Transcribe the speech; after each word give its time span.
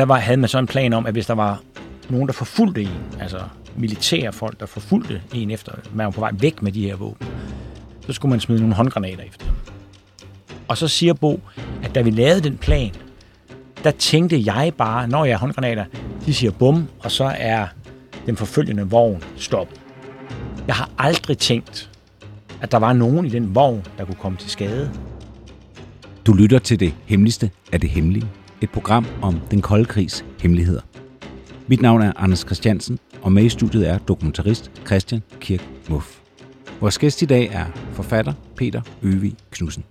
Der 0.00 0.06
var, 0.06 0.18
havde 0.18 0.36
man 0.36 0.48
så 0.48 0.58
en 0.58 0.66
plan 0.66 0.92
om, 0.92 1.06
at 1.06 1.12
hvis 1.12 1.26
der 1.26 1.34
var 1.34 1.60
nogen, 2.08 2.26
der 2.26 2.32
forfulgte 2.32 2.82
en, 2.82 3.00
altså 3.20 3.38
militære 3.76 4.32
folk, 4.32 4.60
der 4.60 4.66
forfulgte 4.66 5.22
en 5.34 5.50
efter, 5.50 5.72
man 5.94 6.04
var 6.04 6.10
på 6.10 6.20
vej 6.20 6.30
væk 6.34 6.62
med 6.62 6.72
de 6.72 6.82
her 6.82 6.96
våben, 6.96 7.26
så 8.06 8.12
skulle 8.12 8.30
man 8.30 8.40
smide 8.40 8.60
nogle 8.60 8.74
håndgranater 8.74 9.22
efter 9.22 9.46
dem. 9.46 9.54
Og 10.68 10.76
så 10.76 10.88
siger 10.88 11.14
Bo, 11.14 11.40
at 11.82 11.94
da 11.94 12.00
vi 12.00 12.10
lavede 12.10 12.40
den 12.40 12.56
plan, 12.58 12.90
der 13.84 13.90
tænkte 13.90 14.42
jeg 14.44 14.72
bare, 14.78 15.08
når 15.08 15.24
jeg 15.24 15.34
har 15.34 15.40
håndgranater, 15.40 15.84
de 16.26 16.34
siger 16.34 16.50
bum, 16.50 16.88
og 17.00 17.10
så 17.10 17.34
er 17.38 17.66
den 18.26 18.36
forfølgende 18.36 18.82
vogn 18.82 19.22
stop. 19.36 19.68
Jeg 20.66 20.74
har 20.74 20.90
aldrig 20.98 21.38
tænkt, 21.38 21.90
at 22.60 22.72
der 22.72 22.78
var 22.78 22.92
nogen 22.92 23.26
i 23.26 23.28
den 23.28 23.54
vogn, 23.54 23.86
der 23.98 24.04
kunne 24.04 24.18
komme 24.20 24.38
til 24.38 24.50
skade. 24.50 24.90
Du 26.26 26.32
lytter 26.32 26.58
til 26.58 26.80
det 26.80 26.94
hemmeligste 27.06 27.50
af 27.72 27.80
det 27.80 27.90
hemmelige. 27.90 28.26
Et 28.62 28.70
program 28.70 29.06
om 29.22 29.40
den 29.50 29.62
kolde 29.62 29.84
krigs 29.84 30.24
hemmeligheder. 30.40 30.80
Mit 31.66 31.82
navn 31.82 32.02
er 32.02 32.12
Anders 32.16 32.40
Christiansen, 32.40 32.98
og 33.22 33.32
med 33.32 33.44
i 33.44 33.48
studiet 33.48 33.88
er 33.88 33.98
dokumentarist 33.98 34.70
Christian 34.86 35.22
Kirk 35.40 35.68
Muff. 35.90 36.20
Vores 36.80 36.98
gæst 36.98 37.22
i 37.22 37.24
dag 37.24 37.48
er 37.52 37.66
forfatter 37.92 38.32
Peter 38.56 38.82
Øvig 39.02 39.36
Knudsen. 39.50 39.84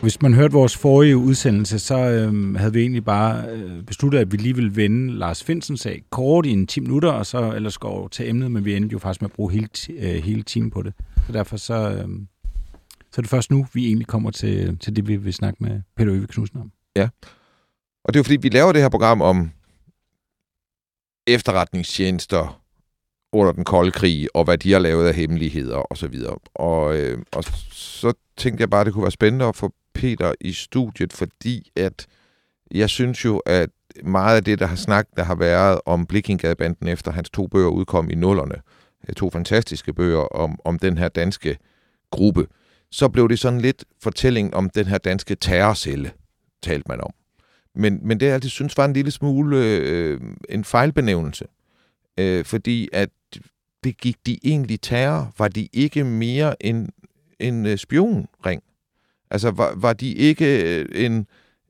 Hvis 0.00 0.22
man 0.22 0.34
hørte 0.34 0.52
vores 0.52 0.76
forrige 0.76 1.16
udsendelse, 1.16 1.78
så 1.78 1.98
øh, 1.98 2.54
havde 2.54 2.72
vi 2.72 2.80
egentlig 2.80 3.04
bare 3.04 3.50
øh, 3.50 3.82
besluttet, 3.82 4.18
at 4.18 4.32
vi 4.32 4.36
lige 4.36 4.54
ville 4.54 4.76
vende 4.76 5.12
Lars 5.12 5.44
Finsens 5.44 5.80
sag 5.80 6.02
kort 6.10 6.46
i 6.46 6.50
en 6.50 6.66
10 6.66 6.80
minutter, 6.80 7.10
og 7.10 7.26
så 7.26 7.52
ellers 7.52 7.78
gå 7.78 7.88
over 7.88 8.08
til 8.08 8.28
emnet, 8.28 8.50
men 8.50 8.64
vi 8.64 8.76
endte 8.76 8.92
jo 8.92 8.98
faktisk 8.98 9.22
med 9.22 9.30
at 9.30 9.34
bruge 9.34 9.52
hele, 9.52 9.68
øh, 9.98 10.22
hele 10.22 10.42
timen 10.42 10.70
på 10.70 10.82
det. 10.82 10.92
Så 11.26 11.32
derfor 11.32 11.56
så, 11.56 11.90
øh, 11.90 12.08
så 13.12 13.20
er 13.20 13.22
det 13.22 13.30
først 13.30 13.50
nu, 13.50 13.66
vi 13.72 13.86
egentlig 13.86 14.06
kommer 14.06 14.30
til, 14.30 14.78
til 14.78 14.96
det, 14.96 15.08
vi 15.08 15.16
vil 15.16 15.32
snakke 15.32 15.64
med 15.64 15.80
Peter 15.96 16.14
Øvig 16.14 16.28
Knudsen 16.28 16.60
om. 16.60 16.70
Ja, 16.96 17.08
og 18.04 18.14
det 18.14 18.18
er 18.18 18.20
jo 18.20 18.24
fordi, 18.24 18.36
vi 18.36 18.48
laver 18.48 18.72
det 18.72 18.82
her 18.82 18.88
program 18.88 19.22
om 19.22 19.50
efterretningstjenester 21.26 22.60
under 23.32 23.52
den 23.52 23.64
kolde 23.64 23.90
krig, 23.90 24.28
og 24.34 24.44
hvad 24.44 24.58
de 24.58 24.72
har 24.72 24.78
lavet 24.78 25.08
af 25.08 25.14
hemmeligheder 25.14 25.76
og 25.76 25.96
så 25.96 26.08
videre. 26.08 26.36
Og, 26.54 26.96
øh, 26.96 27.18
og 27.32 27.44
så 27.72 28.12
tænkte 28.36 28.60
jeg 28.60 28.70
bare, 28.70 28.80
at 28.80 28.86
det 28.86 28.94
kunne 28.94 29.02
være 29.02 29.10
spændende 29.10 29.44
at 29.44 29.56
få 29.56 29.72
Peter 29.94 30.32
i 30.40 30.52
studiet, 30.52 31.12
fordi 31.12 31.70
at 31.76 32.06
jeg 32.70 32.90
synes 32.90 33.24
jo, 33.24 33.38
at 33.38 33.70
meget 34.04 34.36
af 34.36 34.44
det, 34.44 34.58
der 34.58 34.66
har 34.66 34.76
snakket, 34.76 35.16
der 35.16 35.22
har 35.22 35.34
været 35.34 35.80
om 35.86 36.06
Blikkingadebanden 36.06 36.88
efter 36.88 37.12
hans 37.12 37.30
to 37.30 37.46
bøger 37.46 37.68
udkom 37.68 38.10
i 38.10 38.14
nullerne, 38.14 38.54
øh, 39.08 39.14
to 39.14 39.30
fantastiske 39.30 39.92
bøger 39.92 40.34
om, 40.36 40.58
om 40.64 40.78
den 40.78 40.98
her 40.98 41.08
danske 41.08 41.58
gruppe, 42.10 42.46
så 42.90 43.08
blev 43.08 43.28
det 43.28 43.38
sådan 43.38 43.60
lidt 43.60 43.84
fortælling 44.02 44.54
om 44.54 44.70
den 44.70 44.86
her 44.86 44.98
danske 44.98 45.34
terrorcelle, 45.34 46.12
talte 46.62 46.84
man 46.88 47.00
om. 47.00 47.10
Men, 47.74 48.00
men 48.02 48.20
det, 48.20 48.26
jeg 48.26 48.34
altid 48.34 48.48
synes, 48.48 48.76
var 48.76 48.84
en 48.84 48.92
lille 48.92 49.10
smule 49.10 49.56
øh, 49.58 50.20
en 50.48 50.64
fejlbenævnelse. 50.64 51.44
Øh, 52.18 52.44
fordi 52.44 52.88
at 52.92 53.10
det 53.84 53.96
gik 53.96 54.16
de 54.26 54.38
egentlig 54.44 54.80
terror, 54.80 55.32
var 55.38 55.48
de 55.48 55.68
ikke 55.72 56.04
mere 56.04 56.66
en, 56.66 56.90
en 57.38 57.66
øh, 57.66 57.78
spionring. 57.78 58.62
Altså, 59.30 59.50
var, 59.50 59.74
var 59.76 59.92
de 59.92 60.12
ikke 60.12 60.78
øh, 60.80 61.04
en, 61.04 61.26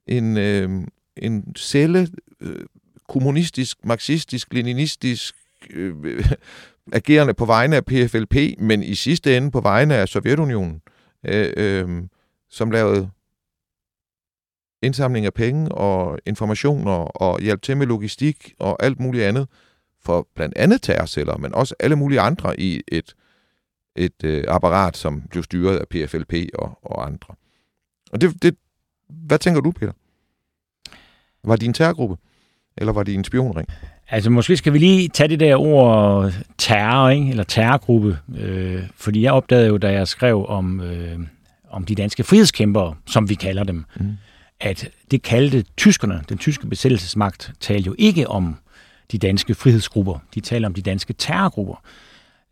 en, 0.07 0.37
øh, 0.37 0.71
en 1.17 1.55
celle, 1.57 2.09
øh, 2.41 2.67
kommunistisk, 3.09 3.85
marxistisk, 3.85 4.55
leninistisk, 4.55 5.35
øh, 5.71 6.25
agerende 6.93 7.35
på 7.35 7.45
vegne 7.45 7.77
af 7.77 7.85
PFLP, 7.85 8.37
men 8.59 8.83
i 8.83 8.95
sidste 8.95 9.37
ende 9.37 9.51
på 9.51 9.61
vegne 9.61 9.95
af 9.95 10.09
Sovjetunionen, 10.09 10.83
øh, 11.27 11.53
øh, 11.57 12.03
som 12.51 12.71
lavede 12.71 13.11
indsamling 14.85 15.27
af 15.27 15.35
penge 15.35 15.73
og 15.73 16.19
informationer 16.27 16.93
og 16.93 17.41
hjælp 17.41 17.63
til 17.63 17.77
med 17.77 17.87
logistik 17.87 18.55
og 18.59 18.83
alt 18.83 19.01
muligt 19.01 19.25
andet 19.25 19.49
for 20.05 20.29
blandt 20.35 20.57
andet 20.57 20.83
terrorceller, 20.83 21.37
men 21.37 21.55
også 21.55 21.75
alle 21.81 21.97
mulige 21.97 22.21
andre 22.21 22.61
i 22.61 22.81
et, 22.89 23.15
et 23.97 24.25
øh, 24.25 24.45
apparat, 24.49 24.97
som 24.97 25.23
blev 25.31 25.43
styret 25.43 25.77
af 25.77 25.89
PFLP 25.89 26.35
og, 26.55 26.79
og 26.83 27.07
andre. 27.07 27.35
Og 28.13 28.21
det, 28.21 28.43
det, 28.43 28.57
hvad 29.09 29.39
tænker 29.39 29.61
du, 29.61 29.71
Peter? 29.71 29.93
Var 31.45 31.57
de 31.57 31.67
en 31.67 31.75
terrorgruppe, 31.75 32.17
eller 32.77 32.93
var 32.93 33.03
de 33.03 33.15
en 33.15 33.25
spionring? 33.25 33.69
Altså, 34.09 34.31
måske 34.31 34.57
skal 34.57 34.73
vi 34.73 34.79
lige 34.79 35.09
tage 35.09 35.29
det 35.29 35.41
der 35.41 35.57
ord 35.57 36.33
terror, 36.59 37.09
ikke? 37.09 37.31
eller 37.31 37.45
terrorgruppe, 37.45 38.19
øh, 38.39 38.83
fordi 38.97 39.23
jeg 39.23 39.33
opdagede 39.33 39.69
jo, 39.69 39.79
da 39.79 39.93
jeg 39.93 40.09
skrev 40.09 40.47
om, 40.47 40.81
øh, 40.81 41.19
om 41.71 41.85
de 41.85 41.95
danske 41.95 42.25
frihedskæmpere, 42.25 42.95
som 43.07 43.29
vi 43.29 43.35
kalder 43.35 43.65
dem, 43.65 43.85
mm 43.97 44.17
at 44.61 44.89
det 45.11 45.23
kaldte 45.23 45.65
tyskerne, 45.77 46.25
den 46.29 46.39
tyske 46.39 46.67
besættelsesmagt, 46.67 47.53
talte 47.61 47.87
jo 47.87 47.95
ikke 47.99 48.29
om 48.29 48.57
de 49.13 49.19
danske 49.19 49.55
frihedsgrupper. 49.55 50.19
De 50.35 50.41
taler 50.41 50.69
om 50.69 50.75
de 50.75 50.83
danske 50.83 51.13
terrorgrupper. 51.13 51.83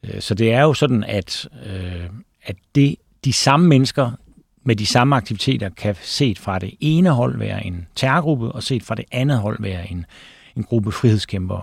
Øh, 0.04 0.20
så 0.20 0.34
det 0.34 0.52
er 0.52 0.62
jo 0.62 0.74
sådan, 0.74 1.04
at, 1.04 1.48
øh, 1.66 2.06
at 2.42 2.56
det, 2.74 2.96
de 3.24 3.32
samme 3.32 3.68
mennesker 3.68 4.10
med 4.64 4.76
de 4.76 4.86
samme 4.86 5.16
aktiviteter 5.16 5.68
kan 5.68 5.96
set 6.02 6.38
fra 6.38 6.58
det 6.58 6.74
ene 6.80 7.10
hold 7.10 7.38
være 7.38 7.66
en 7.66 7.86
terrorgruppe, 7.94 8.52
og 8.52 8.62
set 8.62 8.82
fra 8.82 8.94
det 8.94 9.04
andet 9.12 9.38
hold 9.38 9.56
være 9.60 9.90
en, 9.90 10.06
en 10.56 10.62
gruppe 10.62 10.92
frihedskæmpere. 10.92 11.62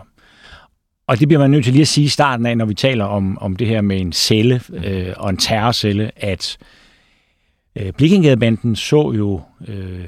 Og 1.07 1.19
det 1.19 1.27
bliver 1.27 1.39
man 1.39 1.51
nødt 1.51 1.63
til 1.63 1.73
lige 1.73 1.81
at 1.81 1.87
sige 1.87 2.05
i 2.05 2.07
starten 2.07 2.45
af, 2.45 2.57
når 2.57 2.65
vi 2.65 2.73
taler 2.73 3.05
om, 3.05 3.37
om 3.37 3.55
det 3.55 3.67
her 3.67 3.81
med 3.81 4.01
en 4.01 4.13
celle 4.13 4.61
øh, 4.73 5.13
og 5.17 5.29
en 5.29 5.37
terrorcelle, 5.37 6.11
at 6.15 6.57
øh, 7.75 7.93
Blikkingadebanden 7.93 8.75
så 8.75 9.11
jo 9.11 9.41
øh, 9.67 10.05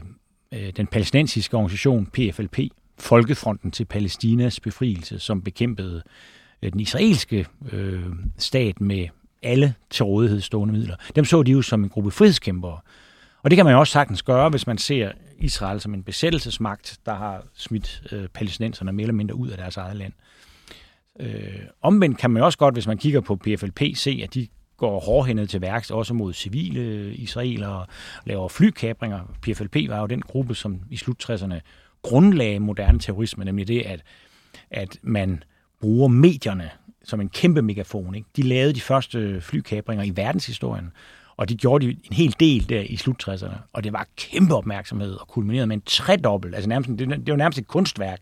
Øh, 0.53 0.73
den 0.77 0.87
palæstinensiske 0.87 1.57
organisation 1.57 2.05
PFLP, 2.05 2.59
Folkefronten 2.99 3.71
til 3.71 3.85
Palæstinas 3.85 4.59
befrielse, 4.59 5.19
som 5.19 5.41
bekæmpede 5.41 6.03
øh, 6.61 6.71
den 6.71 6.79
israelske 6.79 7.45
øh, 7.71 8.05
stat 8.37 8.81
med 8.81 9.07
alle 9.43 9.73
til 9.89 10.05
rådighed 10.05 10.41
stående 10.41 10.73
midler. 10.73 10.95
Dem 11.15 11.25
så 11.25 11.43
de 11.43 11.51
jo 11.51 11.61
som 11.61 11.83
en 11.83 11.89
gruppe 11.89 12.11
frihedskæmpere. 12.11 12.79
Og 13.43 13.49
det 13.49 13.55
kan 13.57 13.65
man 13.65 13.73
jo 13.73 13.79
også 13.79 13.93
sagtens 13.93 14.23
gøre, 14.23 14.49
hvis 14.49 14.67
man 14.67 14.77
ser 14.77 15.11
Israel 15.37 15.81
som 15.81 15.93
en 15.93 16.03
besættelsesmagt, 16.03 16.99
der 17.05 17.15
har 17.15 17.43
smidt 17.53 18.03
øh, 18.11 18.27
palæstinenserne 18.27 18.91
mere 18.91 19.03
eller 19.03 19.13
mindre 19.13 19.35
ud 19.35 19.49
af 19.49 19.57
deres 19.57 19.77
eget 19.77 19.95
land. 19.95 20.13
Øh, 21.19 21.59
omvendt 21.81 22.17
kan 22.17 22.31
man 22.31 22.43
også 22.43 22.57
godt, 22.57 22.75
hvis 22.75 22.87
man 22.87 22.97
kigger 22.97 23.21
på 23.21 23.35
PFLP, 23.35 23.81
se, 23.95 24.21
at 24.23 24.33
de 24.33 24.47
går 24.81 24.99
hårdhændet 24.99 25.49
til 25.49 25.61
værks, 25.61 25.91
også 25.91 26.13
mod 26.13 26.33
civile 26.33 27.13
israelere, 27.13 27.85
laver 28.25 28.49
flykabringer. 28.49 29.19
PFLP 29.41 29.75
var 29.87 29.99
jo 29.99 30.05
den 30.05 30.21
gruppe, 30.21 30.55
som 30.55 30.79
i 30.89 30.97
slut 30.97 31.29
60'erne 31.29 31.55
grundlagde 32.01 32.59
moderne 32.59 32.99
terrorisme, 32.99 33.45
nemlig 33.45 33.67
det, 33.67 33.81
at, 33.81 34.03
at 34.71 34.97
man 35.01 35.43
bruger 35.81 36.07
medierne 36.07 36.69
som 37.03 37.21
en 37.21 37.29
kæmpe 37.29 37.61
megafon. 37.61 38.15
Ikke? 38.15 38.27
De 38.35 38.41
lavede 38.41 38.73
de 38.73 38.81
første 38.81 39.41
flykabringer 39.41 40.05
i 40.05 40.11
verdenshistorien, 40.15 40.91
og 41.37 41.49
de 41.49 41.55
gjorde 41.55 41.85
de 41.85 41.91
en 41.91 42.13
hel 42.13 42.35
del 42.39 42.69
der 42.69 42.81
i 42.81 42.95
slut 42.95 43.29
60'erne, 43.29 43.55
og 43.73 43.83
det 43.83 43.93
var 43.93 44.07
kæmpe 44.17 44.55
opmærksomhed 44.55 45.13
og 45.13 45.27
kulminerede 45.27 45.67
med 45.67 45.75
en 45.75 45.83
tredobbelt, 45.85 46.55
altså 46.55 46.69
nærmest, 46.69 46.89
det, 46.89 47.09
det 47.09 47.31
var 47.31 47.35
nærmest 47.35 47.59
et 47.59 47.67
kunstværk. 47.67 48.19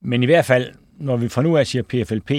Men 0.00 0.22
i 0.22 0.26
hvert 0.26 0.44
fald, 0.44 0.72
når 0.98 1.16
vi 1.16 1.28
fra 1.28 1.42
nu 1.42 1.56
af 1.56 1.66
siger 1.66 1.82
PFLP, 1.82 2.30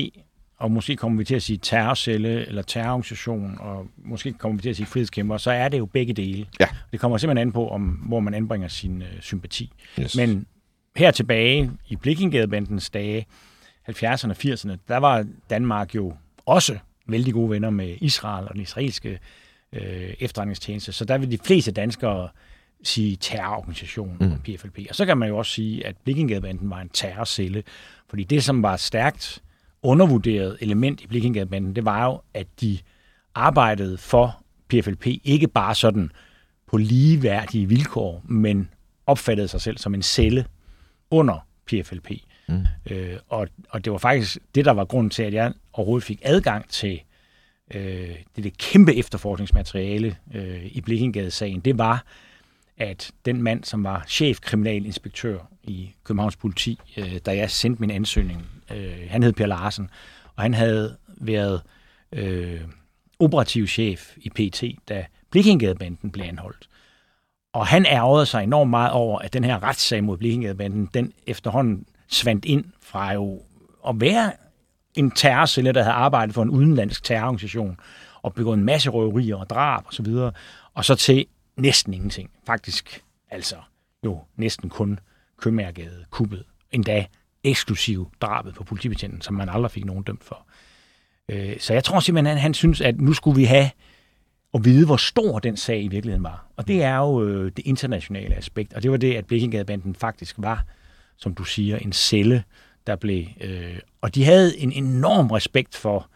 og 0.60 0.72
måske 0.72 0.96
kommer 0.96 1.18
vi 1.18 1.24
til 1.24 1.36
at 1.36 1.44
sige 1.44 1.58
terrorcelle 1.58 2.48
eller 2.48 2.62
terrororganisation, 2.62 3.58
og 3.60 3.88
måske 3.98 4.34
kommer 4.34 4.56
vi 4.56 4.62
til 4.62 4.70
at 4.70 4.76
sige 4.76 4.86
frihedskæmper, 4.86 5.38
så 5.38 5.52
er 5.52 5.70
det 5.70 5.78
jo 5.78 5.86
begge 5.86 6.14
dele. 6.14 6.46
Ja. 6.60 6.68
Det 6.92 7.00
kommer 7.00 7.18
simpelthen 7.18 7.48
an 7.48 7.52
på, 7.52 7.70
om, 7.70 7.82
hvor 7.82 8.20
man 8.20 8.34
anbringer 8.34 8.68
sin 8.68 9.02
øh, 9.02 9.22
sympati. 9.22 9.72
Yes. 10.00 10.16
Men 10.16 10.46
her 10.96 11.12
tilbage 11.12 11.72
i 11.88 11.96
Blikkingadebandens 11.96 12.90
dage, 12.90 13.26
70'erne 13.90 14.30
og 14.30 14.36
80'erne, 14.44 14.78
der 14.88 14.98
var 14.98 15.26
Danmark 15.50 15.96
jo 15.96 16.14
også 16.46 16.78
vældig 17.08 17.34
gode 17.34 17.50
venner 17.50 17.70
med 17.70 17.96
Israel 18.02 18.48
og 18.48 18.54
den 18.54 18.62
israelske 18.62 19.20
øh, 19.74 20.14
efterretningstjeneste, 20.20 20.92
så 20.92 21.06
der 21.06 21.18
vil 21.18 21.32
de 21.32 21.38
fleste 21.38 21.72
danskere 21.72 22.30
sige 22.84 23.16
terrororganisation, 23.16 24.18
mm. 24.20 24.40
PFLP. 24.40 24.80
Og 24.90 24.96
så 24.96 25.06
kan 25.06 25.18
man 25.18 25.30
jo 25.30 25.38
også 25.38 25.52
sige, 25.52 25.88
at 25.88 25.96
Blikkingadebanden 26.04 26.70
var 26.70 26.82
en 26.82 26.90
terrorcelle, 26.90 27.64
fordi 28.10 28.24
det, 28.24 28.44
som 28.44 28.64
var 28.64 28.78
stærkt 28.78 29.42
undervurderet 29.84 30.58
element 30.62 31.02
i 31.02 31.08
Blikkingadebanden, 31.08 31.76
det 31.76 31.86
var 31.86 32.06
jo, 32.06 32.22
at 32.34 32.48
de 32.62 32.78
arbejdede 33.36 33.98
for 33.98 34.44
PFLP, 34.70 35.08
ikke 35.24 35.48
bare 35.48 35.76
sådan 35.76 36.12
på 36.68 36.78
ligeværdige 36.78 37.66
vilkår, 37.66 38.24
men 38.26 38.70
opfattede 39.06 39.48
sig 39.48 39.62
selv 39.62 39.78
som 39.78 39.94
en 39.94 40.02
celle 40.02 40.46
under 41.12 41.48
PFLP. 41.66 42.12
Mm. 42.48 42.66
Øh, 42.92 43.18
og, 43.28 43.48
og 43.70 43.86
det 43.86 43.92
var 43.92 43.98
faktisk 43.98 44.38
det, 44.56 44.66
der 44.66 44.72
var 44.72 44.86
grunden 44.86 45.10
til, 45.10 45.24
at 45.24 45.34
jeg 45.34 45.54
overhovedet 45.74 46.04
fik 46.04 46.20
adgang 46.24 46.70
til 46.70 47.02
øh, 47.74 48.16
det, 48.36 48.44
det 48.44 48.58
kæmpe 48.58 48.96
efterforskningsmateriale 48.96 50.16
øh, 50.34 50.66
i 50.66 50.82
Blikkingade-sagen. 50.82 51.60
Det 51.60 51.78
var, 51.78 52.04
at 52.80 53.12
den 53.26 53.42
mand, 53.42 53.64
som 53.64 53.84
var 53.84 54.06
chefkriminalinspektør 54.08 55.40
i 55.64 55.94
Københavns 56.04 56.36
politi, 56.36 56.80
øh, 56.98 57.18
da 57.26 57.36
jeg 57.36 57.52
sendte 57.52 57.80
min 57.81 57.92
ansøgning, 57.92 58.46
øh, 58.72 59.08
han 59.10 59.24
hed 59.24 59.34
Per 59.34 59.46
Larsen, 59.46 59.90
og 60.36 60.44
han 60.44 60.54
havde 60.54 60.98
været 61.08 61.62
øh, 62.12 62.62
operativ 63.20 63.68
chef 63.68 64.18
i 64.18 64.30
PT, 64.30 64.64
da 64.90 65.06
Blikkingadebanden 65.31 66.12
blev 66.12 66.26
anholdt. 66.26 66.70
Og 67.54 67.68
han 67.68 67.86
ærgede 67.86 68.26
sig 68.26 68.44
enormt 68.44 68.70
meget 68.70 68.92
over, 68.92 69.20
at 69.20 69.34
den 69.34 69.44
her 69.44 69.64
retssag 69.64 70.04
mod 70.04 70.18
Blikkingadebanden, 70.18 70.90
den 70.94 71.14
efterhånden 71.28 71.86
svandt 72.08 72.46
ind 72.46 72.66
fra 72.82 73.14
jo 73.14 73.42
at 73.88 73.96
være 74.02 74.32
en 74.96 75.12
terrorcelle, 75.12 75.72
der 75.72 75.84
havde 75.84 75.94
arbejdet 75.94 76.36
for 76.36 76.44
en 76.44 76.50
udenlandsk 76.50 77.04
terrororganisation 77.04 77.78
og 78.22 78.34
begået 78.34 78.58
en 78.58 78.64
masse 78.64 78.90
røverier 78.90 79.36
og 79.36 79.50
drab 79.50 79.88
osv., 79.88 80.08
og, 80.08 80.34
og 80.74 80.86
så 80.86 80.96
til 80.96 81.25
næsten 81.62 81.94
ingenting. 81.94 82.30
Faktisk 82.46 83.04
altså 83.30 83.56
jo 84.06 84.20
næsten 84.36 84.70
kun 84.70 85.00
Købmagergade 85.38 86.06
kuppet. 86.10 86.44
Endda 86.72 87.06
eksklusiv 87.44 88.12
drabet 88.22 88.56
på 88.56 88.64
politibetjenten, 88.64 89.22
som 89.22 89.36
man 89.36 89.50
aldrig 89.50 89.72
fik 89.72 89.86
nogen 89.86 90.04
dømt 90.04 90.24
for. 90.24 90.48
Øh, 91.30 91.60
så 91.60 91.74
jeg 91.74 91.84
tror 91.84 92.00
simpelthen, 92.00 92.38
at 92.38 92.42
han 92.42 92.54
synes, 92.54 92.82
at 92.82 93.02
nu 93.02 93.14
skulle 93.14 93.36
vi 93.36 93.44
have 93.44 93.70
at 94.54 94.66
vide, 94.66 94.86
hvor 94.86 94.98
stor 94.98 95.40
den 95.40 95.58
sag 95.58 95.84
i 95.84 95.88
virkeligheden 95.88 96.24
var. 96.24 96.46
Og 96.56 96.68
det 96.68 96.84
er 96.84 96.96
jo 96.96 97.24
øh, 97.24 97.52
det 97.58 97.66
internationale 97.66 98.36
aspekt. 98.36 98.74
Og 98.74 98.84
det 98.84 98.92
var 98.92 98.98
det, 98.98 99.16
at 99.16 99.26
Blikkingadebanden 99.26 99.96
faktisk 99.96 100.36
var, 100.38 100.66
som 101.18 101.36
du 101.36 101.44
siger, 101.44 101.78
en 101.78 101.94
celle, 101.94 102.44
der 102.88 102.96
blev... 102.96 103.26
Øh, 103.42 103.80
og 104.02 104.16
de 104.16 104.24
havde 104.24 104.58
en 104.58 104.72
enorm 104.72 105.32
respekt 105.32 105.76
for 105.76 106.10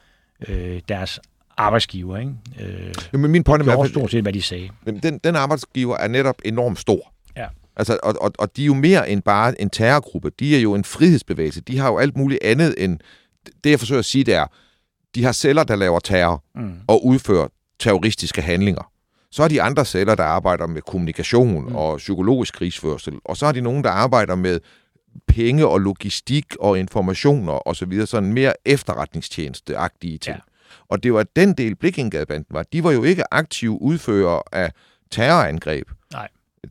øh, 0.48 0.82
deres 0.90 1.20
arbejdsgiver. 1.58 2.18
Ikke? 2.18 2.32
Øh, 2.60 2.94
jo, 3.14 3.18
men 3.18 3.32
min 3.32 3.44
pointe 3.44 3.72
er 3.72 3.86
i 3.86 3.90
stort 3.90 4.12
set, 4.12 4.22
hvad 4.22 4.34
de 4.34 4.42
sagde. 4.42 4.70
Den, 4.86 5.18
den 5.18 5.36
arbejdsgiver 5.36 5.98
er 5.98 6.08
netop 6.08 6.36
enormt 6.46 6.80
stor. 6.80 7.14
Ja. 7.38 7.48
Altså, 7.76 8.00
og, 8.04 8.16
og, 8.22 8.32
og 8.40 8.56
de 8.58 8.62
er 8.62 8.66
jo 8.66 8.74
mere 8.74 9.10
end 9.10 9.22
bare 9.22 9.62
en 9.62 9.70
terrorgruppe. 9.70 10.32
De 10.40 10.56
er 10.56 10.60
jo 10.60 10.76
en 10.76 10.84
frihedsbevægelse. 10.84 11.62
De 11.62 11.78
har 11.78 11.92
jo 11.92 11.98
alt 11.98 12.18
muligt 12.18 12.44
andet 12.44 12.76
end... 12.78 13.00
Det, 13.64 13.70
jeg 13.70 13.80
forsøger 13.80 14.00
at 14.00 14.06
sige, 14.06 14.24
det 14.24 14.34
er, 14.34 14.46
de 15.16 15.24
har 15.24 15.32
celler, 15.32 15.64
der 15.64 15.76
laver 15.76 16.00
terror 16.00 16.44
mm. 16.56 16.74
og 16.88 17.06
udfører 17.06 17.48
terroristiske 17.80 18.42
handlinger. 18.42 18.92
Så 19.32 19.42
har 19.42 19.50
de 19.50 19.62
andre 19.62 19.86
celler, 19.86 20.16
der 20.16 20.24
arbejder 20.24 20.68
med 20.68 20.82
kommunikation 20.82 21.70
mm. 21.70 21.76
og 21.76 21.98
psykologisk 21.98 22.54
krigsførsel. 22.54 23.14
Og 23.26 23.38
så 23.38 23.46
har 23.46 23.54
de 23.54 23.62
nogen, 23.62 23.84
der 23.84 23.90
arbejder 23.90 24.36
med 24.36 24.60
penge 25.28 25.68
og 25.68 25.80
logistik 25.80 26.46
og 26.60 26.80
informationer 26.80 27.54
og 27.54 27.76
så 27.76 27.86
videre, 27.86 28.08
sådan 28.08 28.34
mere 28.34 28.54
efterretningstjenesteagtige 28.66 30.18
ting. 30.18 30.36
Ja. 30.36 30.42
Og 30.94 31.04
det 31.04 31.14
var 31.14 31.26
den 31.36 31.54
del, 31.54 31.76
Blikkingadebanden 31.76 32.48
var. 32.50 32.64
De 32.64 32.84
var 32.84 32.92
jo 32.92 33.04
ikke 33.04 33.34
aktive 33.34 33.82
udfører 33.82 34.42
af 34.52 34.72
terrorangreb. 35.12 35.88
Nej. 36.12 36.28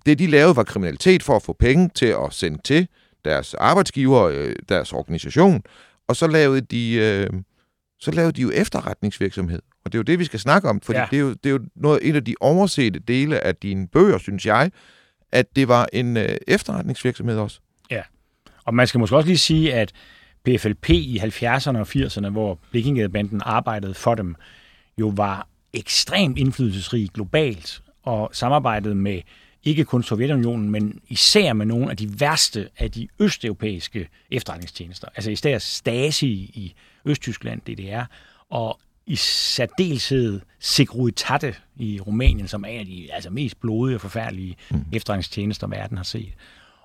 Det, 0.06 0.18
de 0.18 0.26
lavede, 0.26 0.56
var 0.56 0.62
kriminalitet 0.64 1.22
for 1.22 1.36
at 1.36 1.42
få 1.42 1.52
penge 1.52 1.90
til 1.94 2.06
at 2.06 2.32
sende 2.32 2.58
til 2.64 2.88
deres 3.24 3.54
arbejdsgiver, 3.54 4.22
øh, 4.22 4.54
deres 4.68 4.92
organisation, 4.92 5.62
og 6.08 6.16
så 6.16 6.26
lavede 6.26 6.60
de, 6.60 6.94
øh, 6.94 7.30
så 8.00 8.10
lavede 8.10 8.32
de 8.32 8.42
jo 8.42 8.50
efterretningsvirksomhed. 8.50 9.62
Og 9.84 9.92
det 9.92 9.98
er 9.98 9.98
jo 9.98 10.02
det, 10.02 10.18
vi 10.18 10.24
skal 10.24 10.40
snakke 10.40 10.68
om, 10.68 10.80
fordi 10.80 10.98
ja. 10.98 11.06
det, 11.10 11.16
er 11.16 11.20
jo, 11.20 11.30
det 11.30 11.46
er 11.46 11.50
jo 11.50 11.60
noget, 11.76 12.08
en 12.08 12.16
af 12.16 12.24
de 12.24 12.34
oversete 12.40 12.98
dele 12.98 13.40
af 13.40 13.56
dine 13.56 13.88
bøger, 13.88 14.18
synes 14.18 14.46
jeg, 14.46 14.70
at 15.32 15.56
det 15.56 15.68
var 15.68 15.86
en 15.92 16.16
øh, 16.16 16.36
efterretningsvirksomhed 16.48 17.38
også. 17.38 17.60
Ja, 17.90 18.02
og 18.64 18.74
man 18.74 18.86
skal 18.86 18.98
måske 18.98 19.16
også 19.16 19.26
lige 19.26 19.38
sige, 19.38 19.74
at 19.74 19.92
PFLP 20.44 20.90
i 20.90 21.18
70'erne 21.18 21.78
og 21.78 21.86
80'erne, 21.88 22.28
hvor 22.28 22.58
Blikkingadebanden 22.70 23.40
arbejdede 23.44 23.94
for 23.94 24.14
dem, 24.14 24.34
jo 24.98 25.12
var 25.16 25.48
ekstremt 25.72 26.38
indflydelsesrig 26.38 27.10
globalt 27.10 27.82
og 28.02 28.30
samarbejdede 28.32 28.94
med 28.94 29.20
ikke 29.64 29.84
kun 29.84 30.02
Sovjetunionen, 30.02 30.70
men 30.70 31.00
især 31.08 31.52
med 31.52 31.66
nogle 31.66 31.90
af 31.90 31.96
de 31.96 32.20
værste 32.20 32.68
af 32.78 32.90
de 32.90 33.08
østeuropæiske 33.18 34.08
efterretningstjenester. 34.30 35.08
Altså 35.16 35.30
især 35.30 35.58
Stasi 35.58 36.30
i 36.32 36.74
Østtyskland, 37.04 37.60
DDR, 37.60 38.04
og 38.50 38.80
i 39.06 39.16
særdeleshed 39.16 40.40
Securitate 40.60 41.54
i 41.76 42.00
Rumænien, 42.00 42.48
som 42.48 42.64
er 42.64 42.68
en 42.68 42.80
af 42.80 42.86
de 42.86 43.08
altså, 43.12 43.30
mest 43.30 43.60
blodige 43.60 43.96
og 43.96 44.00
forfærdelige 44.00 44.56
mm. 44.70 44.84
efterretningstjenester, 44.92 45.66
verden 45.66 45.96
har 45.96 46.04
set. 46.04 46.32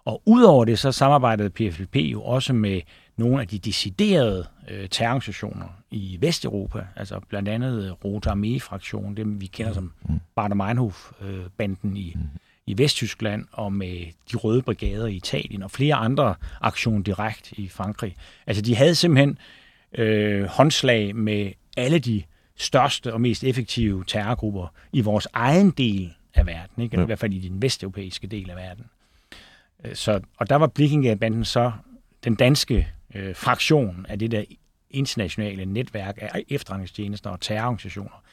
Og 0.06 0.22
udover 0.26 0.66
det, 0.66 0.80
så 0.80 0.92
samarbejdede 0.92 1.50
PFLP 1.50 1.96
jo 1.96 2.24
også 2.24 2.54
med 2.54 2.82
nogle 3.18 3.42
af 3.42 3.48
de 3.48 3.60
deciderede 3.60 4.48
øh, 4.70 4.90
terrororganisationer 4.90 5.66
i 5.92 6.18
Vesteuropa, 6.22 6.88
altså 6.96 7.20
blandt 7.30 7.50
andet 7.50 8.06
Rote 8.06 8.30
Armee-fraktionen, 8.30 9.18
dem 9.18 9.42
vi 9.42 9.46
kender 9.46 9.74
som 9.74 9.94
mm. 10.10 10.20
Bader-Meinhof-banden 10.36 11.98
i, 11.98 12.14
mm. 12.16 12.22
i 12.66 12.78
Vesttyskland, 12.78 13.46
og 13.52 13.74
med 13.74 14.06
de 14.32 14.38
røde 14.38 14.62
brigader 14.62 15.08
i 15.08 15.16
Italien, 15.16 15.64
og 15.64 15.72
flere 15.72 15.96
andre 15.96 16.36
aktioner 16.62 17.04
direkte 17.04 17.62
i 17.62 17.68
Frankrig. 17.70 18.16
Altså 18.48 18.62
de 18.62 18.76
havde 18.76 18.96
simpelthen 18.96 19.38
øh, 19.94 20.46
håndslag 20.46 21.16
med 21.16 21.52
alle 21.78 22.00
de 22.00 22.24
største 22.56 23.14
og 23.14 23.22
mest 23.22 23.44
effektive 23.44 24.04
terrorgrupper 24.08 24.68
i 24.94 25.02
vores 25.02 25.28
egen 25.34 25.72
del 25.72 26.14
af 26.34 26.46
verden, 26.46 26.84
ikke? 26.84 26.98
Ja. 26.98 27.04
i 27.04 27.06
hvert 27.06 27.20
fald 27.20 27.34
i 27.34 27.50
den 27.50 27.62
vesteuropæiske 27.62 28.28
del 28.28 28.50
af 28.50 28.56
verden. 28.56 28.86
Øh, 29.84 29.96
så, 29.96 30.22
og 30.38 30.50
der 30.50 30.56
var 30.56 30.68
Blikkingadebanden 30.68 31.46
så 31.46 31.72
den 32.24 32.36
danske 32.36 32.88
øh, 33.18 33.36
fraktion 33.36 34.06
af 34.10 34.20
det 34.20 34.32
der 34.32 34.44
internationale 34.92 35.66
netværk 35.66 36.18
af 36.22 36.44
efterretningstjenester 36.50 37.30
og 37.30 37.42
terrororganisationer. 37.42 38.24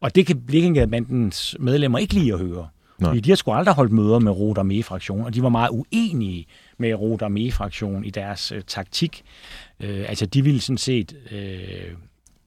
Og 0.00 0.14
det 0.14 0.26
kan 0.26 0.40
Blikkingadebandens 0.40 1.56
medlemmer 1.60 1.98
ikke 1.98 2.14
lide 2.14 2.32
at 2.32 2.38
høre. 2.38 2.68
Nej. 2.98 3.10
Fordi 3.10 3.20
de 3.20 3.30
har 3.30 3.36
sgu 3.36 3.52
aldrig 3.52 3.74
holdt 3.74 3.92
møder 3.92 4.18
med 4.18 4.32
Rot 4.32 4.58
Armee-fraktionen, 4.58 5.24
og 5.26 5.34
de 5.34 5.42
var 5.42 5.48
meget 5.48 5.70
uenige 5.70 6.46
med 6.78 6.94
Rot 6.94 7.22
Armee-fraktionen 7.22 8.04
i 8.04 8.10
deres 8.10 8.52
øh, 8.52 8.62
taktik. 8.66 9.22
Øh, 9.80 10.04
altså, 10.08 10.26
de 10.26 10.44
ville 10.44 10.60
sådan 10.60 10.78
set 10.78 11.16
øh, 11.30 11.92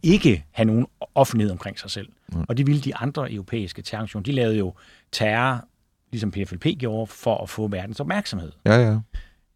ikke 0.03 0.45
have 0.51 0.65
nogen 0.65 0.87
offentlighed 1.15 1.51
omkring 1.51 1.79
sig 1.79 1.91
selv. 1.91 2.09
Nej. 2.33 2.45
Og 2.49 2.57
det 2.57 2.67
ville 2.67 2.81
de 2.81 2.95
andre 2.95 3.33
europæiske 3.33 3.81
terrororganisationer. 3.81 4.23
De 4.23 4.31
lavede 4.31 4.57
jo 4.57 4.73
terror, 5.11 5.65
ligesom 6.11 6.31
PFLP 6.31 6.65
gjorde, 6.79 7.07
for 7.07 7.43
at 7.43 7.49
få 7.49 7.67
verdens 7.67 7.99
opmærksomhed. 7.99 8.51
Ja, 8.65 8.75
ja. 8.75 8.99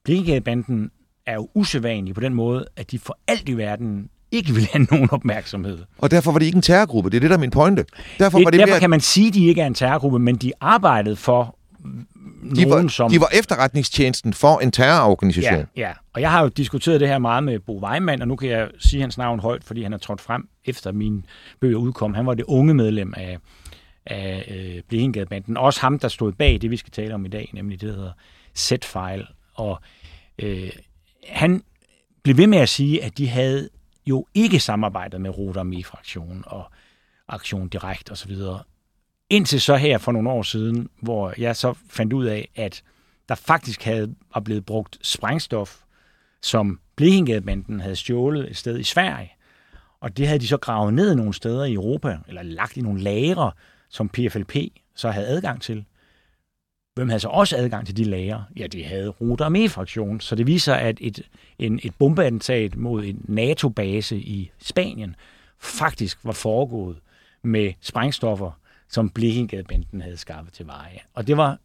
Blikkingadebanden 0.04 0.92
er 1.26 1.34
jo 1.34 1.50
usædvanlige 1.54 2.14
på 2.14 2.22
den 2.22 2.34
måde, 2.34 2.66
at 2.76 2.92
de 2.92 3.00
for 3.00 3.18
alt 3.28 3.50
i 3.50 3.58
verden 3.58 4.10
ikke 4.32 4.54
vil 4.54 4.68
have 4.72 4.88
nogen 4.92 5.10
opmærksomhed. 5.12 5.80
Og 5.98 6.12
derfor 6.12 6.32
var 6.32 6.40
de 6.40 6.46
ikke 6.46 6.56
en 6.56 6.62
terrorgruppe. 6.62 7.10
Det 7.10 7.16
er 7.16 7.22
det, 7.22 7.30
der 7.30 7.36
er 7.36 7.40
min 7.40 7.52
pointe. 7.52 7.86
Derfor, 8.20 8.38
det, 8.38 8.46
var 8.46 8.52
det 8.52 8.60
derfor 8.60 8.72
mere... 8.72 8.80
kan 8.80 8.90
man 8.90 9.02
sige, 9.02 9.28
at 9.28 9.34
de 9.34 9.46
ikke 9.46 9.62
er 9.62 9.68
en 9.68 9.74
terrorgruppe, 9.74 10.20
men 10.20 10.36
de 10.36 10.52
arbejdede 10.62 11.16
for 11.16 11.58
de 12.56 12.70
var, 12.70 12.88
som... 12.88 13.12
De 13.12 13.20
var 13.20 13.30
efterretningstjenesten 13.34 14.34
for 14.34 14.60
en 14.60 14.72
terrororganisation. 14.72 15.60
Ja, 15.60 15.66
ja, 15.88 15.92
og 16.14 16.22
jeg 16.22 16.32
har 16.32 16.42
jo 16.42 16.48
diskuteret 16.48 17.00
det 17.00 17.08
her 17.08 17.18
meget 17.18 17.44
med 17.44 17.60
Bo 17.60 17.86
Weimann, 17.86 18.22
og 18.22 18.28
nu 18.28 18.36
kan 18.36 18.50
jeg 18.50 18.70
sige 18.80 19.02
hans 19.02 19.18
navn 19.18 19.40
højt, 19.40 19.64
fordi 19.64 19.84
han 19.84 19.94
er 19.94 19.98
trådt 19.98 20.22
frem 20.22 20.48
efter 20.66 20.92
min 20.92 21.26
bøger 21.62 21.78
udkom. 21.78 22.14
Han 22.14 22.26
var 22.26 22.34
det 22.34 22.46
unge 22.48 22.74
medlem 22.74 23.14
af, 23.18 23.38
af 24.06 24.46
øh, 24.52 24.82
Blikkingadebanden. 24.90 25.58
Også 25.58 25.82
ham, 25.82 26.00
der 26.00 26.08
stod 26.08 26.32
bag 26.32 26.62
det, 26.62 26.72
vi 26.72 26.78
skal 26.78 26.92
tale 26.92 27.14
om 27.14 27.26
i 27.26 27.30
dag, 27.30 27.50
nemlig 27.54 27.82
det, 27.82 27.90
der 27.90 27.96
hedder 27.96 28.12
Z-File. 28.58 29.26
Og 29.54 29.80
øh, 30.40 30.70
han 31.28 31.64
blev 32.24 32.38
ved 32.38 32.48
med 32.48 32.58
at 32.58 32.70
sige, 32.70 33.04
at 33.04 33.18
de 33.18 33.28
havde 33.28 33.70
jo 34.06 34.26
ikke 34.34 34.60
samarbejdet 34.60 35.22
med 35.22 35.38
Rotarmee-fraktionen 35.38 36.44
og 36.48 36.72
Aktion 37.28 37.68
Direkt 37.68 38.12
osv. 38.12 38.36
Indtil 39.30 39.62
så 39.62 39.76
her 39.76 39.98
for 39.98 40.12
nogle 40.12 40.30
år 40.30 40.44
siden, 40.44 40.90
hvor 41.02 41.34
jeg 41.38 41.56
så 41.56 41.74
fandt 41.90 42.14
ud 42.14 42.26
af, 42.26 42.50
at 42.56 42.84
der 43.30 43.36
faktisk 43.36 43.84
havde, 43.84 44.16
var 44.34 44.42
blevet 44.42 44.66
brugt 44.66 45.00
sprængstof, 45.02 45.80
som 46.42 46.80
Blekingadebanden 46.96 47.80
havde 47.80 47.96
stjålet 47.96 48.50
et 48.50 48.58
sted 48.58 48.80
i 48.80 48.84
Sverige. 48.84 49.32
Og 50.00 50.18
det 50.18 50.28
havde 50.28 50.40
de 50.40 50.48
så 50.48 50.58
gravet 50.58 50.94
ned 50.94 51.16
nogle 51.16 51.34
steder 51.34 51.66
i 51.66 51.74
Europa, 51.74 52.18
eller 52.28 52.44
lagt 52.44 52.78
i 52.78 52.82
nogle 52.82 53.02
lagre, 53.02 53.52
som 53.90 54.10
PFLP 54.10 54.56
så 54.96 55.12
havde 55.12 55.28
adgang 55.28 55.62
til. 55.62 55.86
Hvem 56.96 57.10
havde 57.10 57.20
så 57.20 57.28
også 57.28 57.58
adgang 57.58 57.86
til 57.86 57.98
de 57.98 58.04
lager? 58.04 58.44
Ja, 58.58 58.68
det 58.68 58.86
havde 58.86 59.10
ruter 59.10 59.50
med 59.50 59.70
fraktionen, 59.70 60.20
Så 60.20 60.36
det 60.36 60.48
viser, 60.48 60.74
at 60.74 60.98
et, 61.02 61.30
en, 61.60 61.80
et 61.84 61.96
bombeattentat 62.00 62.76
mod 62.76 63.04
en 63.04 63.26
NATO-base 63.28 64.18
i 64.18 64.52
Spanien 64.60 65.16
faktisk 65.60 66.18
var 66.24 66.32
foregået 66.32 66.98
med 67.44 67.74
sprængstoffer, 67.82 68.60
som 68.90 69.10
Blikkingadebanden 69.10 70.02
havde 70.02 70.18
skaffet 70.18 70.54
til 70.54 70.68
veje. 70.68 71.00
Og 71.14 71.28
det 71.28 71.38
var, 71.38 71.60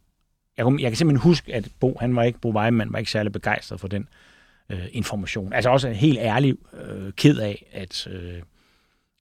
jeg, 0.56 0.66
jeg 0.80 0.90
kan 0.90 0.96
simpelthen 0.96 1.22
huske, 1.22 1.54
at 1.54 1.68
Bo, 1.80 1.96
han 2.00 2.16
var 2.16 2.22
ikke, 2.22 2.38
Bo 2.38 2.50
Weimann 2.50 2.92
var 2.92 2.98
ikke 2.98 3.10
særlig 3.10 3.32
begejstret 3.32 3.80
for 3.80 3.88
den 3.88 4.08
øh, 4.68 4.86
information. 4.92 5.52
Altså 5.52 5.70
også 5.70 5.90
helt 5.90 6.18
ærlig 6.18 6.54
øh, 6.72 7.12
ked 7.12 7.38
af, 7.38 7.66
at, 7.72 8.06
øh, 8.06 8.42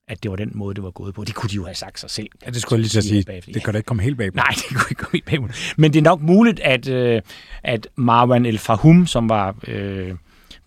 at 0.08 0.24
det 0.24 0.32
var 0.32 0.38
den 0.38 0.52
måde, 0.56 0.76
det 0.76 0.84
var 0.84 0.92
gået 0.92 1.14
på. 1.16 1.24
Det 1.24 1.36
kunne 1.36 1.50
de 1.50 1.56
jo 1.56 1.64
have 1.66 1.76
sagt 1.76 2.00
sig 2.00 2.10
selv. 2.10 2.28
Ja, 2.46 2.52
det 2.52 2.62
skulle 2.62 2.78
jeg 2.78 2.82
lige 2.82 2.90
så 2.90 3.02
sige. 3.02 3.24
bagefter. 3.24 3.52
Det 3.54 3.64
kan 3.64 3.74
da 3.74 3.78
ikke 3.78 3.88
komme 3.88 4.04
helt 4.04 4.18
bag 4.18 4.32
på. 4.32 4.36
Nej, 4.36 4.48
det 4.70 4.78
kunne 4.78 4.88
ikke 4.90 5.00
komme 5.04 5.12
helt 5.14 5.26
bag 5.26 5.40
på. 5.40 5.48
Men 5.78 5.94
det 5.94 6.00
er 6.00 6.04
nok 6.04 6.22
muligt, 6.22 6.60
at, 6.60 6.90
øh, 6.90 7.22
at 7.64 7.88
Marwan 7.96 8.46
El 8.46 8.58
Fahum, 8.58 9.08
som 9.08 9.30
var 9.30 9.56
øh, 9.68 10.12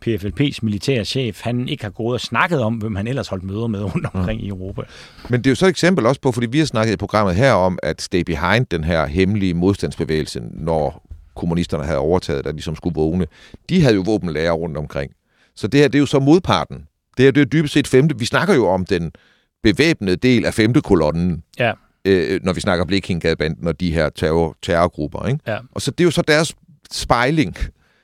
PFLP's 0.06 0.58
militære 0.62 1.04
chef, 1.04 1.40
han 1.42 1.68
ikke 1.68 1.84
har 1.84 1.90
gået 1.90 2.14
og 2.14 2.20
snakket 2.20 2.62
om, 2.62 2.74
hvem 2.74 2.96
han 2.96 3.06
ellers 3.06 3.28
holdt 3.28 3.44
møder 3.44 3.66
med 3.66 3.82
rundt 3.82 4.06
omkring 4.14 4.42
i 4.42 4.48
Europa. 4.48 4.82
Men 5.28 5.40
det 5.40 5.46
er 5.46 5.50
jo 5.50 5.54
så 5.54 5.66
et 5.66 5.70
eksempel 5.70 6.06
også 6.06 6.20
på, 6.20 6.32
fordi 6.32 6.46
vi 6.46 6.58
har 6.58 6.66
snakket 6.66 6.92
i 6.92 6.96
programmet 6.96 7.34
her 7.34 7.52
om, 7.52 7.78
at 7.82 8.02
stay 8.02 8.20
behind 8.20 8.66
den 8.70 8.84
her 8.84 9.06
hemmelige 9.06 9.54
modstandsbevægelse, 9.54 10.42
når 10.52 11.06
kommunisterne 11.36 11.84
havde 11.84 11.98
overtaget, 11.98 12.44
der 12.44 12.52
ligesom 12.52 12.76
skulle 12.76 12.94
vågne, 12.94 13.26
de 13.68 13.82
havde 13.82 13.94
jo 13.94 14.02
våbenlærer 14.06 14.52
rundt 14.52 14.76
omkring. 14.76 15.12
Så 15.56 15.66
det 15.66 15.80
her, 15.80 15.88
det 15.88 15.94
er 15.94 16.00
jo 16.00 16.06
så 16.06 16.18
modparten. 16.18 16.76
Det 17.16 17.24
her, 17.24 17.30
det 17.30 17.40
er 17.40 17.44
dybest 17.44 17.74
set 17.74 17.86
femte. 17.86 18.18
Vi 18.18 18.24
snakker 18.24 18.54
jo 18.54 18.68
om 18.68 18.86
den 18.86 19.12
bevæbnede 19.62 20.16
del 20.16 20.44
af 20.44 20.54
femte 20.54 20.80
kolonnen, 20.80 21.42
Ja, 21.58 21.72
øh, 22.04 22.40
når 22.42 22.52
vi 22.52 22.60
snakker 22.60 22.84
Blikkingadbanden 22.84 23.66
og 23.66 23.80
de 23.80 23.92
her 23.92 24.08
terror, 24.08 24.56
terrorgrupper. 24.62 25.26
Ikke? 25.26 25.40
ja. 25.46 25.58
Og 25.72 25.82
så 25.82 25.90
det 25.90 26.00
er 26.00 26.04
jo 26.04 26.10
så 26.10 26.22
deres 26.22 26.54
spejling, 26.92 27.56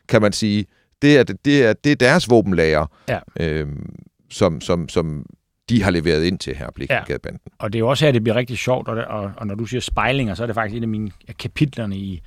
kan 0.09 0.23
man 0.23 0.33
sige. 0.33 0.67
Det 1.03 1.19
er, 1.19 1.23
det 1.23 1.65
er, 1.65 1.73
det 1.73 1.93
er 1.93 1.97
deres 1.97 2.31
våbenlager, 2.31 2.87
Ja. 3.09 3.19
øh, 3.41 3.67
som, 4.31 4.61
som, 4.61 4.89
som 4.89 5.27
de 5.69 5.83
har 5.83 5.91
leveret 5.91 6.25
ind 6.25 6.39
til 6.39 6.57
her, 6.57 6.71
Blikkingadbanden. 6.75 7.41
Og 7.59 7.73
det 7.73 7.79
er 7.79 7.81
jo 7.81 7.89
også 7.89 8.05
her, 8.05 8.13
det 8.13 8.23
bliver 8.23 8.37
rigtig 8.37 8.59
sjovt, 8.59 8.89
og, 8.89 8.97
det, 8.97 9.05
og, 9.05 9.33
og 9.37 9.47
når 9.47 9.55
du 9.55 9.65
siger 9.67 9.81
spejlinger, 9.81 10.35
så 10.35 10.43
er 10.43 10.47
det 10.47 10.55
faktisk 10.55 10.77
et 10.79 10.83
af 10.83 10.89
mine 10.89 11.11
kapitlerne 11.39 11.97
i, 11.97 12.21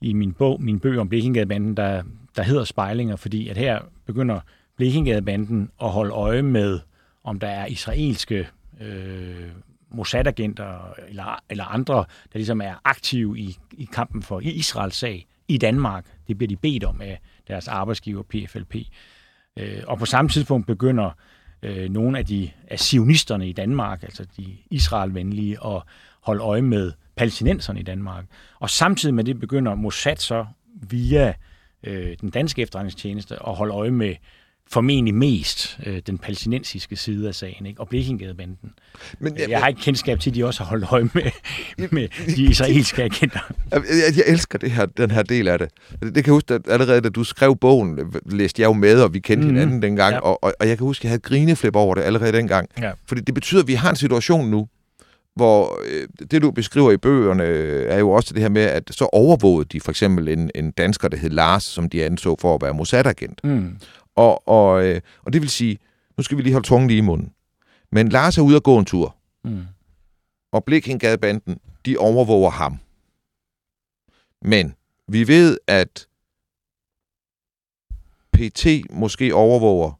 i 0.00 0.12
min 0.12 0.32
bog, 0.32 0.62
min 0.62 0.78
bøger 0.80 1.00
om 1.00 1.08
Blekingadebanden, 1.08 1.76
der, 1.76 2.02
der 2.36 2.42
hedder 2.42 2.64
spejlinger, 2.64 3.16
fordi 3.16 3.48
at 3.48 3.56
her 3.56 3.78
begynder 4.06 4.40
Blekingadebanden 4.76 5.70
at 5.82 5.90
holde 5.90 6.12
øje 6.12 6.42
med, 6.42 6.80
om 7.24 7.38
der 7.40 7.46
er 7.48 7.66
israelske 7.66 8.48
øh, 8.80 9.48
Mossad-agenter 9.90 10.94
eller, 11.08 11.42
eller 11.50 11.64
andre, 11.64 11.96
der 11.96 12.38
ligesom 12.38 12.60
er 12.60 12.74
aktive 12.84 13.38
i, 13.38 13.56
i 13.72 13.88
kampen 13.92 14.22
for 14.22 14.40
Israels 14.40 14.96
sag 14.96 15.26
i 15.48 15.58
Danmark. 15.58 16.06
Det 16.28 16.38
bliver 16.38 16.48
de 16.48 16.56
bedt 16.56 16.84
om 16.84 17.00
af 17.00 17.20
deres 17.48 17.68
arbejdsgiver 17.68 18.22
PFLP. 18.22 18.74
Øh, 19.58 19.82
og 19.86 19.98
på 19.98 20.06
samme 20.06 20.28
tidspunkt 20.28 20.66
begynder 20.66 21.10
øh, 21.62 21.90
nogle 21.90 22.18
af 22.18 22.26
de 22.26 22.50
af 22.68 22.80
sionisterne 22.80 23.48
i 23.48 23.52
Danmark, 23.52 24.02
altså 24.02 24.26
de 24.36 24.56
Israelvenlige, 24.70 25.58
at 25.66 25.82
holde 26.20 26.42
øje 26.42 26.62
med 26.62 26.92
palæstinenserne 27.16 27.80
i 27.80 27.82
Danmark. 27.82 28.24
Og 28.60 28.70
samtidig 28.70 29.14
med 29.14 29.24
det 29.24 29.40
begynder 29.40 29.74
Mossad 29.74 30.16
så 30.16 30.46
via 30.74 31.34
øh, 31.82 32.16
den 32.20 32.30
danske 32.30 32.62
efterretningstjeneste 32.62 33.34
at 33.48 33.54
holde 33.54 33.74
øje 33.74 33.90
med 33.90 34.14
formentlig 34.70 35.14
mest 35.14 35.78
øh, 35.86 36.02
den 36.06 36.18
palæstinensiske 36.18 36.96
side 36.96 37.28
af 37.28 37.34
sagen, 37.34 37.66
ikke? 37.66 37.80
og 37.80 37.88
Blekingadebanden. 37.88 38.70
Men 39.18 39.36
Jeg 39.48 39.60
har 39.60 39.68
ikke 39.68 39.80
kendskab 39.80 40.20
til, 40.20 40.30
at 40.30 40.36
de 40.36 40.44
også 40.46 40.62
har 40.62 40.70
holdt 40.70 40.86
øje 40.92 41.08
med, 41.14 41.22
med 41.90 42.08
de 42.36 42.42
israelske 42.42 43.02
agenter. 43.02 43.40
Jeg, 43.70 43.82
jeg, 43.88 44.16
jeg 44.16 44.24
elsker 44.26 44.58
det 44.58 44.70
her, 44.70 44.86
den 44.86 45.10
her 45.10 45.22
del 45.22 45.48
af 45.48 45.58
det. 45.58 45.68
Det, 45.90 46.00
det 46.02 46.14
kan 46.14 46.26
jeg 46.26 46.32
huske, 46.32 46.54
at 46.54 46.60
allerede 46.68 47.00
da 47.00 47.08
du 47.08 47.24
skrev 47.24 47.56
bogen, 47.56 47.98
øh, 47.98 48.06
læste 48.32 48.62
jeg 48.62 48.68
jo 48.68 48.72
med, 48.72 49.02
og 49.02 49.14
vi 49.14 49.18
kendte 49.18 49.48
mm. 49.48 49.54
hinanden 49.54 49.82
dengang, 49.82 50.12
Ja. 50.12 50.16
ja. 50.16 50.20
og, 50.20 50.44
og, 50.44 50.52
og 50.60 50.68
jeg 50.68 50.76
kan 50.78 50.84
huske, 50.86 51.00
at 51.00 51.04
jeg 51.04 51.10
havde 51.10 51.20
grineflip 51.20 51.76
over 51.76 51.94
det 51.94 52.02
allerede 52.02 52.32
dengang. 52.32 52.68
Ja. 52.80 52.90
Fordi 53.06 53.20
det 53.20 53.34
betyder, 53.34 53.62
at 53.62 53.68
vi 53.68 53.74
har 53.74 53.90
en 53.90 53.96
situation 53.96 54.50
nu, 54.50 54.68
hvor 55.36 55.80
øh, 55.90 56.08
det, 56.30 56.42
du 56.42 56.50
beskriver 56.50 56.92
i 56.92 56.96
bøgerne, 56.96 57.44
øh, 57.44 57.86
er 57.92 57.98
jo 57.98 58.10
også 58.10 58.34
det 58.34 58.42
her 58.42 58.48
med, 58.48 58.62
at 58.62 58.82
så 58.90 59.04
overvågede 59.12 59.68
de 59.72 59.80
for 59.80 59.90
eksempel 59.90 60.28
en, 60.28 60.50
en 60.54 60.70
dansker, 60.70 61.08
der 61.08 61.16
hed 61.16 61.30
Lars, 61.30 61.64
som 61.64 61.88
de 61.88 62.04
anså 62.04 62.36
for 62.40 62.54
at 62.54 62.62
være 62.62 62.74
Mossad-agent. 62.74 63.44
Mm. 63.44 63.76
Og, 64.18 64.48
og, 64.48 64.84
øh, 64.86 65.00
og 65.22 65.32
det 65.32 65.40
vil 65.42 65.50
sige, 65.50 65.78
nu 66.16 66.22
skal 66.22 66.36
vi 66.38 66.42
lige 66.42 66.52
holde 66.52 66.66
tungen 66.66 66.88
lige 66.88 66.98
i 66.98 67.00
munden. 67.00 67.32
Men 67.92 68.08
Lars 68.08 68.38
er 68.38 68.42
ude 68.42 68.56
at 68.56 68.62
gå 68.62 68.78
en 68.78 68.84
tur, 68.84 69.14
Mm. 69.44 69.62
og 70.52 70.64
Blikkingadebanden, 70.64 71.58
de 71.86 71.96
overvåger 71.98 72.50
ham. 72.50 72.78
Men 74.42 74.74
vi 75.08 75.28
ved, 75.28 75.58
at 75.66 76.06
PT 78.32 78.66
måske 78.90 79.34
overvåger 79.34 79.92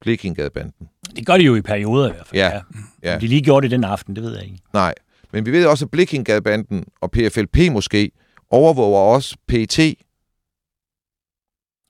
Blikkingadebanden. 0.00 0.88
Det 1.16 1.26
gør 1.26 1.36
de 1.36 1.44
jo 1.44 1.54
i 1.54 1.60
perioder 1.62 2.08
i 2.08 2.12
hvert 2.12 2.26
fald. 2.26 2.40
Ja, 2.40 2.60
ja. 3.02 3.18
De 3.18 3.26
lige 3.26 3.42
gjorde 3.42 3.64
det 3.64 3.70
den 3.70 3.84
aften, 3.84 4.16
det 4.16 4.24
ved 4.24 4.34
jeg 4.34 4.44
ikke. 4.44 4.58
Nej, 4.72 4.94
men 5.32 5.46
vi 5.46 5.52
ved 5.52 5.66
også, 5.66 5.84
at 5.84 5.90
Blikkingadebanden 5.90 6.84
og 7.00 7.10
PFLP 7.10 7.56
måske 7.72 8.10
overvåger 8.50 9.00
også 9.00 9.36
PT. 9.48 9.78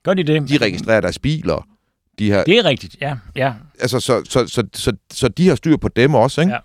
Gør 0.07 0.15
de 0.15 0.23
det? 0.23 0.49
De 0.49 0.59
registrerer 0.59 1.01
deres 1.01 1.19
biler. 1.19 1.67
De 2.19 2.31
har, 2.31 2.45
Det 2.45 2.59
er 2.59 2.65
rigtigt, 2.65 2.97
ja. 3.01 3.17
ja. 3.37 3.53
altså, 3.81 4.01
så, 4.01 4.23
så, 4.29 4.47
så, 4.47 4.63
så, 4.75 4.93
så 5.13 5.29
de 5.29 5.49
har 5.49 5.55
styr 5.55 5.77
på 5.77 5.89
dem 5.89 6.15
også, 6.15 6.41
ikke? 6.41 6.53
Ja. 6.53 6.59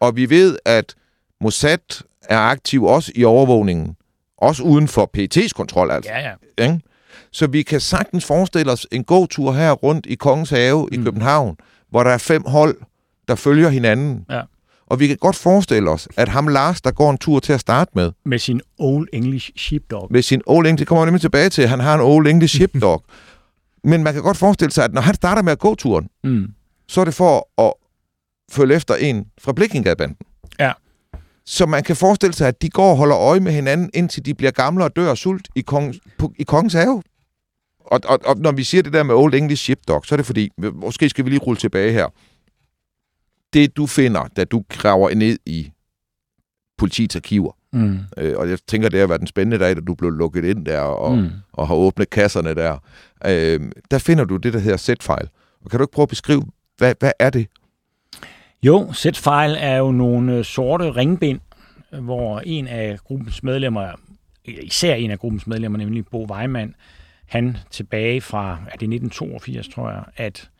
Og 0.00 0.16
vi 0.16 0.30
ved, 0.30 0.58
at 0.64 0.94
Mossad 1.40 2.02
er 2.28 2.38
aktiv 2.38 2.84
også 2.84 3.12
i 3.14 3.24
overvågningen. 3.24 3.96
Også 4.38 4.62
uden 4.62 4.88
for 4.88 5.10
PET's 5.18 5.48
kontrol, 5.54 5.90
altså. 5.90 6.10
Ja, 6.12 6.32
ja. 6.58 6.64
Ikke? 6.64 6.80
Så 7.30 7.46
vi 7.46 7.62
kan 7.62 7.80
sagtens 7.80 8.24
forestille 8.24 8.72
os 8.72 8.86
en 8.92 9.04
gåtur 9.04 9.52
her 9.52 9.72
rundt 9.72 10.06
i 10.06 10.14
Kongens 10.14 10.50
Have 10.50 10.88
i 10.92 10.96
Mm. 10.96 11.04
København, 11.04 11.56
hvor 11.90 12.02
der 12.02 12.10
er 12.10 12.18
fem 12.18 12.42
hold, 12.46 12.76
der 13.28 13.34
følger 13.34 13.68
hinanden. 13.68 14.24
Ja. 14.30 14.40
Og 14.86 15.00
vi 15.00 15.06
kan 15.06 15.16
godt 15.16 15.36
forestille 15.36 15.90
os, 15.90 16.08
at 16.16 16.28
ham 16.28 16.48
Lars, 16.48 16.80
der 16.80 16.90
går 16.90 17.10
en 17.10 17.18
tur 17.18 17.40
til 17.40 17.52
at 17.52 17.60
starte 17.60 17.90
med, 17.94 18.12
Med 18.24 18.38
sin 18.38 18.60
Old 18.78 19.08
English 19.12 19.50
Sheepdog. 19.56 20.08
med 20.10 20.22
sin 20.22 20.42
Old 20.46 20.66
English, 20.66 20.78
det 20.80 20.86
kommer 20.86 21.02
jeg 21.02 21.06
nemlig 21.06 21.20
tilbage 21.20 21.48
til, 21.48 21.68
han 21.68 21.80
har 21.80 21.94
en 21.94 22.00
Old 22.00 22.26
English 22.26 22.54
Sheepdog. 22.56 23.04
Men 23.84 24.02
man 24.02 24.14
kan 24.14 24.22
godt 24.22 24.36
forestille 24.36 24.72
sig, 24.72 24.84
at 24.84 24.92
når 24.92 25.00
han 25.00 25.14
starter 25.14 25.42
med 25.42 25.52
at 25.52 25.58
gå 25.58 25.74
turen, 25.74 26.08
Mm. 26.24 26.46
så 26.88 27.00
er 27.00 27.04
det 27.04 27.14
for 27.14 27.48
at 27.62 27.72
følge 28.50 28.74
efter 28.74 28.94
en 28.94 29.26
fra 29.40 29.52
Blikkingadbanden. 29.52 30.16
Ja. 30.60 30.72
Så 31.46 31.66
man 31.66 31.82
kan 31.82 31.96
forestille 31.96 32.34
sig, 32.34 32.48
at 32.48 32.62
de 32.62 32.68
går 32.70 32.90
og 32.90 32.96
holder 32.96 33.16
øje 33.18 33.40
med 33.40 33.52
hinanden, 33.52 33.90
indtil 33.94 34.26
de 34.26 34.34
bliver 34.34 34.50
gamle 34.50 34.84
og 34.84 34.96
dør 34.96 35.10
af 35.10 35.16
sult 35.16 35.48
i, 35.54 35.60
kongens, 35.60 35.98
på, 36.18 36.32
i 36.38 36.42
kongens 36.42 36.72
have. 36.74 37.02
Og, 37.80 38.00
og, 38.04 38.18
og 38.24 38.36
når 38.38 38.52
vi 38.52 38.64
siger 38.64 38.82
det 38.82 38.92
der 38.92 39.02
med 39.02 39.14
Old 39.14 39.34
English 39.34 39.62
Sheepdog, 39.62 40.02
så 40.06 40.14
er 40.14 40.16
det 40.16 40.26
fordi, 40.26 40.50
måske 40.74 41.08
skal 41.08 41.24
vi 41.24 41.30
lige 41.30 41.40
rulle 41.40 41.58
tilbage 41.60 41.92
her. 41.92 42.06
Det 43.56 43.76
du 43.76 43.86
finder, 43.86 44.28
da 44.36 44.44
du 44.44 44.62
graver 44.68 45.14
ned 45.14 45.38
i 45.46 45.70
politiets 46.78 47.16
arkiver, 47.16 47.52
Mm. 47.72 47.98
øh, 48.16 48.34
og 48.36 48.50
jeg 48.50 48.58
tænker, 48.68 48.88
det 48.88 49.00
har 49.00 49.06
været 49.06 49.20
en 49.20 49.26
spændende 49.26 49.58
dag, 49.64 49.76
da 49.76 49.80
du 49.80 49.94
blev 49.94 50.10
lukket 50.10 50.44
ind 50.44 50.66
der 50.66 50.80
og, 50.80 51.18
Mm. 51.18 51.28
og 51.52 51.68
har 51.68 51.74
åbnet 51.74 52.10
kasserne 52.10 52.54
der, 52.54 52.78
øh, 53.26 53.60
der 53.90 53.98
finder 53.98 54.24
du 54.24 54.36
det, 54.36 54.52
der 54.52 54.58
hedder 54.58 54.76
set-file. 54.76 55.28
Og 55.64 55.70
kan 55.70 55.78
du 55.78 55.84
ikke 55.84 55.92
prøve 55.92 56.02
at 56.02 56.08
beskrive, 56.08 56.42
hvad, 56.78 56.94
hvad 57.00 57.12
er 57.18 57.30
det? 57.30 57.46
Jo, 58.62 58.92
Z-file 58.92 59.56
er 59.58 59.76
jo 59.76 59.92
nogle 59.92 60.36
øh, 60.38 60.44
sorte 60.44 60.90
ringbind, 60.90 61.40
hvor 62.00 62.40
en 62.40 62.68
af 62.68 62.98
gruppens 63.04 63.42
medlemmer, 63.42 63.92
især 64.44 64.94
en 64.94 65.10
af 65.10 65.18
gruppens 65.18 65.46
medlemmer, 65.46 65.78
nemlig 65.78 66.06
Bo 66.06 66.26
Weimann, 66.30 66.74
han 67.26 67.56
tilbage 67.70 68.20
fra, 68.20 68.50
er 68.52 68.76
det 68.76 68.88
1982, 68.94 69.68
tror 69.68 69.90
jeg, 69.90 70.04
at 70.16 70.50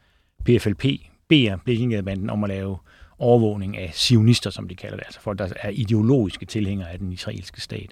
PFLP 0.44 0.84
beder 1.28 1.56
Blikkingadebanden 1.64 2.30
om 2.30 2.44
at 2.44 2.48
lave 2.48 2.78
overvågning 3.18 3.76
af 3.76 3.90
sionister, 3.94 4.50
som 4.50 4.68
de 4.68 4.74
kalder 4.74 4.96
det, 4.96 5.04
altså 5.06 5.20
folk, 5.20 5.38
der 5.38 5.48
er 5.60 5.68
ideologiske 5.70 6.46
tilhængere 6.46 6.90
af 6.90 6.98
den 6.98 7.12
israelske 7.12 7.60
stat, 7.60 7.90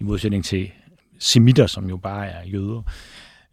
i 0.00 0.04
modsætning 0.04 0.44
til 0.44 0.70
semitter, 1.18 1.66
som 1.66 1.88
jo 1.88 1.96
bare 1.96 2.26
er 2.26 2.44
jøder. 2.46 2.82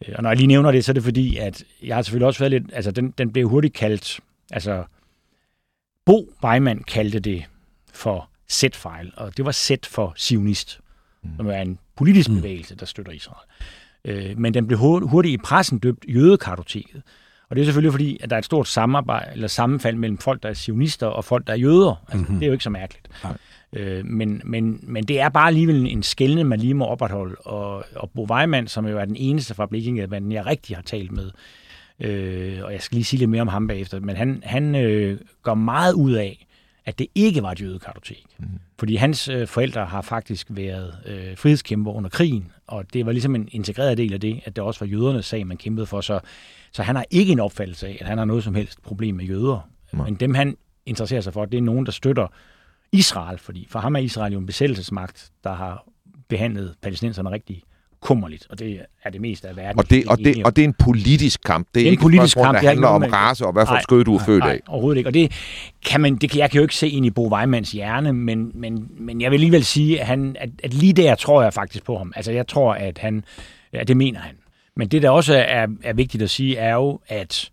Øh, 0.07 0.13
Og 0.17 0.23
når 0.23 0.29
jeg 0.29 0.37
lige 0.37 0.47
nævner 0.47 0.71
det, 0.71 0.85
så 0.85 0.91
er 0.91 0.93
det 0.93 1.03
fordi, 1.03 1.37
at 1.37 1.63
jeg 1.83 1.95
har 1.95 2.01
selvfølgelig 2.01 2.27
også 2.27 2.39
været 2.39 2.51
lidt, 2.51 2.63
altså 2.73 2.91
den, 2.91 3.13
den 3.17 3.31
blev 3.31 3.49
hurtigt 3.49 3.73
kaldt, 3.73 4.19
altså 4.51 4.83
Bo 6.05 6.33
Weimann 6.43 6.83
kaldte 6.83 7.19
det 7.19 7.43
for 7.93 8.29
Z-file, 8.51 9.11
og 9.17 9.37
det 9.37 9.45
var 9.45 9.51
Z 9.51 9.71
for 9.85 10.13
sionist, 10.17 10.79
som 11.37 11.47
er 11.47 11.61
en 11.61 11.79
politisk 11.95 12.29
bevægelse, 12.29 12.75
der 12.75 12.85
støtter 12.85 13.11
Israel. 13.11 13.47
Øh, 14.05 14.37
men 14.37 14.53
den 14.53 14.67
blev 14.67 14.79
hur- 14.79 15.05
hurtigt 15.07 15.33
i 15.33 15.37
pressen 15.37 15.79
døbt 15.79 16.05
jødekartoteket. 16.07 17.01
Og 17.49 17.55
det 17.55 17.61
er 17.61 17.65
selvfølgelig 17.65 17.93
fordi, 17.93 18.17
at 18.23 18.29
der 18.29 18.35
er 18.35 18.39
et 18.39 18.45
stort 18.45 18.67
samarbejde, 18.67 19.31
eller 19.33 19.47
sammenfald 19.47 19.95
mellem 19.95 20.17
folk, 20.17 20.43
der 20.43 20.49
er 20.49 20.53
sionister, 20.53 21.07
og 21.07 21.25
folk, 21.25 21.47
der 21.47 21.53
er 21.53 21.57
jøder. 21.57 22.03
Altså, 22.07 22.17
mm-hmm. 22.17 22.35
Det 22.35 22.43
er 22.43 22.47
jo 22.47 22.53
ikke 22.53 22.63
så 22.63 22.69
mærkeligt. 22.69 23.09
Øh, 23.73 24.05
men, 24.05 24.41
men, 24.45 24.79
men 24.83 25.03
det 25.03 25.19
er 25.19 25.29
bare 25.29 25.47
alligevel 25.47 25.87
en 25.87 26.03
skældne, 26.03 26.43
man 26.43 26.59
lige 26.59 26.73
må 26.73 26.85
opretholde. 26.85 27.35
Og, 27.35 27.85
og 27.95 28.11
Bo 28.15 28.27
Weimann, 28.31 28.67
som 28.67 28.87
jo 28.87 28.97
er 28.97 29.05
den 29.05 29.15
eneste 29.15 29.55
fra 29.55 29.65
Blikkingadebanden, 29.65 30.31
jeg 30.31 30.45
rigtig 30.45 30.75
har 30.75 30.83
talt 30.83 31.11
med, 31.11 31.31
øh, 31.99 32.59
og 32.63 32.73
jeg 32.73 32.81
skal 32.81 32.95
lige 32.95 33.05
sige 33.05 33.19
lidt 33.19 33.29
mere 33.29 33.41
om 33.41 33.47
ham 33.47 33.67
bagefter, 33.67 33.99
men 33.99 34.15
han, 34.15 34.41
han 34.45 34.75
øh, 34.75 35.19
går 35.43 35.53
meget 35.53 35.93
ud 35.93 36.11
af, 36.11 36.47
at 36.89 36.99
det 36.99 37.07
ikke 37.15 37.43
var 37.43 37.51
et 37.51 37.61
jødekartotek. 37.61 38.25
Mm. 38.39 38.45
Fordi 38.79 38.95
hans 38.95 39.27
øh, 39.27 39.47
forældre 39.47 39.85
har 39.85 40.01
faktisk 40.01 40.47
været 40.49 40.95
øh, 41.05 41.37
frihedskæmper 41.37 41.91
under 41.91 42.09
krigen, 42.09 42.51
og 42.67 42.93
det 42.93 43.05
var 43.05 43.11
ligesom 43.11 43.35
en 43.35 43.49
integreret 43.51 43.97
del 43.97 44.13
af 44.13 44.19
det, 44.19 44.41
at 44.45 44.55
det 44.55 44.63
også 44.63 44.79
var 44.79 44.87
jødernes 44.87 45.25
sag, 45.25 45.47
man 45.47 45.57
kæmpede 45.57 45.85
for. 45.85 46.01
Så, 46.01 46.19
så 46.71 46.83
han 46.83 46.95
har 46.95 47.05
ikke 47.09 47.31
en 47.31 47.39
opfattelse 47.39 47.87
af, 47.87 47.97
at 48.01 48.07
han 48.07 48.17
har 48.17 48.25
noget 48.25 48.43
som 48.43 48.55
helst 48.55 48.81
problem 48.81 49.15
med 49.15 49.25
jøder. 49.25 49.69
Nej. 49.93 50.05
Men 50.05 50.15
dem, 50.15 50.33
han 50.33 50.57
interesserer 50.85 51.21
sig 51.21 51.33
for, 51.33 51.45
det 51.45 51.57
er 51.57 51.61
nogen, 51.61 51.85
der 51.85 51.91
støtter 51.91 52.27
Israel, 52.91 53.37
fordi 53.37 53.67
for 53.69 53.79
ham 53.79 53.95
er 53.95 53.99
Israel 53.99 54.33
jo 54.33 54.39
en 54.39 54.45
besættelsesmagt, 54.45 55.31
der 55.43 55.53
har 55.53 55.87
behandlet 56.27 56.75
palæstinenserne 56.81 57.31
rigtig 57.31 57.63
kummerligt, 58.01 58.47
og 58.49 58.59
det 58.59 58.79
er 59.03 59.09
det 59.09 59.21
meste 59.21 59.47
af 59.47 59.55
verden. 59.55 59.79
Og 59.79 59.89
det, 59.89 60.07
og, 60.07 60.17
det, 60.19 60.43
og 60.45 60.55
det 60.55 60.61
er 60.61 60.67
en 60.67 60.73
politisk 60.73 61.39
kamp. 61.45 61.67
Det 61.67 61.69
er, 61.69 61.73
Det 61.73 61.81
er 61.81 61.87
en 61.87 61.91
ikke 61.91 62.01
politisk 62.01 62.23
et 62.23 62.29
spørgsmål, 62.31 62.45
kamp. 62.45 62.61
Der 62.61 62.67
er 62.67 62.69
handler 62.69 62.87
om 62.87 63.01
med- 63.01 63.13
race 63.13 63.45
og 63.45 63.53
hvad 63.53 63.65
for 63.65 63.73
et 63.75 63.83
skød 63.83 64.03
du 64.03 64.15
er 64.15 64.19
født 64.25 64.43
af. 64.43 64.59
overhovedet 64.67 64.97
ikke. 64.97 65.09
Og 65.09 65.13
det 65.13 65.31
kan 65.85 66.01
man, 66.01 66.15
det 66.15 66.29
kan, 66.29 66.39
jeg 66.39 66.51
kan 66.51 66.57
jo 66.57 66.61
ikke 66.61 66.75
se 66.75 66.89
ind 66.89 67.05
i 67.05 67.09
Bo 67.09 67.33
Weimanns 67.35 67.71
hjerne, 67.71 68.13
men, 68.13 68.51
men, 68.53 68.87
men 68.99 69.21
jeg 69.21 69.31
vil 69.31 69.35
alligevel 69.35 69.65
sige, 69.65 69.99
at, 70.01 70.07
han, 70.07 70.35
at, 70.39 70.49
at 70.63 70.73
lige 70.73 70.93
der 70.93 71.15
tror 71.15 71.43
jeg 71.43 71.53
faktisk 71.53 71.83
på 71.85 71.97
ham. 71.97 72.13
Altså 72.15 72.31
jeg 72.31 72.47
tror, 72.47 72.73
at 72.73 72.97
han, 72.97 73.23
ja, 73.73 73.83
det 73.83 73.97
mener 73.97 74.19
han. 74.19 74.35
Men 74.75 74.87
det, 74.87 75.01
der 75.01 75.09
også 75.09 75.33
er, 75.47 75.67
er 75.83 75.93
vigtigt 75.93 76.23
at 76.23 76.29
sige, 76.29 76.57
er 76.57 76.73
jo, 76.73 76.99
at, 77.07 77.49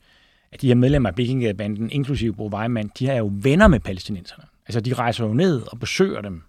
at 0.53 0.61
de 0.63 0.67
her 0.67 0.75
medlemmer 0.75 1.09
af 1.09 1.15
Blikkinggade-banden, 1.15 1.91
inklusive 1.91 2.33
Bo 2.35 2.49
Weimann, 2.55 2.91
de 2.99 3.09
er 3.09 3.17
jo 3.17 3.31
venner 3.35 3.69
med 3.69 3.81
palæstinenserne. 3.81 4.45
Altså 4.69 4.81
de 4.81 4.95
rejser 4.95 5.27
jo 5.27 5.33
ned 5.33 5.63
og 5.73 5.81
besøger 5.81 6.21
dem. 6.21 6.43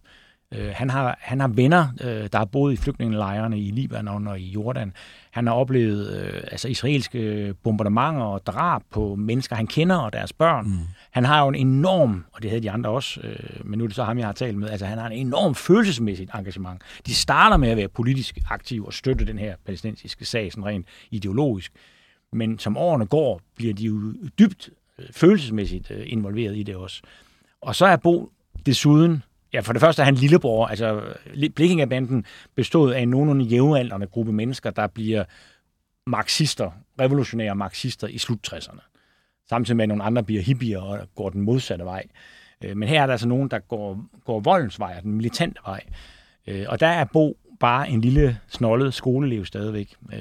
Øh, 0.53 0.71
han, 0.73 0.89
har, 0.89 1.17
han 1.21 1.39
har 1.39 1.47
venner, 1.47 1.87
øh, 2.01 2.29
der 2.31 2.37
har 2.37 2.45
boet 2.45 2.73
i 2.73 2.75
flygtningelejrene 2.75 3.59
i 3.59 3.71
Libanon 3.71 4.27
og 4.27 4.39
i 4.39 4.49
Jordan. 4.49 4.93
Han 5.31 5.47
har 5.47 5.53
oplevet 5.53 6.17
øh, 6.17 6.41
altså 6.51 6.67
israelske 6.67 7.53
bombardementer 7.63 8.21
og 8.21 8.45
drab 8.45 8.81
på 8.91 9.15
mennesker, 9.15 9.55
han 9.55 9.67
kender 9.67 9.95
og 9.95 10.13
deres 10.13 10.33
børn. 10.33 10.65
Mm. 10.65 10.77
Han 11.11 11.25
har 11.25 11.41
jo 11.41 11.47
en 11.49 11.55
enorm, 11.55 12.25
og 12.33 12.41
det 12.41 12.49
havde 12.49 12.63
de 12.63 12.71
andre 12.71 12.89
også, 12.89 13.19
øh, 13.23 13.65
men 13.65 13.77
nu 13.77 13.83
er 13.83 13.87
det 13.87 13.95
så 13.95 14.03
ham, 14.03 14.17
jeg 14.17 14.27
har 14.27 14.33
talt 14.33 14.57
med, 14.57 14.69
altså 14.69 14.85
han 14.85 14.97
har 14.97 15.09
en 15.09 15.27
enorm 15.27 15.55
følelsesmæssigt 15.55 16.31
engagement. 16.35 16.81
De 17.05 17.15
starter 17.15 17.57
med 17.57 17.69
at 17.69 17.77
være 17.77 17.87
politisk 17.87 18.37
aktiv 18.49 18.85
og 18.85 18.93
støtte 18.93 19.25
den 19.25 19.39
her 19.39 19.55
palæstinensiske 19.65 20.25
sag, 20.25 20.51
sådan 20.51 20.65
rent 20.65 20.87
ideologisk. 21.11 21.71
Men 22.33 22.59
som 22.59 22.77
årene 22.77 23.05
går, 23.05 23.41
bliver 23.55 23.73
de 23.73 23.83
jo 23.83 24.13
dybt 24.39 24.69
øh, 24.99 25.05
følelsesmæssigt 25.11 25.91
øh, 25.91 26.03
involveret 26.05 26.57
i 26.57 26.63
det 26.63 26.75
også. 26.75 27.01
Og 27.61 27.75
så 27.75 27.85
er 27.85 27.95
Bo 27.95 28.31
desuden, 28.65 29.23
ja 29.53 29.59
for 29.59 29.73
det 29.73 29.79
første 29.79 30.01
er 30.01 30.05
han 30.05 30.15
lillebror, 30.15 30.67
altså 30.67 31.01
Blikkingerbanden 31.55 32.25
bestod 32.55 32.93
af 32.93 32.99
en 32.99 33.09
nogenlunde 33.09 33.45
jævnaldrende 33.45 34.07
gruppe 34.07 34.31
mennesker, 34.31 34.69
der 34.69 34.87
bliver 34.87 35.23
marxister, 36.07 36.71
revolutionære 36.99 37.55
marxister 37.55 38.07
i 38.07 38.17
slut 38.17 38.53
60'erne. 38.53 38.81
Samtidig 39.49 39.77
med 39.77 39.83
at 39.83 39.89
nogle 39.89 40.03
andre 40.03 40.23
bliver 40.23 40.41
hippier 40.41 40.79
og 40.79 40.99
går 41.15 41.29
den 41.29 41.41
modsatte 41.41 41.85
vej. 41.85 42.03
Øh, 42.63 42.77
men 42.77 42.89
her 42.89 43.01
er 43.01 43.05
der 43.05 43.13
altså 43.13 43.27
nogen, 43.27 43.49
der 43.49 43.59
går, 43.59 44.05
går 44.25 44.39
voldens 44.39 44.79
vej, 44.79 44.99
den 44.99 45.13
militante 45.13 45.59
vej. 45.65 45.81
Øh, 46.47 46.65
og 46.69 46.79
der 46.79 46.87
er 46.87 47.05
Bo 47.13 47.37
bare 47.59 47.89
en 47.89 48.01
lille 48.01 48.37
snollet 48.47 48.93
skoleelev 48.93 49.45
stadigvæk. 49.45 49.95
Øh, 50.13 50.19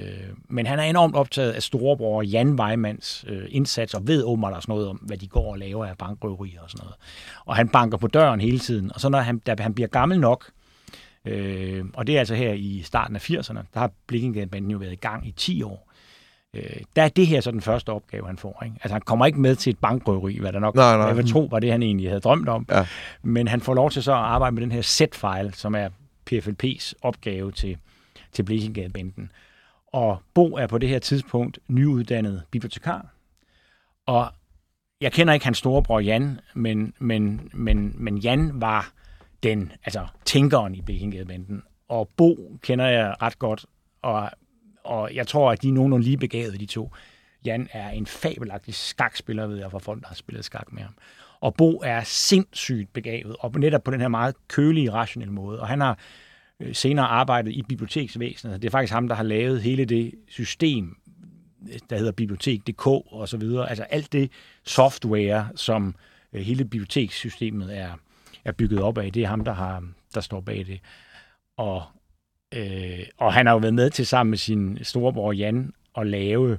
Men 0.48 0.66
han 0.66 0.78
er 0.78 0.82
enormt 0.82 1.16
optaget 1.16 1.52
af 1.52 1.62
storebror 1.62 2.22
Jan 2.22 2.60
Weimanns 2.60 3.24
øh, 3.28 3.42
indsats, 3.48 3.94
og 3.94 4.06
ved 4.08 4.24
åbenbart 4.24 4.54
også 4.54 4.70
noget 4.70 4.88
om, 4.88 4.96
hvad 4.96 5.16
de 5.16 5.28
går 5.28 5.50
og 5.52 5.58
laver 5.58 5.86
af 5.86 5.98
bankrøverier 5.98 6.60
og 6.60 6.70
sådan 6.70 6.84
noget. 6.84 6.96
Og 7.44 7.56
han 7.56 7.68
banker 7.68 7.98
på 7.98 8.06
døren 8.06 8.40
hele 8.40 8.58
tiden. 8.58 8.90
Og 8.94 9.00
så 9.00 9.08
når 9.08 9.18
han, 9.18 9.38
da 9.38 9.54
han 9.60 9.74
bliver 9.74 9.88
gammel 9.88 10.20
nok, 10.20 10.50
øh, 11.24 11.84
og 11.94 12.06
det 12.06 12.14
er 12.14 12.18
altså 12.18 12.34
her 12.34 12.52
i 12.52 12.82
starten 12.84 13.16
af 13.16 13.30
80'erne, 13.30 13.62
der 13.74 13.80
har 13.80 13.90
Blikkingbanden 14.06 14.70
jo 14.70 14.78
været 14.78 14.92
i 14.92 14.96
gang 14.96 15.28
i 15.28 15.30
10 15.36 15.62
år. 15.62 15.92
Øh, 16.54 16.62
der 16.96 17.02
er 17.02 17.08
det 17.08 17.26
her 17.26 17.40
så 17.40 17.50
den 17.50 17.60
første 17.60 17.90
opgave, 17.92 18.26
han 18.26 18.36
får. 18.38 18.62
Ikke? 18.64 18.76
Altså 18.82 18.94
han 18.94 19.02
kommer 19.02 19.26
ikke 19.26 19.40
med 19.40 19.56
til 19.56 19.70
et 19.70 19.78
bankrøveri, 19.78 20.38
hvad 20.38 20.52
der 20.52 20.58
nok 20.58 20.74
Nej, 20.74 20.96
nej. 20.96 21.06
jeg 21.06 21.16
vil 21.16 21.32
tro 21.32 21.48
var 21.50 21.58
det, 21.58 21.70
han 21.70 21.82
egentlig 21.82 22.08
havde 22.08 22.20
drømt 22.20 22.48
om. 22.48 22.66
Ja. 22.70 22.86
Men 23.22 23.48
han 23.48 23.60
får 23.60 23.74
lov 23.74 23.90
til 23.90 24.02
så 24.02 24.12
at 24.12 24.18
arbejde 24.18 24.54
med 24.54 24.62
den 24.62 24.72
her 24.72 24.82
set-file, 24.82 25.52
som 25.54 25.74
er 25.74 25.88
PFLP's 26.30 26.92
opgave 27.02 27.52
til, 27.52 27.78
til 28.32 28.42
Blekingadebanden. 28.42 29.32
Og 29.86 30.22
Bo 30.34 30.56
er 30.56 30.66
på 30.66 30.78
det 30.78 30.88
her 30.88 30.98
tidspunkt 30.98 31.58
nyuddannet 31.68 32.42
bibliotekar. 32.50 33.14
Og 34.06 34.28
jeg 35.00 35.12
kender 35.12 35.34
ikke 35.34 35.46
hans 35.46 35.58
storebror 35.58 36.00
Jan, 36.00 36.40
men, 36.54 36.94
men, 36.98 37.50
men, 37.52 37.94
men 37.94 38.18
Jan 38.18 38.60
var 38.60 38.92
den, 39.42 39.72
altså 39.84 40.06
tænkeren 40.24 40.74
i 40.74 40.82
Blekingadebanden. 40.82 41.62
Og 41.88 42.08
Bo 42.16 42.58
kender 42.62 42.86
jeg 42.86 43.14
ret 43.22 43.38
godt, 43.38 43.66
og, 44.02 44.30
og 44.84 45.14
jeg 45.14 45.26
tror, 45.26 45.52
at 45.52 45.62
de 45.62 45.68
er 45.68 45.72
nogenlunde 45.72 46.04
lige 46.04 46.16
begavede, 46.16 46.58
de 46.58 46.66
to. 46.66 46.92
Jan 47.44 47.68
er 47.72 47.90
en 47.90 48.06
fabelagtig 48.06 48.74
skakspiller, 48.74 49.46
ved 49.46 49.58
jeg, 49.58 49.70
for 49.70 49.78
folk, 49.78 50.02
der 50.02 50.08
har 50.08 50.14
spillet 50.14 50.44
skak 50.44 50.72
med 50.72 50.82
ham. 50.82 50.94
Og 51.40 51.54
Bo 51.54 51.80
er 51.84 52.02
sindssygt 52.04 52.92
begavet, 52.92 53.36
og 53.40 53.52
netop 53.56 53.84
på 53.84 53.90
den 53.90 54.00
her 54.00 54.08
meget 54.08 54.34
kølige, 54.48 54.92
rationelle 54.92 55.34
måde. 55.34 55.60
Og 55.60 55.68
han 55.68 55.80
har 55.80 55.98
øh, 56.60 56.74
senere 56.74 57.06
arbejdet 57.06 57.52
i 57.52 57.62
biblioteksvæsenet. 57.62 58.62
Det 58.62 58.68
er 58.68 58.70
faktisk 58.70 58.92
ham, 58.92 59.08
der 59.08 59.14
har 59.14 59.22
lavet 59.22 59.62
hele 59.62 59.84
det 59.84 60.14
system, 60.28 60.96
øh, 61.72 61.78
der 61.90 61.96
hedder 61.96 62.12
bibliotek.dk 62.12 62.86
og 62.86 63.28
så 63.28 63.36
videre. 63.36 63.68
Altså 63.70 63.82
alt 63.82 64.12
det 64.12 64.30
software, 64.64 65.48
som 65.54 65.94
øh, 66.32 66.40
hele 66.40 66.64
bibliotekssystemet 66.64 67.78
er, 67.78 67.90
er 68.44 68.52
bygget 68.52 68.82
op 68.82 68.98
af, 68.98 69.12
det 69.12 69.22
er 69.22 69.28
ham, 69.28 69.44
der, 69.44 69.52
har, 69.52 69.84
der 70.14 70.20
står 70.20 70.40
bag 70.40 70.66
det. 70.66 70.80
Og, 71.56 71.82
øh, 72.54 73.06
og 73.16 73.32
han 73.32 73.46
har 73.46 73.52
jo 73.52 73.58
været 73.58 73.74
med 73.74 73.90
til 73.90 74.06
sammen 74.06 74.30
med 74.30 74.38
sin 74.38 74.78
storebror 74.82 75.32
Jan 75.32 75.72
at 75.96 76.06
lave 76.06 76.58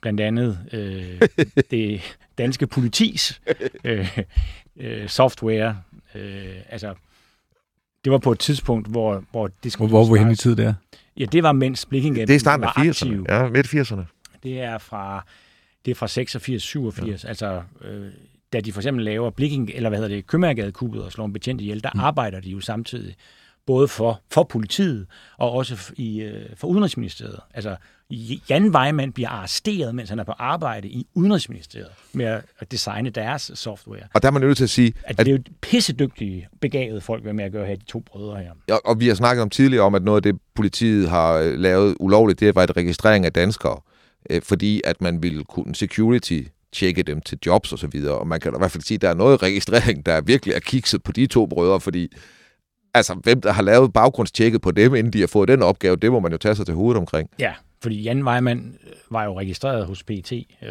blandt 0.00 0.20
andet 0.20 0.58
øh, 0.72 1.20
det 1.70 2.16
danske 2.38 2.66
politis 2.66 3.40
øh, 3.84 4.18
øh, 4.76 5.08
software. 5.08 5.76
Øh, 6.14 6.54
altså, 6.68 6.94
det 8.04 8.12
var 8.12 8.18
på 8.18 8.32
et 8.32 8.38
tidspunkt, 8.38 8.88
hvor, 8.88 9.24
hvor 9.30 9.46
det 9.46 9.54
Hvor, 9.62 9.70
skulle 9.70 9.88
hvor 9.88 9.98
var 9.98 10.04
starte- 10.06 10.18
hen 10.24 10.32
i 10.32 10.36
tid 10.36 10.56
der? 10.56 10.74
Ja, 11.16 11.24
det 11.24 11.42
var 11.42 11.52
mens 11.52 11.86
Blikkingham 11.86 12.26
Det 12.26 12.34
er 12.34 12.40
starten 12.40 12.64
af 12.64 12.70
var 12.76 12.82
80'erne. 12.82 12.88
aktiv. 12.88 13.26
Ja, 13.28 13.48
midt 13.48 13.66
80'erne. 13.66 14.02
Det 14.42 14.60
er 14.60 14.78
fra, 14.78 15.26
det 15.84 15.90
er 15.90 15.94
fra 15.94 16.08
86, 16.08 16.62
87. 16.62 17.24
Ja. 17.24 17.28
Altså, 17.28 17.62
øh, 17.84 18.06
da 18.52 18.60
de 18.60 18.72
for 18.72 18.80
eksempel 18.80 19.04
laver 19.04 19.30
Blikking, 19.30 19.70
eller 19.74 19.88
hvad 19.88 19.98
hedder 19.98 20.14
det, 20.16 20.26
Købmagergadekuppet 20.26 21.04
og 21.04 21.12
slår 21.12 21.24
en 21.24 21.32
betjent 21.32 21.60
ihjel, 21.60 21.82
der 21.82 21.90
mm. 21.94 22.00
arbejder 22.00 22.40
de 22.40 22.50
jo 22.50 22.60
samtidig 22.60 23.14
både 23.66 23.88
for, 23.88 24.20
for 24.30 24.42
politiet 24.42 25.06
og 25.38 25.52
også 25.52 25.92
i, 25.96 26.20
øh, 26.22 26.46
for 26.56 26.68
Udenrigsministeriet. 26.68 27.40
Altså, 27.54 27.76
Jan 28.50 28.74
Weimann 28.74 29.12
bliver 29.12 29.28
arresteret, 29.28 29.94
mens 29.94 30.10
han 30.10 30.18
er 30.18 30.24
på 30.24 30.32
arbejde 30.38 30.88
i 30.88 31.06
Udenrigsministeriet 31.14 31.90
med 32.12 32.24
at 32.24 32.42
at 32.58 32.72
designe 32.72 33.10
deres 33.10 33.50
software. 33.54 34.02
Og 34.14 34.22
der 34.22 34.28
er 34.28 34.32
man 34.32 34.42
nødt 34.42 34.56
til 34.56 34.64
at 34.64 34.70
sige, 34.70 34.92
At 35.04 35.18
det 35.18 35.28
er 35.28 35.32
jo 35.32 35.38
pissedygtige, 35.60 36.48
begavede 36.60 37.00
folk, 37.00 37.22
hvad 37.22 37.32
med 37.32 37.44
at 37.44 37.52
gøre 37.52 37.66
her, 37.66 37.76
de 37.76 37.84
to 37.84 38.00
brødre 38.00 38.36
her. 38.36 38.50
Ja, 38.68 38.76
og 38.84 39.00
vi 39.00 39.08
har 39.08 39.14
snakket 39.14 39.42
om 39.42 39.50
tidligere 39.50 39.84
om, 39.84 39.94
at 39.94 40.02
noget 40.02 40.16
af 40.16 40.22
det, 40.22 40.40
politiet 40.54 41.08
har 41.08 41.34
øh, 41.34 41.58
lavet 41.58 41.96
ulovligt, 42.00 42.40
det 42.40 42.54
var 42.54 42.62
et 42.62 42.76
registrering 42.76 43.26
af 43.26 43.32
danskere, 43.32 43.80
øh, 44.30 44.42
fordi 44.42 44.80
at 44.84 45.00
man 45.00 45.22
ville 45.22 45.44
kunne 45.44 45.74
security 45.74 46.42
tjekke 46.72 47.02
dem 47.02 47.20
til 47.20 47.38
jobs 47.46 47.72
og 47.72 47.78
så 47.78 47.86
videre. 47.86 48.18
Og 48.18 48.26
man 48.26 48.40
kan 48.40 48.52
i 48.54 48.58
hvert 48.58 48.70
fald 48.70 48.82
sige, 48.82 48.96
at 48.96 49.02
der 49.02 49.08
er 49.08 49.14
noget 49.14 49.42
registrering, 49.42 50.06
der 50.06 50.20
virkelig 50.20 50.54
er 50.54 50.60
kikset 50.60 51.02
på 51.02 51.12
de 51.12 51.26
to 51.26 51.46
brødre, 51.46 51.80
fordi 51.80 52.12
altså, 52.96 53.14
hvem 53.14 53.40
der 53.40 53.52
har 53.52 53.62
lavet 53.62 53.92
baggrundstjekket 53.92 54.60
på 54.60 54.70
dem, 54.70 54.94
inden 54.94 55.12
de 55.12 55.20
har 55.20 55.26
fået 55.26 55.48
den 55.48 55.62
opgave, 55.62 55.96
det 55.96 56.12
må 56.12 56.20
man 56.20 56.32
jo 56.32 56.38
tage 56.38 56.54
sig 56.54 56.66
til 56.66 56.74
hovedet 56.74 56.98
omkring. 57.00 57.30
Ja, 57.38 57.52
fordi 57.82 58.02
Jan 58.02 58.28
Weimann 58.28 58.78
øh, 58.86 58.92
var 59.10 59.24
jo 59.24 59.38
registreret 59.38 59.86
hos 59.86 60.02
PET 60.02 60.32
øh, 60.32 60.42
Ja, 60.62 60.68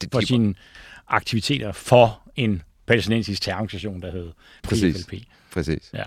det, 0.00 0.08
for 0.12 0.20
sine 0.20 0.54
aktiviteter 1.08 1.72
for 1.72 2.20
en 2.36 2.62
palæstinensisk 2.86 3.42
terrororganisation, 3.42 4.02
der 4.02 4.10
hed 4.10 4.30
Præcis. 4.62 5.06
PFLP. 5.06 5.22
præcis. 5.52 5.90
Ja. 5.94 6.02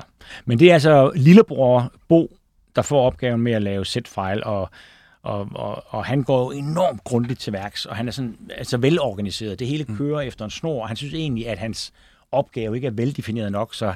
Men 0.45 0.59
det 0.59 0.69
er 0.69 0.73
altså 0.73 1.11
lillebror 1.15 1.93
Bo, 2.07 2.37
der 2.75 2.81
får 2.81 3.05
opgaven 3.05 3.41
med 3.41 3.51
at 3.51 3.61
lave 3.61 3.85
set-file, 3.85 4.43
og, 4.43 4.69
og, 5.23 5.49
og, 5.55 5.83
og 5.87 6.05
han 6.05 6.23
går 6.23 6.53
jo 6.53 6.59
enormt 6.59 7.03
grundigt 7.03 7.39
til 7.39 7.53
værks, 7.53 7.85
og 7.85 7.95
han 7.95 8.07
er 8.07 8.11
sådan, 8.11 8.37
altså 8.57 8.77
velorganiseret. 8.77 9.59
Det 9.59 9.67
hele 9.67 9.85
kører 9.97 10.21
mm. 10.21 10.27
efter 10.27 10.45
en 10.45 10.51
snor, 10.51 10.81
og 10.81 10.87
han 10.87 10.97
synes 10.97 11.13
egentlig, 11.13 11.47
at 11.47 11.57
hans 11.57 11.93
opgave 12.31 12.75
ikke 12.75 12.87
er 12.87 12.91
veldefineret 12.91 13.51
nok, 13.51 13.75
så 13.75 13.93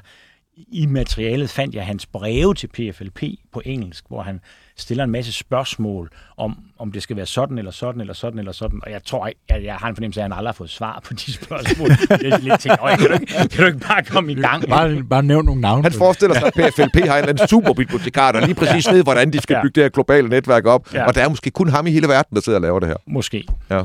i 0.67 0.85
materialet 0.85 1.49
fandt 1.49 1.75
jeg 1.75 1.85
hans 1.85 2.05
breve 2.05 2.53
til 2.53 2.67
PFLP 2.67 3.23
på 3.53 3.61
engelsk, 3.65 4.03
hvor 4.07 4.21
han 4.21 4.39
stiller 4.77 5.03
en 5.03 5.11
masse 5.11 5.31
spørgsmål 5.33 6.09
om, 6.37 6.57
om 6.79 6.91
det 6.91 7.03
skal 7.03 7.15
være 7.15 7.25
sådan, 7.25 7.57
eller 7.57 7.71
sådan, 7.71 8.01
eller 8.01 8.13
sådan, 8.13 8.39
eller 8.39 8.51
sådan. 8.51 8.79
Og 8.83 8.91
jeg 8.91 9.03
tror 9.03 9.29
jeg, 9.49 9.63
jeg 9.63 9.75
har 9.75 9.87
en 9.89 9.95
fornemmelse 9.95 10.21
af, 10.21 10.25
at 10.25 10.31
han 10.31 10.37
aldrig 10.37 10.47
har 10.49 10.53
fået 10.53 10.69
svar 10.69 11.01
på 11.07 11.13
de 11.13 11.33
spørgsmål. 11.33 11.89
jeg 12.23 12.29
er 12.31 12.37
lidt 12.37 12.59
tænkt, 12.59 12.77
"Øj, 12.81 12.95
kan, 12.95 13.07
du 13.07 13.13
ikke, 13.13 13.25
kan 13.49 13.49
du 13.59 13.65
ikke 13.65 13.79
bare 13.87 14.03
komme 14.03 14.31
i 14.31 14.35
gang? 14.35 14.69
Bare, 14.69 15.03
bare 15.09 15.23
nævn 15.23 15.45
nogle 15.45 15.61
navne. 15.61 15.83
Han 15.83 15.91
forestiller 15.91 16.39
sig, 16.39 16.47
at 16.47 16.53
PFLP 16.53 16.95
har 16.95 17.01
en 17.01 17.01
eller 17.01 17.29
anden 17.29 17.47
superbibliotekar, 17.47 18.31
der 18.31 18.45
lige 18.45 18.55
præcis 18.55 18.91
ved, 18.91 19.03
hvordan 19.03 19.33
de 19.33 19.39
skal 19.41 19.53
Ja. 19.53 19.61
bygge 19.61 19.75
det 19.75 19.83
her 19.83 19.89
globale 19.89 20.29
netværk 20.29 20.65
op. 20.65 20.93
Ja. 20.93 21.05
Og 21.07 21.15
der 21.15 21.23
er 21.23 21.29
måske 21.29 21.49
kun 21.51 21.69
ham 21.69 21.87
i 21.87 21.91
hele 21.91 22.07
verden, 22.07 22.35
der 22.35 22.41
sidder 22.41 22.57
og 22.57 22.61
laver 22.61 22.79
det 22.79 22.87
her. 22.89 22.95
Måske. 23.07 23.43
Ja. 23.69 23.83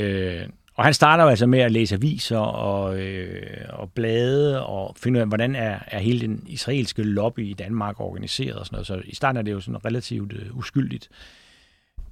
Øh, 0.00 0.40
og 0.76 0.84
han 0.84 0.94
starter 0.94 1.24
jo 1.24 1.30
altså 1.30 1.46
med 1.46 1.58
at 1.58 1.72
læse 1.72 1.94
aviser 1.94 2.38
og, 2.38 3.00
øh, 3.00 3.66
og 3.68 3.92
blade 3.92 4.66
og 4.66 4.96
finde 4.98 5.16
ud 5.16 5.20
af, 5.20 5.28
hvordan 5.28 5.54
er, 5.54 5.78
er 5.86 5.98
hele 5.98 6.20
den 6.20 6.44
israelske 6.46 7.02
lobby 7.02 7.50
i 7.50 7.52
Danmark 7.52 8.00
organiseret 8.00 8.54
og 8.54 8.66
sådan 8.66 8.74
noget. 8.74 8.86
Så 8.86 9.02
i 9.04 9.14
starten 9.14 9.36
er 9.36 9.42
det 9.42 9.52
jo 9.52 9.60
sådan 9.60 9.84
relativt 9.84 10.32
øh, 10.32 10.56
uskyldigt. 10.56 11.08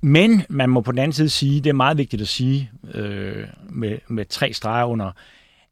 Men 0.00 0.42
man 0.48 0.70
må 0.70 0.80
på 0.80 0.92
den 0.92 0.98
anden 0.98 1.12
side 1.12 1.28
sige, 1.28 1.60
det 1.60 1.70
er 1.70 1.74
meget 1.74 1.98
vigtigt 1.98 2.22
at 2.22 2.28
sige 2.28 2.70
øh, 2.94 3.46
med, 3.68 3.98
med 4.08 4.24
tre 4.24 4.52
streger 4.52 4.84
under, 4.84 5.12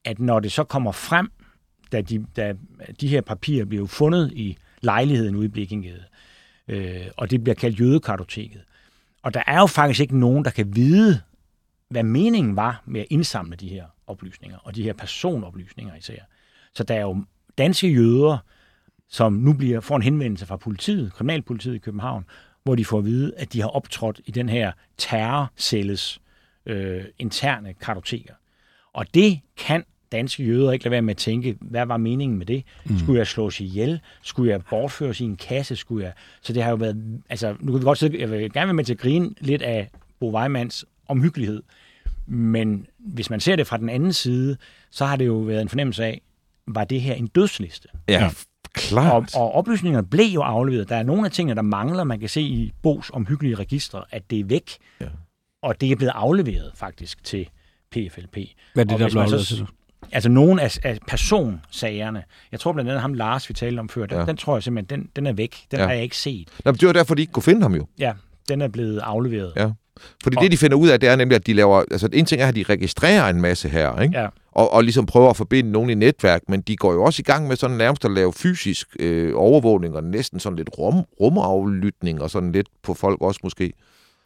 at 0.05 0.19
når 0.19 0.41
det 0.41 0.53
så 0.53 0.65
kommer 0.65 0.93
frem, 0.93 1.33
da 1.93 2.01
de, 2.01 2.27
da 2.37 2.55
de 3.01 3.09
her 3.09 3.21
papirer 3.21 3.65
bliver 3.65 3.87
fundet 3.87 4.33
i 4.33 4.57
lejligheden 4.81 5.37
ude 5.37 5.45
i 5.45 5.49
Blikkingede, 5.49 6.03
øh, 6.69 7.07
og 7.17 7.31
det 7.31 7.45
bliver 7.45 7.55
kaldt 7.55 7.81
jødekartoteket. 7.81 8.61
Og 9.23 9.35
der 9.35 9.43
er 9.47 9.61
jo 9.61 9.67
faktisk 9.67 10.01
ikke 10.01 10.19
nogen, 10.19 10.45
der 10.45 10.51
kan 10.51 10.77
vide, 10.77 11.21
hvad 11.93 12.03
meningen 12.03 12.57
var 12.57 12.83
med 12.87 13.01
at 13.01 13.07
indsamle 13.11 13.57
de 13.57 13.69
her 13.69 13.85
oplysninger, 14.07 14.59
og 14.59 14.75
de 14.75 14.83
her 14.83 14.93
personoplysninger 14.93 15.97
især. 15.97 16.21
Så 16.75 16.85
der 16.85 16.95
er 16.95 17.01
jo 17.01 17.25
danske 17.59 17.89
jøder, 17.89 18.39
som 19.09 19.33
nu 19.33 19.53
bliver, 19.53 19.81
får 19.81 19.97
en 19.97 20.03
henvendelse 20.03 20.47
fra 20.47 20.57
politiet, 20.57 21.13
kriminalpolitiet 21.13 21.75
i 21.75 21.79
København, 21.79 22.25
hvor 22.65 22.75
de 22.75 22.85
får 22.85 22.99
at 22.99 23.05
vide, 23.05 23.33
at 23.37 23.53
de 23.53 23.61
har 23.61 23.69
optrådt 23.69 24.21
i 24.25 24.31
den 24.31 24.49
her 24.49 24.73
terrorcelles 24.99 26.21
øh, 26.67 27.05
interne 27.19 27.75
kartoteker. 27.81 28.35
Og 28.93 29.15
det 29.15 29.41
kan 29.57 29.85
danske 30.13 30.45
jøder 30.45 30.73
ikke 30.73 30.85
lade 30.85 30.93
være 30.93 31.03
med 31.03 31.11
at 31.15 31.19
tænke, 31.19 31.57
hvad 31.61 31.87
var 31.87 31.97
meningen 31.97 32.39
med 32.39 32.47
det? 32.47 32.65
Mm. 32.85 32.99
Skulle 32.99 33.19
jeg 33.19 33.27
slås 33.27 33.61
ihjel? 33.61 34.01
Skulle 34.23 34.51
jeg 34.51 34.63
bortføres 34.71 35.21
i 35.21 35.25
en 35.25 35.37
kasse? 35.37 35.77
Skulle 35.77 36.05
jeg... 36.05 36.13
Så 36.43 36.53
det 36.53 36.63
har 36.63 36.71
jo 36.71 36.77
været... 36.77 37.23
Altså, 37.29 37.57
nu 37.61 37.73
kan 37.73 37.81
vi 37.81 37.85
godt 37.85 37.99
sidde... 37.99 38.21
Jeg 38.21 38.31
vil 38.31 38.53
gerne 38.53 38.67
være 38.67 38.75
med 38.75 38.85
til 38.85 38.95
at 38.95 38.99
grine 39.01 39.35
lidt 39.41 39.63
af 39.63 39.91
Bo 40.21 40.37
Weimanns 40.39 40.85
omhyggelighed. 41.09 41.63
Men 42.27 42.87
hvis 42.99 43.31
man 43.31 43.41
ser 43.41 43.57
det 43.57 43.67
fra 43.67 43.77
den 43.77 43.89
anden 43.89 44.13
side, 44.13 44.57
så 44.91 45.05
har 45.07 45.17
det 45.17 45.27
jo 45.27 45.35
været 45.35 45.63
en 45.63 45.69
fornemmelse 45.69 46.05
af, 46.05 46.21
var 46.67 46.85
det 46.85 47.01
her 47.01 47.15
en 47.15 47.27
dødsliste? 47.27 47.89
Ja, 48.09 48.31
klart. 48.73 49.35
Og, 49.37 49.43
og 49.43 49.53
oplysningerne 49.55 50.07
blev 50.07 50.27
jo 50.27 50.43
afleveret. 50.43 50.89
Der 50.89 50.97
er 50.97 51.03
nogle 51.03 51.25
af 51.25 51.31
tingene, 51.33 51.55
der 51.57 51.63
mangler. 51.63 52.05
Man 52.05 52.21
kan 52.21 52.29
se 52.29 52.41
i 52.41 52.73
Bos 52.83 53.11
omhyggelige 53.15 53.55
registre, 53.55 54.05
at 54.11 54.31
det 54.31 54.41
er 54.41 54.45
væk. 54.45 54.71
Ja. 55.01 55.07
Og 55.63 55.81
det 55.81 55.93
er 55.93 55.97
blevet 55.97 56.13
afleveret 56.15 56.71
faktisk 56.75 57.25
til 57.25 57.49
PFLP. 57.91 58.37
Hvad 58.75 58.85
er 58.85 58.85
det, 58.85 58.93
Og 58.93 58.99
der 59.01 59.09
blev 59.11 59.23
afleveret 59.23 59.47
til? 59.47 59.67
Altså 60.13 60.29
nogle 60.29 60.63
af, 60.63 60.79
af 60.83 60.99
personsagerne. 61.09 62.23
Jeg 62.53 62.61
tror 62.61 62.73
blandt 62.73 62.91
andet 62.91 63.03
ham 63.03 63.15
Lars, 63.15 63.49
vi 63.49 63.55
talte 63.55 63.81
om 63.81 63.89
før, 63.89 64.07
den, 64.07 64.19
Ja. 64.19 64.25
den 64.25 64.37
tror 64.37 64.57
jeg 64.57 64.63
simpelthen, 64.63 65.01
den, 65.01 65.09
den 65.17 65.27
er 65.27 65.33
væk. 65.33 65.57
Den 65.71 65.77
Ja. 65.77 65.83
ja. 65.83 65.87
har 65.89 65.95
jeg 65.95 66.03
ikke 66.03 66.17
set. 66.17 66.49
Nå, 66.65 66.71
men 66.73 66.79
det 66.81 66.87
var 66.87 66.93
derfor, 66.93 67.15
de 67.15 67.23
ikke 67.23 67.33
kunne 67.33 67.43
finde 67.43 67.63
ham 67.63 67.75
jo. 67.75 67.87
Ja, 67.99 68.13
den 68.49 68.61
er 68.61 68.69
blevet 68.69 68.99
afleveret. 68.99 69.53
Ja. 69.57 69.71
Fordi 70.23 70.37
Og- 70.37 70.43
det, 70.43 70.53
de 70.53 70.57
finder 70.57 70.77
ud 70.77 70.89
af, 70.89 71.01
det 71.01 71.09
er 71.09 71.17
nemlig, 71.17 71.37
at 71.37 71.47
de 71.47 71.53
laver... 71.53 71.79
Altså, 71.91 72.09
en 72.13 72.25
ting 72.25 72.43
er, 72.43 72.47
at 72.47 72.57
de 72.57 72.63
registrerer 72.69 73.29
en 73.29 73.41
masse 73.41 73.69
her, 73.69 74.01
ikke? 74.01 74.19
Ja. 74.21 74.27
Og, 74.53 74.73
og 74.73 74.85
ligesom 74.85 75.07
prøver 75.07 75.31
at 75.31 75.37
forbinde 75.37 75.71
nogen 75.71 75.91
i 75.91 75.95
netværk, 75.95 76.43
men 76.49 76.61
de 76.61 76.77
går 76.77 76.93
jo 76.93 77.05
også 77.05 77.21
i 77.21 77.23
gang 77.23 77.49
med 77.49 77.57
sådan 77.57 77.77
nærmest 77.77 78.05
at 78.05 78.11
lave 78.11 78.33
fysisk 78.33 78.89
øh, 79.01 79.33
overvågning, 79.37 79.97
og 79.97 80.05
næsten 80.05 80.41
sådan 80.41 80.57
lidt 80.57 80.71
rum, 80.79 80.95
rumaflytning, 81.21 82.23
og 82.23 82.31
sådan 82.31 82.53
lidt 82.53 82.67
på 82.83 82.95
folk 82.95 83.21
også 83.23 83.41
måske. 83.43 83.73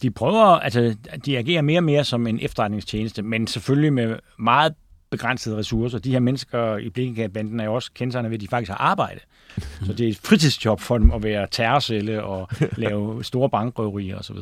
De 0.03 0.11
prøver, 0.11 0.45
altså 0.45 0.95
de 1.27 1.39
agerer 1.39 1.63
mere 1.63 1.79
og 1.79 1.85
mere 1.85 2.05
som 2.05 2.27
en 2.27 2.39
efterretningstjeneste, 2.43 3.23
men 3.23 3.47
selvfølgelig 3.47 3.93
med 3.93 4.17
meget 4.39 4.75
begrænsede 5.11 5.57
ressourcer. 5.57 5.99
De 5.99 6.13
her 6.13 6.21
mennesker 6.21 6.77
i 6.77 6.91
Blikkengade-banden 6.91 7.61
er 7.61 7.65
jo 7.65 7.75
også 7.75 7.91
kendetegnet 7.95 8.31
ved, 8.31 8.37
at 8.37 8.41
de 8.41 8.49
faktisk 8.49 8.71
har 8.71 8.79
arbejde. 8.79 9.21
Så 9.87 9.93
det 9.93 10.07
er 10.07 10.11
et 10.11 10.17
fritidsjob 10.17 10.81
for 10.81 10.99
dem 10.99 11.11
at 11.11 11.23
være 11.23 11.47
terrorcelle 11.51 12.25
og 12.25 12.49
lave 12.77 13.25
store 13.25 13.51
bankrøverier 13.51 14.19
osv. 14.19 14.37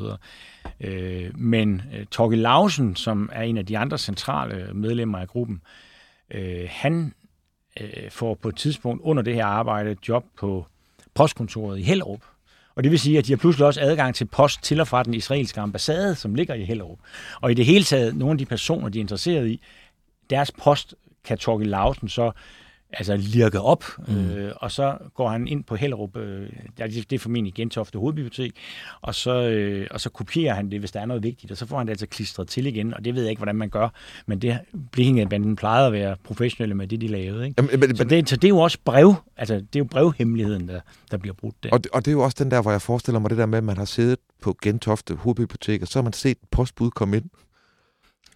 Øh, 0.81 1.39
men 1.39 1.83
øh, 1.95 2.07
Torgild 2.07 2.41
Lausen, 2.41 2.97
som 2.97 3.31
er 3.33 3.43
en 3.43 3.59
af 3.59 3.67
de 3.67 3.79
andre 3.79 3.99
centrale 3.99 4.69
medlemmer 4.75 5.19
af 5.19 5.29
gruppen, 5.29 5.63
øh, 6.31 6.69
han 6.71 7.15
øh, 7.81 8.11
får 8.11 8.35
på 8.35 8.49
et 8.49 8.57
tidspunkt 8.57 9.03
under 9.03 9.23
det 9.23 9.35
her 9.35 9.47
arbejde 9.47 9.91
et 9.91 10.09
job 10.09 10.25
på 10.39 10.67
postkontoret 11.15 11.79
i 11.79 11.83
Hellerup. 11.83 12.21
Og 12.77 12.83
det 12.85 12.91
vil 12.91 12.99
sige, 12.99 13.19
at 13.19 13.27
de 13.27 13.33
har 13.33 13.37
pludselig 13.37 13.67
også 13.67 13.81
adgang 13.81 14.15
til 14.15 14.25
post 14.25 14.63
til 14.63 14.81
og 14.81 14.89
fra 14.89 15.03
den 15.03 15.15
israelske 15.15 15.61
ambassade, 15.61 16.15
som 16.15 16.35
ligger 16.35 16.55
i 16.55 16.65
Hellerup. 16.65 16.99
Og 17.41 17.51
i 17.51 17.55
det 17.55 17.67
hele 17.67 17.85
taget, 17.85 18.17
nogle 18.17 18.33
af 18.33 18.39
de 18.39 18.47
personer, 18.47 18.89
de 18.89 18.99
er 18.99 19.01
interesseret 19.01 19.49
i, 19.49 19.61
deres 20.31 20.53
post 20.53 20.95
kan 21.25 21.39
Torgild 21.39 21.71
Lausen 21.71 22.09
så 22.09 22.33
altså 22.99 23.17
lirke 23.17 23.61
op, 23.61 23.85
mm. 24.09 24.31
øh, 24.31 24.53
og 24.57 24.71
så 24.73 24.99
går 25.15 25.29
han 25.29 25.49
ind 25.49 25.65
på 25.65 25.77
Hellerup, 25.77 26.17
øh, 26.17 26.49
det 26.79 27.13
er 27.13 27.19
formentlig 27.19 27.55
Gentofte 27.55 27.99
Hovedbibliotek, 27.99 28.53
og 29.01 29.15
så, 29.15 29.43
øh, 29.49 29.87
og 29.91 30.01
så 30.01 30.11
kopierer 30.11 30.55
han 30.55 30.71
det, 30.71 30.79
hvis 30.79 30.93
der 30.93 31.01
er 31.01 31.07
noget 31.07 31.23
vigtigt, 31.23 31.53
og 31.53 31.59
så 31.59 31.67
får 31.67 31.79
han 31.79 31.87
det 31.87 31.91
altså 31.93 32.07
klistret 32.07 32.49
til 32.49 32.67
igen, 32.67 32.95
og 32.95 33.05
det 33.05 33.15
ved 33.15 33.23
jeg 33.23 33.31
ikke, 33.31 33.41
hvordan 33.41 33.57
man 33.57 33.69
gør, 33.69 33.89
men 34.27 34.39
det 34.39 34.59
Blikkingebanden 34.93 35.57
plejede 35.57 35.87
at 35.87 35.93
være 35.93 36.17
professionelle 36.25 36.75
med 36.75 36.87
det, 36.87 37.01
de 37.01 37.07
lavede. 37.09 37.45
Ikke? 37.47 37.63
Jamen, 37.73 37.81
men, 37.81 37.97
Så, 37.97 38.05
det, 38.05 38.29
så 38.29 38.37
det 38.37 38.45
er 38.45 38.49
jo 38.49 38.59
også 38.59 38.79
brev, 38.85 39.15
altså 39.37 39.55
det 39.55 39.77
er 39.77 39.79
jo 39.81 39.85
brevhemmeligheden, 39.85 40.69
der, 40.69 40.81
der 41.11 41.17
bliver 41.17 41.35
brudt 41.35 41.55
der. 41.63 41.71
og, 41.73 41.85
det- 41.85 41.93
og 41.93 42.05
det 42.05 42.11
er 42.11 42.13
jo 42.13 42.21
også 42.25 42.37
den 42.45 42.51
der, 42.51 42.63
hvor 42.63 42.71
jeg 42.71 42.83
forestiller 42.83 43.19
mig 43.19 43.31
det 43.31 43.39
der 43.39 43.47
med, 43.47 43.59
at 43.59 43.65
man 43.65 43.77
har 43.77 43.85
siddet 43.85 44.19
på 44.43 44.57
Gentofte 44.63 45.15
Hovedbibliotek, 45.15 45.83
og 45.83 45.89
så 45.89 45.99
har 45.99 46.03
man 46.03 46.13
set 46.13 46.31
et 46.31 46.49
postbud 46.51 46.91
komme 46.91 47.17
ind, 47.17 47.25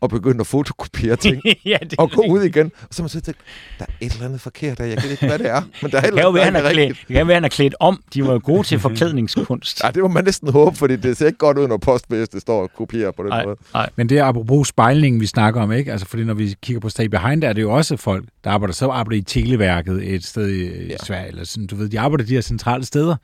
og 0.01 0.11
begyndt 0.11 0.41
at 0.41 0.47
fotokopiere 0.47 1.17
ting, 1.27 1.43
ja, 1.65 1.77
det 1.83 1.95
og 1.99 2.11
gå 2.11 2.23
ud 2.29 2.43
igen, 2.43 2.73
og 2.83 2.89
så 2.91 3.03
man 3.03 3.11
og 3.17 3.23
tænkt, 3.23 3.41
der 3.79 3.85
er 3.85 3.93
et 4.01 4.13
eller 4.13 4.27
andet 4.27 4.41
forkert 4.41 4.79
der, 4.79 4.85
jeg 4.85 4.99
ved 5.03 5.11
ikke, 5.11 5.27
hvad 5.27 5.39
det 5.39 5.49
er, 5.51 5.63
men 5.83 5.91
der 5.91 5.97
er 5.99 6.03
Det 6.03 6.13
kan 6.15 6.23
jo 6.23 6.31
være, 6.31 6.45
han 6.45 6.57
er 6.57 6.71
klædt, 6.73 6.97
det 7.09 7.17
kan 7.17 7.27
være, 7.27 7.35
han 7.35 7.45
er 7.45 7.49
klædt 7.49 7.75
om. 7.81 8.03
De 8.15 8.25
var 8.27 8.33
jo 8.33 8.41
gode 8.45 8.63
til 8.63 8.79
forklædningskunst. 8.87 9.85
Ja, 9.85 9.91
det 9.91 10.03
må 10.03 10.09
man 10.09 10.25
næsten 10.25 10.53
håbe, 10.53 10.77
fordi 10.77 10.97
det 10.97 11.17
ser 11.17 11.27
ikke 11.27 11.39
godt 11.39 11.59
ud, 11.59 11.69
når 11.69 11.77
postbæste 11.77 12.41
står 12.41 12.63
og 12.63 12.71
kopierer 12.77 13.11
på 13.11 13.23
den 13.23 13.29
Nej, 13.31 13.45
måde. 13.45 13.57
nej. 13.75 13.89
Men 13.97 14.09
det 14.09 14.19
er 14.19 14.25
apropos 14.25 14.69
spejlingen, 14.69 15.21
vi 15.21 15.27
snakker 15.27 15.61
om, 15.61 15.73
ikke? 15.73 15.93
Altså, 15.93 16.07
fordi 16.07 16.25
når 16.25 16.35
vi 16.35 16.55
kigger 16.63 16.81
på 16.81 16.89
Stay 16.89 17.05
Behind, 17.05 17.43
der 17.43 17.49
er 17.49 17.53
det 17.53 17.63
jo 17.63 17.73
også 17.73 17.97
folk, 17.97 18.25
der 18.45 18.51
arbejder, 18.51 18.75
så 18.75 18.89
arbejder 18.89 19.17
i 19.19 19.23
Televærket 19.23 20.15
et 20.15 20.25
sted 20.25 20.49
i 20.51 20.87
Ja. 20.87 20.97
Sverige, 21.05 21.29
eller 21.29 21.45
sådan, 21.45 21.67
du 21.67 21.77
ved, 21.77 21.89
de 21.89 22.01
arbejder 22.01 22.25
de 22.25 22.35
her 22.35 22.41
centrale 22.41 22.85
steder 22.85 23.17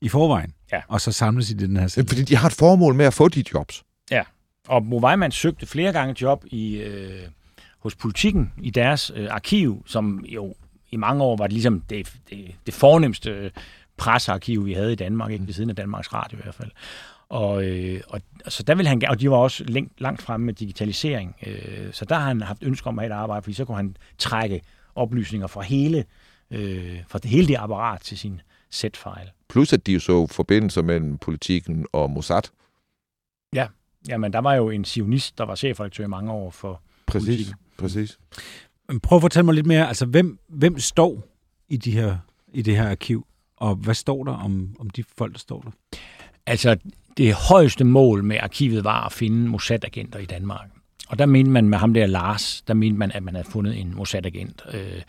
i 0.00 0.08
forvejen. 0.08 0.50
Ja. 0.72 0.80
Og 0.88 1.00
så 1.00 1.12
samles 1.12 1.50
i 1.50 1.54
den 1.54 1.76
her 1.76 1.84
er, 1.84 1.88
celle. 1.88 2.08
fordi 2.08 2.22
de 2.22 2.36
har 2.36 2.46
et 2.48 2.54
formål 2.54 2.94
med 2.94 3.04
at 3.04 3.14
få 3.14 3.28
de 3.28 3.44
jobs. 3.54 3.82
Og 4.68 4.84
Bo 4.90 5.06
Weimann 5.06 5.32
søgte 5.32 5.66
flere 5.66 5.92
gange 5.92 6.14
job 6.22 6.44
i, 6.46 6.76
øh, 6.76 7.22
hos 7.78 7.94
politikken 7.94 8.52
i 8.62 8.70
deres 8.70 9.12
øh, 9.14 9.28
arkiv, 9.30 9.82
som 9.86 10.24
jo 10.28 10.54
i 10.90 10.96
mange 10.96 11.24
år 11.24 11.36
var 11.36 11.46
det 11.46 11.52
ligesom 11.52 11.80
det, 11.80 12.12
det, 12.30 12.54
det 12.66 12.74
fornemmeste 12.74 13.30
øh, 13.30 13.50
pressearkiv, 13.96 14.66
vi 14.66 14.72
havde 14.72 14.92
i 14.92 14.96
Danmark, 14.96 15.30
ikke 15.30 15.46
ved 15.46 15.54
siden 15.54 15.70
af 15.70 15.76
Danmarks 15.76 16.12
Radio 16.12 16.38
i 16.38 16.42
hvert 16.42 16.54
fald. 16.54 16.70
Og, 17.28 17.64
øh, 17.64 18.00
og 18.08 18.20
så 18.48 18.62
der 18.62 18.74
ville 18.74 18.88
han 18.88 19.02
og 19.08 19.20
de 19.20 19.30
var 19.30 19.36
også 19.36 19.64
længt, 19.64 20.00
langt 20.00 20.22
fremme 20.22 20.46
med 20.46 20.54
digitalisering, 20.54 21.36
øh, 21.46 21.92
så 21.92 22.04
der 22.04 22.14
har 22.14 22.26
han 22.26 22.42
haft 22.42 22.62
ønske 22.62 22.86
om 22.86 22.98
at 22.98 23.02
have 23.02 23.12
et 23.12 23.20
arbejde, 23.22 23.42
fordi 23.42 23.54
så 23.54 23.64
kunne 23.64 23.76
han 23.76 23.96
trække 24.18 24.60
oplysninger 24.94 25.46
fra 25.46 25.62
hele, 25.62 26.04
øh, 26.50 26.98
fra 27.08 27.18
det, 27.18 27.30
hele 27.30 27.48
det 27.48 27.56
apparat 27.58 28.00
til 28.00 28.18
sin 28.18 28.40
set-file. 28.70 29.30
Plus 29.48 29.72
at 29.72 29.86
de 29.86 29.92
jo 29.92 30.00
så 30.00 30.26
forbindelser 30.26 30.82
mellem 30.82 31.18
politikken 31.18 31.86
og 31.92 32.10
Mossad. 32.10 32.42
Jamen, 34.08 34.32
der 34.32 34.38
var 34.38 34.54
jo 34.54 34.70
en 34.70 34.84
sionist, 34.84 35.38
der 35.38 35.44
var 35.44 35.54
chefredaktør 35.54 36.04
i 36.04 36.08
mange 36.08 36.32
år 36.32 36.50
for 36.50 36.82
Præcis, 37.06 37.26
Politikken. 37.26 37.54
præcis. 37.78 38.18
Men 38.88 39.00
Prøv 39.00 39.16
at 39.16 39.22
fortælle 39.22 39.44
mig 39.44 39.54
lidt 39.54 39.66
mere, 39.66 39.88
altså 39.88 40.06
hvem, 40.06 40.38
hvem 40.48 40.78
står 40.78 41.22
i, 41.68 41.76
de 41.76 41.90
her, 41.90 42.16
i 42.52 42.62
det 42.62 42.76
her 42.76 42.90
arkiv, 42.90 43.26
og 43.56 43.74
hvad 43.74 43.94
står 43.94 44.24
der 44.24 44.32
om, 44.32 44.76
om 44.80 44.90
de 44.90 45.04
folk, 45.18 45.32
der 45.32 45.38
står 45.38 45.60
der? 45.60 45.70
Altså, 46.46 46.76
det 47.16 47.34
højeste 47.34 47.84
mål 47.84 48.24
med 48.24 48.38
arkivet 48.42 48.84
var 48.84 49.06
at 49.06 49.12
finde 49.12 49.48
Mossad-agenter 49.48 50.18
i 50.18 50.24
Danmark. 50.24 50.70
Og 51.08 51.18
der 51.18 51.26
mente 51.26 51.50
man 51.50 51.68
med 51.68 51.78
ham 51.78 51.94
der 51.94 52.06
Lars, 52.06 52.62
der 52.68 52.74
mente 52.74 52.98
man, 52.98 53.12
at 53.12 53.22
man 53.22 53.34
havde 53.34 53.48
fundet 53.50 53.80
en 53.80 53.94
Mossad-agent. 53.94 54.62
Øh, 54.74 55.02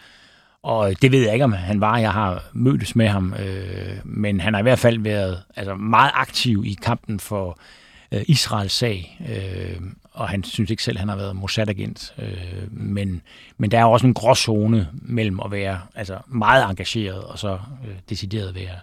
og 0.64 1.02
det 1.02 1.12
ved 1.12 1.24
jeg 1.24 1.34
ikke, 1.34 1.46
om 1.46 1.54
han 1.54 1.82
var. 1.82 1.98
Jeg 1.98 2.12
har 2.12 2.44
mødtes 2.54 2.96
med 2.96 3.08
ham. 3.08 3.34
Øh, 3.34 3.98
men 4.04 4.40
han 4.40 4.54
har 4.54 4.60
i 4.60 4.64
hvert 4.64 4.80
fald 4.80 5.00
været 5.00 5.44
altså, 5.56 5.76
meget 5.76 6.12
aktiv 6.14 6.64
i 6.66 6.78
kampen 6.82 7.20
for 7.20 7.50
øh, 7.50 7.56
Israels 8.28 8.74
sag. 8.74 9.20
Øh, 9.30 9.82
og 10.12 10.30
han 10.30 10.44
synes 10.44 10.70
ikke 10.70 10.84
selv, 10.84 10.98
at 10.98 11.00
han 11.00 11.10
har 11.10 11.16
været 11.16 11.36
Mossad-agent. 11.36 12.14
Øh, 12.20 12.28
men, 12.72 13.22
men 13.58 13.72
der 13.72 13.80
er 13.80 13.86
også 13.86 14.08
en 14.08 14.14
gråzone 14.14 14.88
mellem 14.94 15.40
at 15.46 15.52
være 15.52 15.80
altså, 15.96 16.18
meget 16.28 16.70
engageret 16.70 17.24
og 17.24 17.40
så 17.40 17.54
øh, 17.88 17.96
decideret 18.10 18.56
være, 18.56 18.76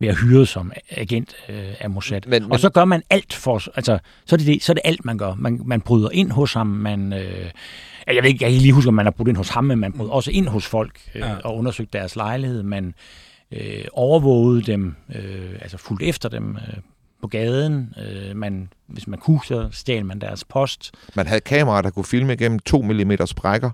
være 0.00 0.14
hyret 0.14 0.48
som 0.48 0.72
agent 0.90 1.34
øh, 1.48 1.74
af 1.80 1.90
Mossad. 1.90 2.20
Men- 2.26 2.42
men- 2.42 2.52
og 2.52 2.60
så 2.60 2.70
gør 2.70 2.84
man 2.84 3.02
alt 3.10 3.32
for, 3.34 3.62
altså, 3.76 3.98
så 4.26 4.34
er 4.34 4.38
det, 4.38 4.46
det, 4.46 4.62
så 4.62 4.72
er 4.72 4.74
det 4.74 4.82
alt, 4.84 5.04
man 5.04 5.18
gør. 5.18 5.34
Man, 5.34 5.60
man 5.64 5.80
bryder 5.80 6.10
ind 6.10 6.30
hos 6.30 6.52
ham, 6.54 6.66
man, 6.66 7.12
øh, 7.12 7.50
jeg 8.06 8.22
ved 8.22 8.24
ikke, 8.24 8.26
jeg 8.26 8.38
kan 8.38 8.48
ikke 8.48 8.62
lige 8.62 8.72
huske, 8.72 8.88
om 8.88 8.94
man 8.94 9.06
har 9.06 9.10
brudt 9.10 9.28
ind 9.28 9.36
hos 9.36 9.48
ham, 9.48 9.64
men 9.64 9.78
man 9.78 9.92
bryder 9.92 10.10
også 10.12 10.30
ind 10.30 10.48
hos 10.48 10.66
folk 10.66 10.98
øh, 11.14 11.20
Ja. 11.20 11.34
og 11.36 11.56
undersøgt 11.56 11.92
deres 11.92 12.16
lejlighed. 12.16 12.62
Man 12.62 12.94
øh, 13.52 13.84
overvågede 13.92 14.62
dem, 14.62 14.94
øh, 15.14 15.50
altså 15.60 15.76
fulgte 15.78 16.06
efter 16.06 16.28
dem 16.28 16.56
øh, 16.56 16.74
på 17.22 17.28
gaden. 17.28 17.94
Øh, 17.98 18.36
man, 18.36 18.72
hvis 18.86 19.06
man 19.06 19.18
kunne, 19.18 19.40
så 19.44 19.68
stjal 19.72 20.04
man 20.06 20.18
deres 20.20 20.44
post. 20.44 20.94
Man 21.16 21.26
havde 21.26 21.40
kameraer, 21.40 21.82
der 21.82 21.90
kunne 21.90 22.04
filme 22.04 22.32
igennem 22.32 22.58
2 22.58 22.82
mm 22.82 23.12
sprækker. 23.26 23.70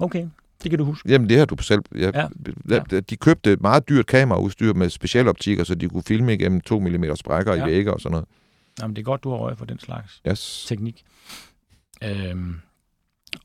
Okay, 0.00 0.26
det 0.62 0.70
kan 0.70 0.78
du 0.78 0.84
huske. 0.84 1.08
Jamen, 1.12 1.28
det 1.28 1.38
har 1.38 1.44
du 1.44 1.56
selv... 1.62 1.82
Ja, 1.96 2.10
Ja. 2.14 2.28
ja. 2.90 3.00
De 3.00 3.16
købte 3.16 3.52
et 3.52 3.60
meget 3.60 3.88
dyrt 3.88 4.06
kameraudstyr 4.06 4.72
med 4.72 4.90
specialoptikker, 4.90 5.64
så 5.64 5.74
de 5.74 5.88
kunne 5.88 6.02
filme 6.02 6.34
igennem 6.34 6.60
2 6.60 6.80
mm 6.80 7.16
sprækker. 7.16 7.54
Ja. 7.54 7.66
i 7.66 7.70
vægge 7.70 7.94
og 7.94 8.00
sådan 8.00 8.12
noget. 8.12 8.26
Jamen, 8.80 8.96
det 8.96 9.02
er 9.02 9.04
godt, 9.04 9.24
du 9.24 9.30
har 9.30 9.36
øje 9.38 9.56
for 9.56 9.64
den 9.64 9.78
slags. 9.78 10.20
Yes. 10.28 10.64
teknik. 10.68 11.02
Øhm, 12.04 12.54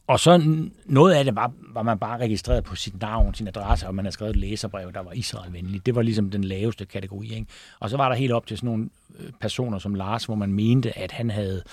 og 0.07 0.19
så 0.19 0.61
noget 0.85 1.13
af 1.13 1.25
det 1.25 1.35
var, 1.35 1.51
var 1.73 1.83
man 1.83 1.99
bare 1.99 2.17
registreret 2.17 2.63
på 2.63 2.75
sit 2.75 3.01
navn, 3.01 3.33
sin 3.33 3.47
adresse, 3.47 3.87
og 3.87 3.95
man 3.95 4.05
havde 4.05 4.13
skrevet 4.13 4.35
et 4.35 4.39
læserbrev, 4.39 4.93
der 4.93 4.99
var 4.99 5.11
Israelvenlig. 5.11 5.85
Det 5.85 5.95
var 5.95 6.01
ligesom 6.01 6.29
den 6.29 6.43
laveste 6.43 6.85
kategori. 6.85 7.33
Ikke? 7.33 7.45
Og 7.79 7.89
så 7.89 7.97
var 7.97 8.09
der 8.09 8.15
helt 8.15 8.31
op 8.31 8.47
til 8.47 8.57
sådan 8.57 8.67
nogle 8.67 8.89
øh, 9.19 9.31
personer 9.41 9.79
som 9.79 9.95
Lars, 9.95 10.25
hvor 10.25 10.35
man 10.35 10.53
mente, 10.53 10.97
at 10.97 11.11
han 11.11 11.29
havde 11.29 11.63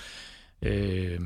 øh, 0.61 1.19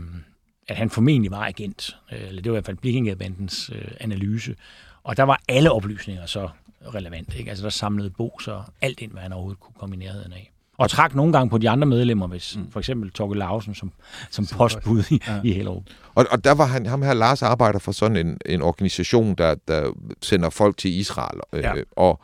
at 0.67 0.77
han 0.77 0.89
formentlig 0.89 1.31
var 1.31 1.45
agent. 1.45 1.97
Øh, 2.11 2.27
eller 2.27 2.41
det 2.41 2.51
var 2.51 2.55
i 2.55 2.59
hvert 2.59 2.65
fald 2.65 2.77
Blikkingebandens 2.77 3.71
øh, 3.73 3.91
analyse. 3.99 4.55
Og 5.03 5.17
der 5.17 5.23
var 5.23 5.41
alle 5.47 5.71
oplysninger 5.71 6.25
så 6.25 6.49
relevante. 6.95 7.37
Ikke? 7.37 7.49
Altså 7.49 7.63
der 7.63 7.69
samlede 7.69 8.09
Bo 8.09 8.39
så 8.39 8.63
alt 8.81 9.01
ind, 9.01 9.11
hvad 9.11 9.21
han 9.21 9.33
overhovedet 9.33 9.59
kunne 9.59 9.75
komme 9.79 9.95
i 9.95 9.99
nærheden 9.99 10.33
af. 10.33 10.51
Og 10.77 10.89
trak 10.89 11.15
nogle 11.15 11.33
gange 11.33 11.49
på 11.49 11.57
de 11.57 11.69
andre 11.69 11.87
medlemmer, 11.87 12.27
hvis 12.27 12.57
mm. 12.57 12.71
for 12.71 12.79
eksempel 12.79 13.11
Torge 13.11 13.37
Lausen 13.37 13.75
som, 13.75 13.91
som 14.31 14.45
postbud 14.45 15.03
i, 15.11 15.21
Ja. 15.27 15.41
i 15.43 15.53
Hellerup. 15.53 15.83
Og, 16.15 16.25
og 16.31 16.43
der 16.43 16.51
var 16.53 16.65
han, 16.65 16.85
ham 16.85 17.01
her, 17.01 17.13
Lars, 17.13 17.41
arbejder 17.43 17.79
for 17.79 17.91
sådan 17.91 18.17
en, 18.17 18.37
en 18.45 18.61
organisation, 18.61 19.35
der, 19.35 19.55
der 19.67 19.91
sender 20.21 20.49
folk 20.49 20.77
til 20.77 20.99
Israel. 20.99 21.39
Øh, 21.53 21.59
Ja. 21.63 21.73
og, 21.95 22.21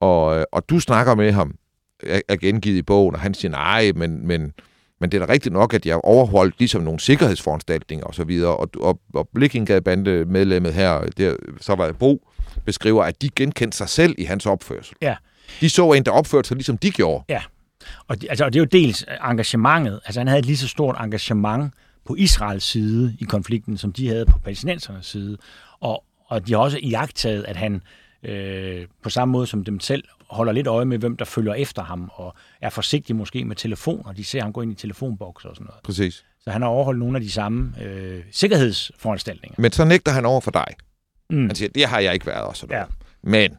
og, 0.00 0.46
og 0.52 0.68
du 0.70 0.80
snakker 0.80 1.14
med 1.14 1.32
ham 1.32 1.54
er, 2.28 2.36
gengivet 2.36 2.76
i 2.78 2.82
bogen, 2.82 3.14
og 3.14 3.20
han 3.20 3.34
siger, 3.34 3.50
nej, 3.52 3.92
men, 3.94 4.26
men, 4.26 4.52
men 5.00 5.12
det 5.12 5.22
er 5.22 5.26
da 5.26 5.32
rigtigt 5.32 5.52
nok, 5.52 5.74
at 5.74 5.86
jeg 5.86 6.00
overholdt 6.04 6.54
ligesom 6.58 6.82
nogle 6.82 7.00
sikkerhedsforanstaltninger 7.00 8.06
osv., 8.06 8.40
og, 8.44 8.60
og, 8.60 8.68
og, 8.80 9.00
og 9.14 9.28
Blikkinggade-bande 9.34 10.24
medlemmet 10.24 10.74
her, 10.74 11.00
der, 11.18 11.36
så 11.60 11.74
var 11.74 11.92
Bro, 11.92 12.28
beskriver, 12.64 13.04
at 13.04 13.22
de 13.22 13.28
genkendte 13.36 13.76
sig 13.78 13.88
selv 13.88 14.14
i 14.18 14.24
hans 14.24 14.46
opførsel. 14.46 14.96
Ja. 15.02 15.16
De 15.60 15.70
så 15.70 15.92
en, 15.92 16.04
der 16.04 16.10
opførte 16.10 16.48
sig, 16.48 16.56
ligesom 16.56 16.78
de 16.78 16.90
gjorde. 16.90 17.24
Ja, 17.28 17.42
og 18.08 18.20
det, 18.20 18.28
altså, 18.30 18.44
og 18.44 18.52
det 18.52 18.58
er 18.58 18.62
jo 18.62 18.68
dels 18.72 19.04
engagementet. 19.30 20.00
Altså 20.04 20.20
han 20.20 20.28
havde 20.28 20.38
et 20.38 20.46
lige 20.46 20.56
så 20.56 20.68
stort 20.68 20.96
engagement 21.00 21.74
på 22.04 22.14
Israels 22.14 22.64
side 22.64 23.16
i 23.20 23.24
konflikten, 23.24 23.78
som 23.78 23.92
de 23.92 24.08
havde 24.08 24.26
på 24.26 24.38
palæstinensernes 24.38 25.06
side. 25.06 25.38
Og, 25.80 26.04
og 26.26 26.46
de 26.46 26.52
har 26.52 26.60
også 26.60 26.78
iagtaget, 26.82 27.44
at 27.44 27.56
han 27.56 27.82
øh, 28.22 28.86
på 29.02 29.10
samme 29.10 29.32
måde 29.32 29.46
som 29.46 29.64
dem 29.64 29.80
selv 29.80 30.04
holder 30.30 30.52
lidt 30.52 30.66
øje 30.66 30.84
med, 30.84 30.98
hvem 30.98 31.16
der 31.16 31.24
følger 31.24 31.54
efter 31.54 31.82
ham, 31.82 32.10
og 32.14 32.34
er 32.60 32.70
forsigtig 32.70 33.16
måske 33.16 33.44
med 33.44 33.56
telefoner. 33.56 34.12
De 34.12 34.24
ser 34.24 34.42
ham 34.42 34.52
gå 34.52 34.60
ind 34.60 34.72
i 34.72 34.74
telefonbokser 34.74 35.48
og 35.48 35.56
sådan 35.56 35.66
noget. 35.66 35.82
Præcis. 35.82 36.24
Så 36.40 36.50
han 36.50 36.62
har 36.62 36.68
overholdt 36.68 36.98
nogle 36.98 37.16
af 37.16 37.22
de 37.22 37.30
samme 37.30 37.72
øh, 37.82 38.22
sikkerhedsforanstaltninger. 38.30 39.54
Men 39.58 39.72
så 39.72 39.84
nægter 39.84 40.12
han 40.12 40.26
over 40.26 40.40
for 40.40 40.50
dig. 40.50 40.66
Mm. 41.30 41.46
Han 41.46 41.54
siger, 41.54 41.68
det 41.68 41.86
har 41.86 41.98
jeg 41.98 42.14
ikke 42.14 42.26
været 42.26 42.44
og 42.44 42.56
sådan 42.56 42.76
Ja. 42.76 42.84
Men 43.22 43.56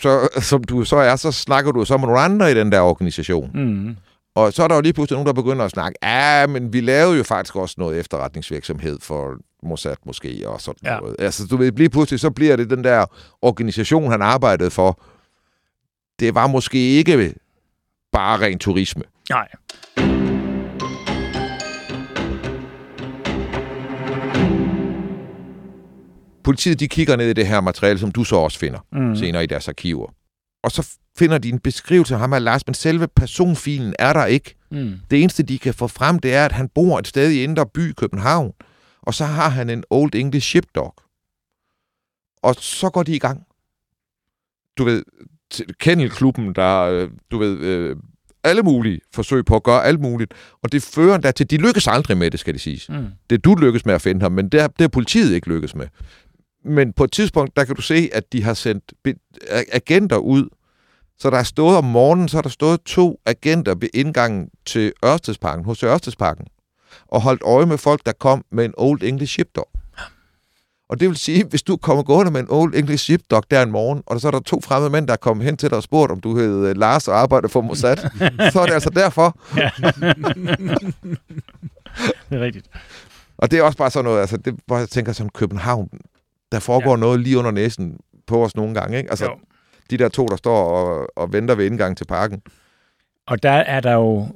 så, 0.00 0.28
som 0.40 0.64
du 0.64 0.84
så 0.84 0.96
er, 0.96 1.16
så 1.16 1.32
snakker 1.32 1.72
du 1.72 1.84
så 1.84 1.96
med 1.96 2.06
nogle 2.06 2.20
andre 2.20 2.50
i 2.50 2.54
den 2.54 2.72
der 2.72 2.80
organisation. 2.80 3.50
Mm. 3.54 3.96
Og 4.34 4.52
så 4.52 4.62
er 4.64 4.68
der 4.68 4.74
jo 4.74 4.80
lige 4.80 4.92
pludselig 4.92 5.14
nogen, 5.16 5.26
der 5.26 5.32
begynder 5.42 5.64
at 5.64 5.70
snakke, 5.70 5.98
ja, 6.02 6.46
men 6.46 6.72
vi 6.72 6.80
lavede 6.80 7.16
jo 7.16 7.22
faktisk 7.22 7.56
også 7.56 7.74
noget 7.78 8.00
efterretningsvirksomhed 8.00 8.98
for 9.00 9.34
Mossad 9.62 9.96
måske, 10.06 10.42
og 10.46 10.60
sådan 10.60 10.78
Ja. 10.84 10.98
noget. 10.98 11.16
Altså, 11.18 11.46
du 11.46 11.56
ved, 11.56 11.72
lige 11.72 11.88
pludselig, 11.90 12.20
så 12.20 12.30
bliver 12.30 12.56
det 12.56 12.70
den 12.70 12.84
der 12.84 13.06
organisation, 13.42 14.10
han 14.10 14.22
arbejdede 14.22 14.70
for. 14.70 15.00
Det 16.20 16.34
var 16.34 16.46
måske 16.46 16.78
ikke 16.78 17.34
bare 18.12 18.40
ren 18.40 18.58
turisme. 18.58 19.02
Nej. 19.30 19.48
Politiet, 26.44 26.80
de 26.80 26.88
kigger 26.88 27.16
ned 27.16 27.30
i 27.30 27.32
det 27.32 27.46
her 27.46 27.60
materiale, 27.60 27.98
som 27.98 28.12
du 28.12 28.24
så 28.24 28.36
også 28.36 28.58
finder 28.58 28.78
Mm. 28.92 29.16
senere 29.16 29.44
i 29.44 29.46
deres 29.46 29.68
arkiver. 29.68 30.14
Og 30.62 30.70
så 30.70 30.88
finder 31.18 31.38
de 31.38 31.48
en 31.48 31.58
beskrivelse 31.58 32.14
af 32.14 32.20
ham 32.20 32.32
af 32.32 32.44
Lars, 32.44 32.66
men 32.66 32.74
selve 32.74 33.08
personfilen 33.16 33.94
er 33.98 34.12
der 34.12 34.26
ikke. 34.26 34.54
Mm. 34.70 34.92
Det 35.10 35.20
eneste, 35.22 35.42
de 35.42 35.58
kan 35.58 35.74
få 35.74 35.86
frem, 35.86 36.18
det 36.18 36.34
er, 36.34 36.44
at 36.44 36.52
han 36.52 36.68
bor 36.68 36.98
et 36.98 37.06
sted 37.06 37.30
i 37.30 37.42
Indre 37.42 37.66
By, 37.66 37.92
København, 37.92 38.52
og 39.02 39.14
så 39.14 39.24
har 39.24 39.48
han 39.48 39.70
en 39.70 39.84
Old 39.90 40.14
English 40.14 40.48
Sheepdog. 40.48 40.94
Og 42.42 42.54
så 42.58 42.90
går 42.90 43.02
de 43.02 43.14
i 43.14 43.18
gang. 43.18 43.42
Du 44.78 44.84
ved, 44.84 45.02
Kennelklubben, 45.80 46.54
der, 46.54 46.80
øh, 46.82 47.10
du 47.30 47.38
ved, 47.38 47.58
øh, 47.58 47.96
alle 48.44 48.62
mulige 48.62 49.00
forsøg 49.14 49.44
på 49.44 49.56
at 49.56 49.62
gøre 49.62 49.84
alt 49.84 50.00
muligt. 50.00 50.34
Og 50.62 50.72
det 50.72 50.82
fører 50.82 51.18
der 51.18 51.30
til, 51.30 51.50
de 51.50 51.56
lykkes 51.56 51.86
aldrig 51.88 52.16
med 52.16 52.30
det, 52.30 52.40
skal 52.40 52.54
det 52.54 52.60
siges. 52.62 52.88
Mm. 52.88 53.06
Det 53.30 53.36
er 53.36 53.40
du 53.40 53.54
lykkes 53.54 53.86
med 53.86 53.94
at 53.94 54.02
finde 54.02 54.22
ham, 54.22 54.32
men 54.32 54.48
det 54.48 54.78
det 54.78 54.84
er 54.84 54.88
politiet 54.88 55.34
ikke 55.34 55.48
lykkes 55.48 55.74
med. 55.74 55.86
Men 56.64 56.92
på 56.92 57.04
et 57.04 57.12
tidspunkt, 57.12 57.56
der 57.56 57.64
kan 57.64 57.74
du 57.74 57.82
se, 57.82 58.10
at 58.12 58.32
de 58.32 58.42
har 58.42 58.54
sendt 58.54 58.92
agenter 59.72 60.16
ud. 60.16 60.48
Så 61.18 61.30
der 61.30 61.38
er 61.38 61.42
stået 61.42 61.76
om 61.76 61.84
morgenen, 61.84 62.28
så 62.28 62.38
er 62.38 62.42
der 62.42 62.48
stået 62.48 62.80
to 62.80 63.20
agenter 63.26 63.74
ved 63.74 63.88
indgangen 63.94 64.48
til 64.66 64.92
Ørstedsparken, 65.04 65.64
hos 65.64 65.82
Ørstedsparken, 65.82 66.46
og 67.08 67.20
holdt 67.20 67.42
øje 67.42 67.66
med 67.66 67.78
folk, 67.78 68.06
der 68.06 68.12
kom 68.12 68.44
med 68.52 68.64
en 68.64 68.74
Old 68.76 69.02
English 69.02 69.32
Sheepdog. 69.32 69.68
Og 70.88 71.00
det 71.00 71.08
vil 71.08 71.16
sige, 71.16 71.44
hvis 71.44 71.62
du 71.62 71.76
kommer 71.76 72.02
gående 72.02 72.32
med 72.32 72.40
en 72.40 72.46
Old 72.50 72.74
English 72.74 73.04
Sheepdog 73.04 73.42
der 73.50 73.62
en 73.62 73.70
morgen, 73.70 74.02
og 74.06 74.20
så 74.20 74.26
er 74.26 74.30
der 74.30 74.40
to 74.40 74.60
fremmede 74.60 74.90
mænd, 74.90 75.06
der 75.06 75.12
er 75.12 75.16
kommet 75.16 75.44
hen 75.46 75.56
til 75.56 75.70
dig 75.70 75.76
og 75.76 75.82
spurgt, 75.82 76.12
om 76.12 76.20
du 76.20 76.36
hed 76.36 76.66
øh, 76.66 76.76
Lars 76.76 77.08
og 77.08 77.18
arbejder 77.18 77.48
for 77.48 77.60
Mossad, 77.60 77.96
så 78.52 78.60
er 78.60 78.66
det 78.66 78.72
altså 78.72 78.90
derfor. 78.90 79.38
Det 82.30 82.38
er 82.38 82.40
rigtigt. 82.40 82.66
Og 83.38 83.50
det 83.50 83.58
er 83.58 83.62
også 83.62 83.78
bare 83.78 83.90
sådan 83.90 84.04
noget, 84.04 84.20
altså 84.20 84.36
det, 84.36 84.54
hvor 84.66 84.78
jeg 84.78 84.88
tænker 84.88 85.12
som 85.12 85.28
København, 85.28 85.88
der 86.52 86.58
foregår 86.58 86.90
ja. 86.90 86.96
Noget 86.96 87.20
lige 87.20 87.38
under 87.38 87.50
næsen 87.50 88.00
på 88.26 88.44
os 88.44 88.56
nogle 88.56 88.74
gange, 88.74 88.98
ikke? 88.98 89.10
Altså, 89.10 89.24
Jo. 89.24 89.38
de 89.90 89.96
der 89.96 90.08
to, 90.08 90.26
der 90.26 90.36
står 90.36 90.64
og, 90.64 91.08
og 91.16 91.32
venter 91.32 91.54
ved 91.54 91.66
indgangen 91.66 91.96
til 91.96 92.04
parken. 92.04 92.42
Og 93.26 93.42
der 93.42 93.50
er 93.50 93.80
der 93.80 93.92
jo, 93.92 94.28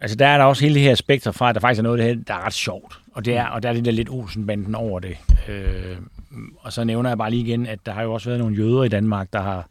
altså 0.00 0.16
der 0.16 0.26
er 0.26 0.38
der 0.38 0.44
også 0.44 0.64
hele 0.64 0.74
det 0.74 0.82
her 0.82 0.94
spektrum 0.94 1.34
fra, 1.34 1.48
at 1.48 1.54
der 1.54 1.60
faktisk 1.60 1.78
er 1.78 1.82
noget 1.82 2.00
af 2.00 2.06
det 2.06 2.16
her, 2.16 2.24
der 2.24 2.34
er 2.34 2.46
ret 2.46 2.52
sjovt. 2.52 3.00
Og, 3.12 3.24
det 3.24 3.36
er, 3.36 3.46
og 3.46 3.62
der 3.62 3.68
er 3.68 3.72
det 3.72 3.84
der 3.84 3.90
lidt 3.90 4.08
Olsenbanden 4.10 4.74
over 4.74 5.00
det. 5.00 5.16
Øh, 5.48 5.96
og 6.58 6.72
så 6.72 6.84
nævner 6.84 7.10
jeg 7.10 7.18
bare 7.18 7.30
lige 7.30 7.42
igen, 7.42 7.66
at 7.66 7.78
der 7.86 7.92
har 7.92 8.02
jo 8.02 8.12
også 8.12 8.28
været 8.28 8.40
nogle 8.40 8.56
jøder 8.56 8.84
i 8.84 8.88
Danmark, 8.88 9.28
der 9.32 9.40
har 9.40 9.66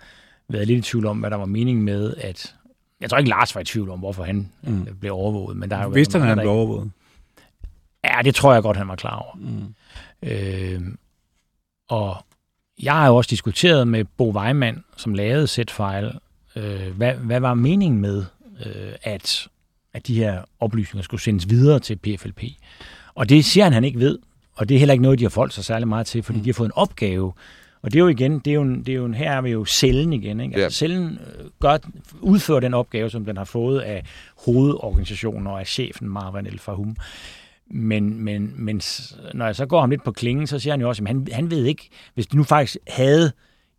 været 0.49 0.67
lidt 0.67 0.87
i 0.87 0.89
tvivl 0.91 1.05
om, 1.05 1.17
hvad 1.17 1.29
der 1.31 1.37
var 1.37 1.45
meningen 1.45 1.85
med, 1.85 2.13
at... 2.17 2.55
Jeg 3.01 3.09
tror 3.09 3.17
ikke, 3.17 3.29
Lars 3.29 3.55
var 3.55 3.61
i 3.61 3.63
tvivl 3.63 3.89
om, 3.89 3.99
hvorfor 3.99 4.23
han 4.23 4.49
mm. 4.63 4.73
Mm. 4.73 4.87
blev 4.99 5.13
overvåget, 5.13 5.57
men 5.57 5.69
der 5.69 5.75
har 5.75 5.83
jo 5.83 5.89
Vidste 5.89 6.19
han, 6.19 6.21
været 6.21 6.31
at 6.31 6.37
han 6.37 6.43
blev 6.43 6.51
overvåget? 6.51 6.91
Ja, 8.03 8.21
det 8.23 8.35
tror 8.35 8.53
jeg 8.53 8.63
godt, 8.63 8.77
han 8.77 8.87
var 8.87 8.95
klar 8.95 9.15
over. 9.15 9.35
Mm. 9.35 9.73
Øh, 10.29 10.81
og 11.93 12.25
jeg 12.83 12.93
har 12.93 13.07
jo 13.07 13.15
også 13.15 13.29
diskuteret 13.29 13.87
med 13.87 14.05
Bo 14.17 14.31
Weimann, 14.31 14.83
som 14.97 15.13
lavede 15.13 15.47
Setfile, 15.47 16.11
øh, 16.55 16.97
hvad, 16.97 17.13
hvad 17.13 17.39
var 17.39 17.53
meningen 17.53 18.01
med, 18.01 18.25
øh, 18.65 18.93
at, 19.03 19.47
at 19.93 20.07
de 20.07 20.15
her 20.15 20.41
oplysninger 20.59 21.03
skulle 21.03 21.21
sendes 21.21 21.49
videre 21.49 21.79
til 21.79 21.95
PFLP. 21.95 22.43
Og 23.15 23.29
det 23.29 23.45
siger 23.45 23.63
han, 23.63 23.73
han 23.73 23.83
ikke 23.83 23.99
ved, 23.99 24.19
og 24.55 24.69
det 24.69 24.75
er 24.75 24.79
heller 24.79 24.93
ikke 24.93 25.01
noget, 25.01 25.19
de 25.19 25.23
har 25.23 25.29
foldt 25.29 25.53
sig 25.53 25.65
særlig 25.65 25.87
meget 25.87 26.07
til, 26.07 26.23
fordi 26.23 26.39
de 26.39 26.45
har 26.45 26.53
fået 26.53 26.67
en 26.67 26.75
opgave. 26.75 27.33
Og 27.81 27.93
det 27.93 27.95
er 27.99 28.03
jo 28.03 28.07
igen, 28.07 28.39
det 28.39 28.47
er 28.47 28.55
jo, 28.55 28.61
en, 28.61 28.79
det 28.79 28.89
er 28.89 28.95
jo 28.95 29.05
en, 29.05 29.13
her 29.13 29.31
er 29.31 29.41
vi 29.41 29.49
jo 29.49 29.65
cellen 29.65 30.13
igen. 30.13 30.39
Ikke? 30.39 30.57
Ja. 30.57 30.63
Altså, 30.63 30.77
cellen 30.77 31.19
øh, 31.39 31.45
gør, 31.59 31.77
udfører 32.21 32.59
den 32.59 32.73
opgave, 32.73 33.09
som 33.09 33.25
den 33.25 33.37
har 33.37 33.45
fået 33.45 33.79
af 33.79 34.03
hovedorganisationen 34.45 35.47
og 35.47 35.59
af 35.59 35.67
chefen 35.67 36.09
Marwan 36.09 36.45
El 36.45 36.59
Fahum. 36.59 36.95
Men, 37.67 38.19
men, 38.19 38.53
men 38.55 38.81
når 39.33 39.45
jeg 39.45 39.55
så 39.55 39.65
går 39.65 39.79
ham 39.79 39.89
lidt 39.89 40.03
på 40.03 40.11
klingen, 40.11 40.47
så 40.47 40.59
siger 40.59 40.73
han 40.73 40.81
jo 40.81 40.89
også, 40.89 41.03
at 41.03 41.07
han, 41.07 41.27
han 41.31 41.51
ved 41.51 41.65
ikke, 41.65 41.89
hvis 42.13 42.27
de 42.27 42.37
nu 42.37 42.43
faktisk 42.43 42.77
havde 42.87 43.31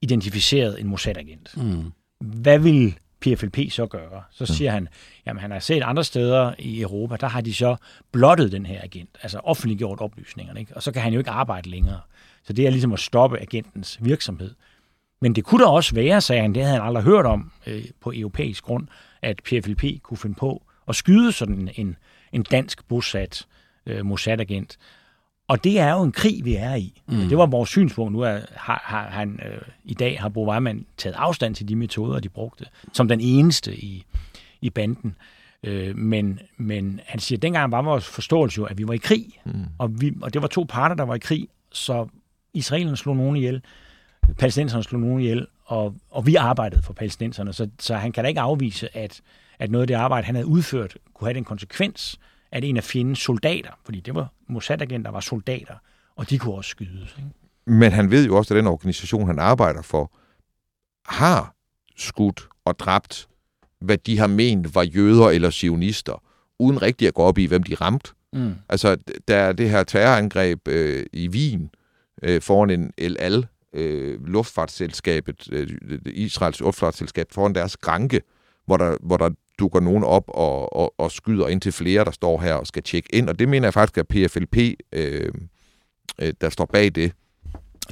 identificeret 0.03 0.81
en 0.81 0.89
Mossad-agent, 0.89 1.57
Mm. 1.57 1.93
hvad 2.21 2.59
vil 2.59 2.95
PFLP 3.21 3.59
så 3.71 3.87
gøre? 3.87 4.23
Så 4.31 4.47
siger 4.47 4.71
han, 4.71 4.89
jamen 5.27 5.41
han 5.41 5.51
har 5.51 5.59
set 5.59 5.83
andre 5.83 6.05
steder 6.05 6.55
i 6.59 6.81
Europa, 6.81 7.17
der 7.21 7.27
har 7.27 7.41
de 7.41 7.55
så 7.55 7.77
blottet 8.13 8.53
den 8.53 8.67
her 8.67 8.83
agent, 8.83 9.11
altså 9.23 9.39
offentliggjort 9.39 10.01
oplysningerne, 10.01 10.61
ikke? 10.61 10.77
og 10.77 10.83
så 10.83 10.93
kan 10.93 11.03
han 11.03 11.13
jo 11.13 11.19
ikke 11.19 11.31
arbejde 11.31 11.71
længere. 11.71 12.01
Så 12.45 12.53
det 12.53 12.67
er 12.67 12.71
ligesom 12.71 12.93
at 12.93 13.01
stoppe 13.01 13.41
agentens 13.41 13.99
virksomhed. 14.01 14.55
Men 15.21 15.35
det 15.35 15.45
kunne 15.45 15.65
da 15.65 15.69
også 15.69 15.95
være, 15.95 16.21
sagde 16.21 16.43
han, 16.43 16.55
det 16.55 16.63
havde 16.63 16.75
han 16.77 16.87
aldrig 16.87 17.05
hørt 17.05 17.27
om 17.27 17.53
øh, 17.67 17.85
på 18.01 18.13
europæisk 18.17 18.65
grund, 18.65 18.87
at 19.23 19.41
PFLP 19.45 19.85
kunne 20.03 20.19
finde 20.19 20.35
på 20.35 20.63
at 20.89 20.97
skyde 20.97 21.33
sådan 21.33 21.71
en, 21.75 21.97
en 22.33 22.43
dansk 22.43 22.89
bosat 22.89 23.47
øh, 23.49 23.64
Mossad-agent. 24.05 24.79
Og 25.49 25.65
det 25.65 25.79
er 25.79 25.93
jo 25.93 26.03
en 26.03 26.13
krig, 26.13 26.45
vi 26.45 26.55
er 26.55 26.75
i. 26.75 27.03
Mm. 27.07 27.29
Det 27.29 27.39
var 27.39 27.47
vores 27.47 27.71
synspunkt. 27.71 28.13
Nu 28.13 28.21
er, 28.21 28.41
har, 28.55 28.83
har 28.85 29.09
han 29.09 29.41
øh, 29.47 29.61
i 29.85 29.95
dag 29.95 30.21
har 30.21 30.29
Bo 30.29 30.51
Weimann 30.51 30.87
taget 30.97 31.15
afstand 31.15 31.55
til 31.55 31.69
de 31.69 31.77
metoder, 31.77 32.21
de 32.21 32.29
brugte, 32.29 32.65
som 32.93 33.09
den 33.09 33.21
eneste 33.21 33.77
i, 33.77 34.05
i 34.61 34.71
banden. 34.71 35.17
Øh, 35.63 35.97
men, 35.97 36.41
men 36.57 37.01
han 37.05 37.21
siger, 37.21 37.39
at 37.39 37.43
dengang 37.43 37.73
var 37.73 37.83
vores 37.83 38.07
forståelse 38.07 38.59
jo, 38.59 38.65
at 38.65 38.79
vi 38.79 38.89
var 38.89 38.95
i 38.95 38.97
krig. 38.99 39.41
Mm. 39.45 39.65
Og, 39.79 40.01
vi, 40.01 40.13
og 40.23 40.35
det 40.35 40.43
var 40.43 40.49
to 40.49 40.67
parter, 40.69 40.95
der 40.95 41.05
var 41.05 41.15
i 41.15 41.19
krig, 41.19 41.49
så 41.73 42.07
israelerne 42.55 42.97
slog 42.97 43.17
nogen 43.17 43.37
ihjel, 43.37 43.63
palæstinenserne 44.39 44.85
slog 44.85 45.01
nogen 45.01 45.21
ihjel, 45.21 45.47
og, 45.65 45.95
og 46.11 46.27
vi 46.27 46.35
arbejdede 46.35 46.83
for 46.83 46.93
palæstinenserne. 46.93 47.53
Så, 47.53 47.69
så 47.79 47.97
han 47.97 48.13
kan 48.13 48.25
da 48.25 48.29
ikke 48.29 48.41
afvise, 48.41 48.97
at, 48.97 49.21
at 49.59 49.71
noget 49.71 49.83
af 49.83 49.87
det 49.87 49.95
arbejde, 49.95 50.27
han 50.27 50.35
havde 50.35 50.47
udført, 50.47 50.97
kunne 51.15 51.29
have 51.29 51.35
den 51.35 51.45
konsekvens, 51.45 52.19
at 52.55 52.65
en 52.65 52.77
af 52.77 52.85
fjendens 52.85 53.19
soldater, 53.19 53.71
fordi 53.85 54.01
det 54.01 54.15
var 54.15 54.33
Mossad-agenter, 54.49 55.11
var 55.11 55.21
soldater, 55.21 55.75
og 56.17 56.31
de 56.31 56.39
kunne 56.39 56.55
også 56.55 56.71
skydes. 56.71 57.15
Ikke? 57.19 57.31
Men 57.67 57.93
han 57.93 58.11
ved 58.11 58.27
jo 58.27 58.37
også, 58.37 58.55
at 58.55 58.59
den 58.59 58.67
organisation, 58.67 59.27
han 59.27 59.39
arbejder 59.39 59.83
for, 59.83 60.13
har 61.07 61.55
skudt 61.97 62.49
og 62.65 62.79
dræbt, 62.79 63.29
hvad 63.81 63.99
de 63.99 64.19
har 64.19 64.27
ment 64.27 64.75
var 64.75 64.83
jøder 64.83 65.29
eller 65.29 65.51
sionister, 65.51 66.23
uden 66.59 66.83
rigtig 66.83 67.09
at 67.09 67.15
gå 67.15 67.23
op 67.23 67.39
i, 67.39 67.47
hvem 67.47 67.63
de 67.63 67.75
ramte. 67.75 68.11
Mm. 68.33 68.55
Altså, 68.69 68.97
der 69.29 69.37
er 69.37 69.53
det 69.53 69.71
her 69.71 69.85
terrorangreb 69.85 70.69
øh, 70.69 71.07
i 71.13 71.29
Wien 71.29 71.71
øh, 72.23 72.43
foran 72.43 72.71
en 72.71 72.93
El 72.99 73.17
Al, 73.21 73.47
øh, 73.73 74.27
luftfartsselskabet, 74.27 75.49
øh, 75.53 75.69
Israels 76.07 76.61
luftfartsselskab, 76.61 77.27
foran 77.31 77.55
deres 77.55 77.73
skranke, 77.73 78.21
hvor 78.67 78.77
der, 78.77 78.97
hvor 79.03 79.17
der 79.17 79.31
dukker 79.59 79.81
nogen 79.81 80.05
op 80.05 80.25
og, 80.29 80.77
og, 80.77 80.95
og 80.99 81.11
skyder 81.13 81.49
ind 81.49 81.61
til 81.61 81.73
flere, 81.73 82.05
der 82.05 82.11
står 82.11 82.41
her 82.41 82.55
og 82.55 82.67
skal 82.67 82.83
tjekke 82.83 83.15
ind. 83.15 83.29
Og 83.29 83.39
det 83.39 83.49
mener 83.49 83.67
jeg 83.67 83.75
faktisk 83.75 83.99
er 83.99 84.03
PFLP, 84.29 84.57
øh, 84.93 85.33
øh, 86.19 86.33
der 86.41 86.51
står 86.51 86.65
bag 86.73 86.91
det. 86.95 87.13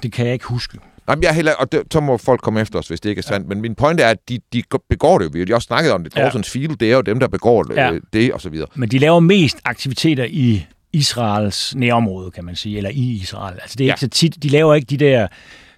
Det 0.02 0.12
kan 0.12 0.24
jeg 0.26 0.32
ikke 0.32 0.46
huske. 0.46 0.78
Jamen, 1.08 1.22
jeg 1.22 1.34
heller, 1.34 1.52
og 1.54 1.72
det, 1.72 1.82
så 1.92 2.00
må 2.00 2.16
folk 2.16 2.40
komme 2.40 2.60
efter 2.60 2.78
os, 2.78 2.88
hvis 2.88 3.00
det 3.00 3.08
ikke 3.10 3.18
er 3.20 3.22
sandt. 3.22 3.44
Ja. 3.44 3.48
Men 3.48 3.60
min 3.60 3.74
pointe 3.74 4.02
er, 4.02 4.08
at 4.08 4.28
de, 4.28 4.38
de 4.52 4.62
begår 4.88 5.18
det 5.18 5.24
jo. 5.24 5.30
Vi 5.32 5.38
har 5.38 5.46
jo 5.46 5.54
også 5.54 5.66
snakket 5.66 5.92
om 5.92 6.04
det. 6.04 6.16
Ja. 6.16 6.22
Horsens 6.22 6.50
Field, 6.50 6.76
det 6.76 6.90
er 6.92 6.96
jo 6.96 7.00
dem, 7.02 7.20
der 7.20 7.28
begår 7.28 7.62
det, 7.62 7.76
Ja. 7.76 7.92
øh, 7.92 8.00
det 8.12 8.32
og 8.32 8.40
så 8.40 8.50
videre. 8.50 8.68
Men 8.74 8.88
de 8.88 8.98
laver 8.98 9.20
mest 9.20 9.56
aktiviteter 9.64 10.24
i 10.30 10.66
Israels 10.92 11.74
nærområde, 11.76 12.30
kan 12.30 12.44
man 12.44 12.56
sige, 12.56 12.76
eller 12.76 12.90
i 12.90 13.10
Israel. 13.22 13.58
Altså 13.62 13.76
det 13.78 13.84
er 13.84 13.88
Ja. 13.88 13.92
ikke 13.92 14.00
så 14.00 14.08
tit, 14.08 14.42
de 14.42 14.48
laver 14.48 14.74
ikke 14.74 14.86
de 14.86 14.96
der 14.96 15.26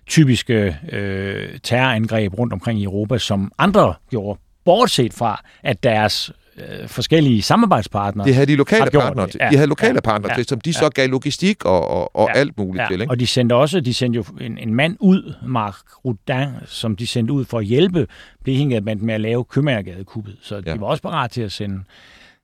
typiske 0.07 0.77
øh, 0.93 1.59
terrorangreb 1.63 2.39
rundt 2.39 2.53
omkring 2.53 2.81
i 2.81 2.85
Europa, 2.85 3.19
som 3.19 3.53
andre 3.59 3.95
gjorde 4.11 4.41
bortset 4.65 5.15
fra, 5.15 5.43
at 5.63 5.83
deres 5.83 6.33
øh, 6.57 6.89
forskellige 6.89 7.43
samarbejdspartnere... 7.43 8.27
Det 8.27 8.35
havde 8.35 8.47
de 8.47 8.57
lokale 8.57 8.91
partnere 8.91 9.29
til. 9.31 9.39
Ja, 9.43 9.49
De 9.51 9.57
havde 9.57 9.69
lokale 9.69 9.95
ja, 9.95 10.01
partnere 10.01 10.33
ja, 10.33 10.37
til, 10.37 10.45
som 10.49 10.61
de 10.61 10.71
ja. 10.71 10.73
så 10.73 10.89
gav 10.89 11.09
logistik 11.09 11.65
og, 11.65 11.89
og, 11.89 12.17
og 12.17 12.29
Ja, 12.35 12.41
alt 12.41 12.59
muligt 12.59 12.83
Ja, 12.83 12.87
til. 12.91 13.01
Ikke? 13.01 13.11
og 13.11 13.21
de 13.21 13.27
sendte 13.27 13.55
også 13.55 13.81
de 13.81 13.95
sendte 13.95 14.17
jo 14.17 14.25
en, 14.41 14.59
en 14.59 14.75
mand 14.75 14.97
ud, 15.01 15.35
Mark 15.47 15.75
Rudin, 16.05 16.49
som 16.67 16.97
de 16.97 17.07
sendte 17.07 17.33
ud 17.33 17.45
for 17.45 17.59
at 17.59 17.65
hjælpe 17.65 18.07
Blekingegadebanden 18.45 19.07
med 19.07 19.15
at 19.15 19.21
lave 19.21 19.45
Købmagergadekuppet. 19.45 20.37
Så 20.43 20.63
Ja. 20.67 20.73
de 20.75 20.81
var 20.81 20.87
også 20.87 21.03
parat 21.03 21.31
til 21.31 21.43
at 21.43 21.53
sende, 21.53 21.81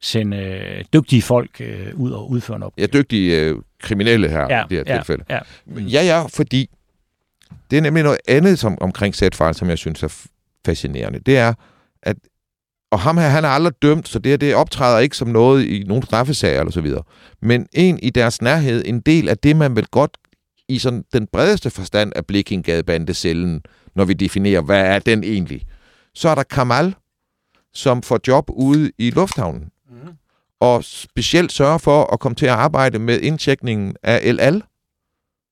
sende 0.02 0.36
øh, 0.36 0.84
dygtige 0.92 1.22
folk 1.22 1.50
øh, 1.60 1.86
ud 1.94 2.10
og 2.10 2.30
udføre 2.30 2.56
en 2.56 2.62
opgave. 2.62 2.88
Ja, 2.92 2.98
dygtige 2.98 3.40
øh, 3.40 3.56
kriminelle 3.82 4.28
her 4.28 4.48
i 4.64 4.66
det 4.70 4.78
her 4.78 4.94
ja, 4.94 4.96
tilfælde. 4.98 5.24
Ja. 5.30 5.38
Ja, 5.76 6.02
ja, 6.04 6.26
fordi 6.26 6.70
det 7.70 7.76
er 7.76 7.80
nemlig 7.82 8.02
noget 8.02 8.18
andet 8.28 8.58
som, 8.58 8.78
omkring 8.80 9.14
Sætfejl, 9.14 9.54
som 9.54 9.68
jeg 9.68 9.78
synes 9.78 10.02
er 10.02 10.16
fascinerende. 10.66 11.18
Det 11.26 11.38
er, 11.38 11.54
at 12.02 12.16
og 12.92 13.00
ham 13.00 13.18
her, 13.18 13.28
han 13.28 13.44
er 13.44 13.48
aldrig 13.48 13.82
dømt, 13.82 14.08
så 14.08 14.18
det, 14.18 14.30
her, 14.30 14.36
det 14.36 14.54
optræder 14.54 14.98
ikke 14.98 15.16
som 15.16 15.28
noget 15.28 15.64
i 15.64 15.84
nogle 15.86 16.02
straffesager 16.02 16.60
eller 16.60 16.72
så 16.72 16.80
videre. 16.80 17.02
Men 17.42 17.66
en 17.72 17.98
i 18.02 18.10
deres 18.10 18.42
nærhed, 18.42 18.82
en 18.86 19.00
del 19.00 19.28
af 19.28 19.38
det, 19.38 19.56
man 19.56 19.76
vel 19.76 19.86
godt 19.86 20.18
i 20.68 20.78
sådan 20.78 21.04
den 21.12 21.26
bredeste 21.26 21.70
forstand 21.70 22.12
af 22.16 22.26
Blikkingadebandecellen, 22.26 23.62
når 23.94 24.04
vi 24.04 24.12
definerer, 24.12 24.60
hvad 24.60 24.80
er 24.80 24.98
den 24.98 25.24
egentlig. 25.24 25.66
Så 26.14 26.28
er 26.28 26.34
der 26.34 26.42
Kamal, 26.42 26.94
som 27.74 28.02
får 28.02 28.20
job 28.26 28.44
ude 28.48 28.92
i 28.98 29.10
lufthavnen. 29.10 29.70
Mm. 29.90 30.08
Og 30.60 30.84
specielt 30.84 31.52
sørger 31.52 31.78
for 31.78 32.12
at 32.12 32.20
komme 32.20 32.36
til 32.36 32.46
at 32.46 32.52
arbejde 32.52 32.98
med 32.98 33.20
indtjekningen 33.20 33.96
af 34.02 34.20
El 34.22 34.40
Al 34.40 34.62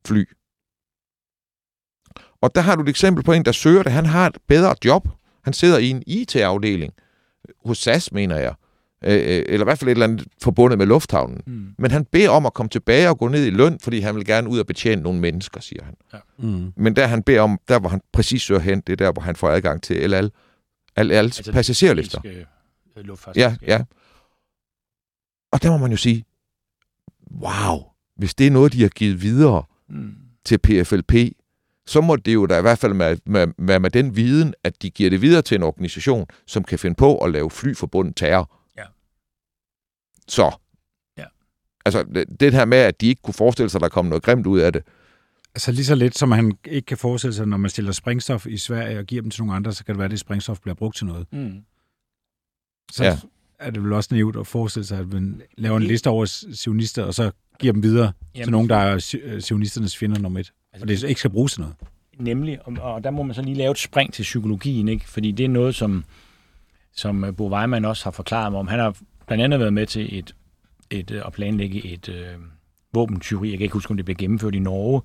fly. 0.07 0.25
Og 2.41 2.55
der 2.55 2.61
har 2.61 2.77
du 2.77 2.83
et 2.83 2.89
eksempel 2.89 3.25
på 3.25 3.33
en, 3.33 3.45
der 3.45 3.53
søger 3.53 3.83
det. 3.83 3.93
Han 3.93 4.07
har 4.07 4.27
et 4.27 4.39
bedre 4.49 4.75
job. 4.85 5.09
Han 5.49 5.53
sidder 5.53 5.79
i 5.79 5.91
en 5.91 6.03
IT-afdeling 6.07 6.93
hos 7.65 7.79
SAS, 7.79 8.13
mener 8.13 8.37
jeg. 8.37 8.55
Øh, 9.05 9.45
eller 9.49 9.61
i 9.61 9.65
hvert 9.65 9.79
fald 9.79 9.89
et 9.89 9.93
eller 9.93 10.07
andet 10.07 10.27
forbundet 10.43 10.79
med 10.79 10.87
lufthavnen. 10.87 11.41
Mm. 11.47 11.75
Men 11.79 11.91
han 11.91 12.05
beder 12.05 12.31
om 12.31 12.47
at 12.47 12.55
komme 12.55 12.69
tilbage 12.71 13.09
og 13.09 13.19
gå 13.19 13.29
ned 13.29 13.47
i 13.47 13.51
løn, 13.51 13.79
fordi 13.81 14.01
han 14.01 14.17
vil 14.17 14.25
gerne 14.27 14.49
ud 14.49 14.59
og 14.59 14.67
betjene 14.67 15.03
nogle 15.03 15.21
mennesker, 15.21 15.61
siger 15.61 15.85
han. 15.85 15.95
Mm. 16.39 16.73
Men 16.77 16.97
der 16.97 17.07
han 17.07 17.23
beder 17.23 17.41
om, 17.41 17.61
der 17.69 17.79
hvor 17.79 17.89
han 17.89 18.01
præcis 18.13 18.43
søger 18.43 18.61
hen, 18.61 18.81
det 18.81 18.93
er 18.93 18.97
der, 18.97 19.13
hvor 19.13 19.23
han 19.23 19.37
får 19.37 19.49
adgang 19.51 19.83
til 19.83 19.95
Al 19.95 20.31
Al's 20.97 21.03
altså, 21.13 21.53
passagerlister. 21.53 22.21
Øh, 22.25 22.45
Ja, 23.37 23.57
ja. 23.67 23.85
Og 25.53 25.63
der 25.63 25.71
må 25.71 25.77
man 25.77 25.91
jo 25.91 25.97
sige, 25.97 26.25
wow, 27.43 27.79
hvis 28.17 28.35
det 28.35 28.47
er 28.47 28.51
noget, 28.51 28.73
de 28.73 28.83
har 28.83 28.89
givet 28.89 29.23
videre 29.23 29.63
Mm. 29.91 30.11
til 30.45 30.59
PFLP, 30.59 31.13
så 31.89 32.01
må 32.01 32.17
det 32.17 32.35
jo 32.35 32.47
da 32.47 32.59
i 32.59 32.61
hvert 32.63 32.79
fald 32.79 32.95
være 32.95 33.17
med, 33.27 33.47
med, 33.59 33.79
med 33.81 33.91
den 33.91 34.17
viden, 34.17 34.55
at 34.65 34.83
de 34.83 34.91
giver 34.91 35.11
det 35.11 35.23
videre 35.23 35.43
til 35.43 35.55
en 35.55 35.63
organisation, 35.63 36.27
som 36.47 36.65
kan 36.65 36.79
finde 36.79 36.95
på 36.97 37.19
at 37.19 37.31
lave 37.31 37.51
flyforbundet 37.51 38.17
terror. 38.17 38.57
Ja. 38.77 38.85
Så. 40.29 40.51
Ja. 41.19 41.25
Altså, 41.85 42.03
det, 42.03 42.41
det 42.41 42.53
her 42.55 42.65
med, 42.65 42.79
at 42.79 43.01
de 43.01 43.07
ikke 43.07 43.23
kunne 43.23 43.35
forestille 43.35 43.69
sig, 43.71 43.79
at 43.79 43.83
der 43.83 43.89
kom 43.89 44.07
noget 44.07 44.23
grimt 44.23 44.47
ud 44.47 44.61
af 44.61 44.73
det. 44.73 44.83
Altså 45.55 45.73
lige 45.73 45.85
så 45.85 45.95
lidt, 45.95 46.19
som 46.19 46.29
man 46.29 46.59
ikke 46.65 46.87
kan 46.87 46.99
forestille 46.99 47.35
sig, 47.35 47.47
når 47.47 47.57
man 47.57 47.71
stiller 47.71 47.93
sprængstof 47.93 48.47
i 48.47 48.57
Sverige 48.57 48.99
og 48.99 49.05
giver 49.05 49.23
dem 49.23 49.31
til 49.31 49.43
nogle 49.43 49.55
andre, 49.57 49.73
så 49.73 49.85
kan 49.85 49.95
det 49.95 49.99
være, 49.99 50.05
at 50.05 50.11
det 50.11 50.21
sprængstof 50.21 50.61
bliver 50.61 50.75
brugt 50.75 50.97
til 50.97 51.07
noget. 51.07 51.27
Mm. 51.33 51.63
Så 52.93 53.05
Ja. 53.05 53.19
er 53.59 53.71
det 53.71 53.83
vel 53.83 53.93
også 53.93 54.09
naivt 54.13 54.37
at 54.37 54.47
forestille 54.47 54.87
sig, 54.87 54.99
at 54.99 55.13
man 55.13 55.43
laver 55.57 55.77
en 55.77 55.83
liste 55.83 56.09
over 56.11 56.25
sionister, 56.53 57.03
og 57.05 57.15
så 57.15 57.31
giver 57.59 57.73
dem 57.73 57.83
videre 57.83 58.13
Jamen, 58.35 58.45
til 58.45 58.53
nogen, 58.53 58.69
der 58.69 58.77
er 58.77 59.17
øh, 59.23 59.43
sionisternes 59.43 59.97
fjender 59.97 60.19
nummer 60.19 60.41
et. 60.41 60.53
Altså, 60.83 60.85
Og 60.85 61.03
det 61.03 61.09
ikke 61.09 61.19
skal 61.19 61.31
bruges 61.31 61.53
til 61.53 61.61
noget. 61.61 61.77
Nemlig, 62.19 62.59
og, 62.67 62.95
og 62.95 63.05
der 63.05 63.11
må 63.11 63.23
man 63.23 63.35
så 63.35 63.43
lige 63.43 63.55
lave 63.55 63.71
et 63.71 63.79
spring 63.79 64.13
til 64.13 64.23
psykologien, 64.23 64.89
ikke? 64.89 65.09
fordi 65.09 65.33
det 65.33 65.45
er 65.45 65.49
noget, 65.49 65.75
som, 65.75 66.05
som 66.93 67.25
øh, 67.25 67.37
Bo 67.37 67.49
Weimann 67.55 67.85
også 67.85 68.05
har 68.05 68.11
forklaret 68.11 68.53
mig 68.53 68.61
om. 68.61 68.69
Han 68.69 68.79
har 68.79 68.97
blandt 69.27 69.45
andet 69.45 69.61
været 69.61 69.73
med 69.73 69.87
til 69.87 70.19
et, 70.19 70.35
et, 70.91 71.11
øh, 71.11 71.23
at 71.27 71.33
planlægge 71.33 71.87
et 71.87 72.09
øh, 72.09 72.35
våbentyveri. 72.95 73.51
Jeg 73.51 73.59
kan 73.59 73.65
ikke 73.65 73.73
huske, 73.73 73.91
om 73.91 73.97
det 73.97 74.05
blev 74.05 74.17
gennemført 74.17 74.55
i 74.55 74.59
Norge. 74.59 75.03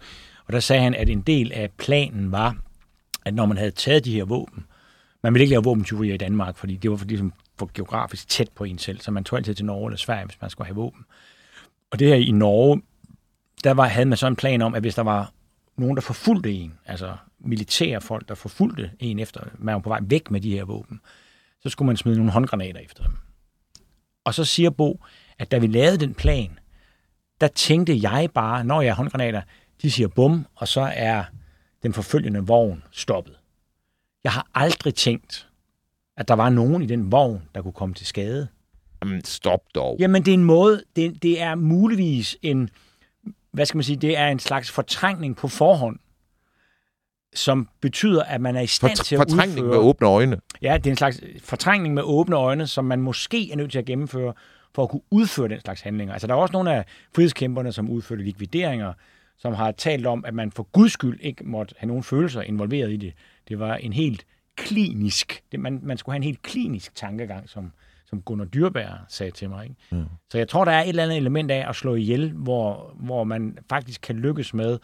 Og 0.48 0.54
der 0.54 0.60
sagde 0.60 0.82
han, 0.82 0.96
at 0.96 1.10
en 1.10 1.22
del 1.22 1.52
af 1.52 1.72
planen 1.72 2.32
var, 2.32 2.58
at 3.26 3.34
når 3.34 3.46
man 3.46 3.58
havde 3.58 3.72
taget 3.72 4.06
de 4.06 4.14
her 4.14 4.26
våben, 4.26 4.66
man 5.24 5.34
ville 5.34 5.44
ikke 5.44 5.52
lave 5.52 5.64
våbentyverier 5.64 6.14
i 6.14 6.18
Danmark, 6.18 6.58
fordi 6.58 6.76
det 6.76 6.92
var 6.92 6.98
for, 6.98 7.06
ligesom, 7.06 7.34
for 7.58 7.72
geografisk 7.74 8.30
tæt 8.30 8.50
på 8.56 8.64
en 8.64 8.78
selv, 8.78 9.00
så 9.00 9.12
man 9.12 9.24
tog 9.24 9.38
altid 9.38 9.56
til 9.56 9.66
Norge 9.66 9.90
eller 9.90 9.98
Sverige, 9.98 10.26
hvis 10.26 10.42
man 10.42 10.50
skulle 10.50 10.66
have 10.66 10.76
våben. 10.76 11.06
Og 11.92 12.00
det 12.00 12.08
her 12.08 12.16
i 12.16 12.32
Norge, 12.32 12.82
der 13.64 13.72
var, 13.72 13.88
havde 13.88 14.06
man 14.06 14.18
så 14.18 14.28
en 14.28 14.36
plan 14.36 14.62
om, 14.62 14.76
at 14.76 14.82
hvis 14.82 14.96
der 14.96 15.02
var 15.02 15.32
nogen, 15.78 15.96
der 15.96 16.02
forfulgte 16.02 16.52
en, 16.52 16.74
altså 16.86 17.16
militære 17.40 18.02
folk, 18.02 18.28
der 18.30 18.36
forfulgte 18.36 18.92
en 19.00 19.20
efter, 19.20 19.42
man 19.60 19.74
var 19.74 19.80
på 19.80 19.90
vej 19.90 20.00
væk 20.02 20.32
med 20.32 20.42
de 20.42 20.52
her 20.52 20.64
våben, 20.64 21.02
så 21.62 21.70
skulle 21.70 21.88
man 21.88 21.98
smide 21.98 22.18
nogle 22.18 22.32
håndgranater 22.32 22.80
efter 22.80 23.04
dem. 23.04 23.14
Og 24.24 24.34
så 24.34 24.46
siger 24.46 24.70
Bo, 24.70 25.06
at 25.40 25.52
da 25.52 25.58
vi 25.58 25.68
lavede 25.68 25.98
den 25.98 26.14
plan, 26.14 26.60
der 27.42 27.48
tænkte 27.48 28.00
jeg 28.02 28.30
bare, 28.34 28.64
når 28.64 28.82
jeg 28.82 28.90
er 28.90 28.96
håndgranater, 28.96 29.42
de 29.82 29.92
siger 29.92 30.08
bum, 30.08 30.46
og 30.56 30.68
så 30.68 30.92
er 30.96 31.24
den 31.84 31.94
forfølgende 31.94 32.40
vogn 32.40 32.84
stoppet. 32.92 33.40
Jeg 34.24 34.32
har 34.32 34.48
aldrig 34.54 34.96
tænkt, 34.96 35.50
at 36.18 36.28
der 36.28 36.34
var 36.34 36.50
nogen 36.50 36.84
i 36.84 36.86
den 36.86 37.12
vogn, 37.12 37.42
der 37.56 37.62
kunne 37.62 37.74
komme 37.74 37.96
til 37.96 38.08
skade. 38.08 38.48
Jamen, 39.04 39.24
stop 39.24 39.60
dog. 39.76 39.98
Jamen, 40.00 40.26
det 40.26 40.32
er 40.32 40.36
en 40.36 40.44
måde, 40.44 40.84
det, 40.96 41.24
det 41.24 41.42
er 41.42 41.56
muligvis 41.56 42.38
en, 42.42 42.70
hvad 43.54 43.66
skal 43.66 43.78
man 43.78 43.84
sige, 43.84 43.96
det 43.96 44.18
er 44.18 44.28
en 44.28 44.40
slags 44.40 44.72
fortrængning 44.72 45.36
på 45.36 45.48
forhånd, 45.48 46.00
som 47.36 47.70
betyder, 47.82 48.24
at 48.24 48.42
man 48.42 48.56
er 48.56 48.62
i 48.62 48.68
stand 48.68 48.98
til 48.98 49.18
For, 49.18 49.24
at 49.24 49.30
fortrængning 49.30 49.66
udføre... 49.66 49.82
med 49.82 49.90
åbne 49.90 50.08
øjne. 50.08 50.40
Ja, 50.62 50.78
det 50.78 50.88
er 50.88 50.92
en 50.92 50.98
slags 50.98 51.22
fortrængning 51.40 51.94
med 51.94 52.04
åbne 52.04 52.36
øjne, 52.36 52.68
som 52.68 52.86
man 52.86 53.02
måske 53.02 53.52
er 53.52 53.56
nødt 53.56 53.72
til 53.72 53.80
at 53.80 53.86
gennemføre 53.86 54.34
for 54.76 54.84
at 54.84 54.90
kunne 54.90 55.02
udføre 55.12 55.48
den 55.48 55.60
slags 55.60 55.82
handlinger. 55.82 56.14
Altså, 56.14 56.28
der 56.28 56.34
er 56.34 56.38
også 56.38 56.54
nogle 56.54 56.74
af 56.74 56.86
frihedskæmperne, 57.16 57.72
som 57.72 57.90
udførte 57.90 58.24
likvideringer, 58.24 58.94
som 59.38 59.54
har 59.54 59.72
talt 59.72 60.06
om, 60.06 60.26
at 60.26 60.34
man 60.34 60.52
for 60.52 60.64
guds 60.64 60.92
skyld 60.92 61.20
ikke 61.22 61.44
måtte 61.44 61.76
have 61.78 61.88
nogen 61.88 62.04
følelser 62.04 62.42
involveret 62.42 62.92
i 62.92 62.98
det. 62.98 63.14
Det 63.48 63.60
var 63.60 63.76
en 63.76 63.94
helt 63.94 64.26
klinisk, 64.56 65.44
det, 65.52 65.60
man, 65.60 65.80
man 65.84 65.98
skulle 65.98 66.14
have 66.14 66.18
en 66.18 66.24
helt 66.24 66.42
klinisk 66.42 66.96
tankegang, 66.96 67.50
som, 67.50 67.72
som 68.14 68.22
Gunnar 68.22 68.46
Dyrbær 68.46 69.06
sagde 69.10 69.32
til 69.32 69.50
mig. 69.50 69.64
Ikke? 69.64 69.76
Mm. 69.92 70.06
Så 70.32 70.38
jeg 70.38 70.48
tror, 70.48 70.66
der 70.66 70.72
er 70.72 70.82
et 70.82 70.90
eller 70.90 71.04
andet 71.04 71.18
element 71.18 71.52
af 71.52 71.70
at 71.70 71.76
slå 71.76 71.96
ihjel, 71.96 72.32
hvor, 72.32 72.96
hvor 73.00 73.24
man 73.24 73.58
faktisk 73.70 74.02
kan 74.02 74.16
lykkes 74.16 74.54
med 74.54 74.80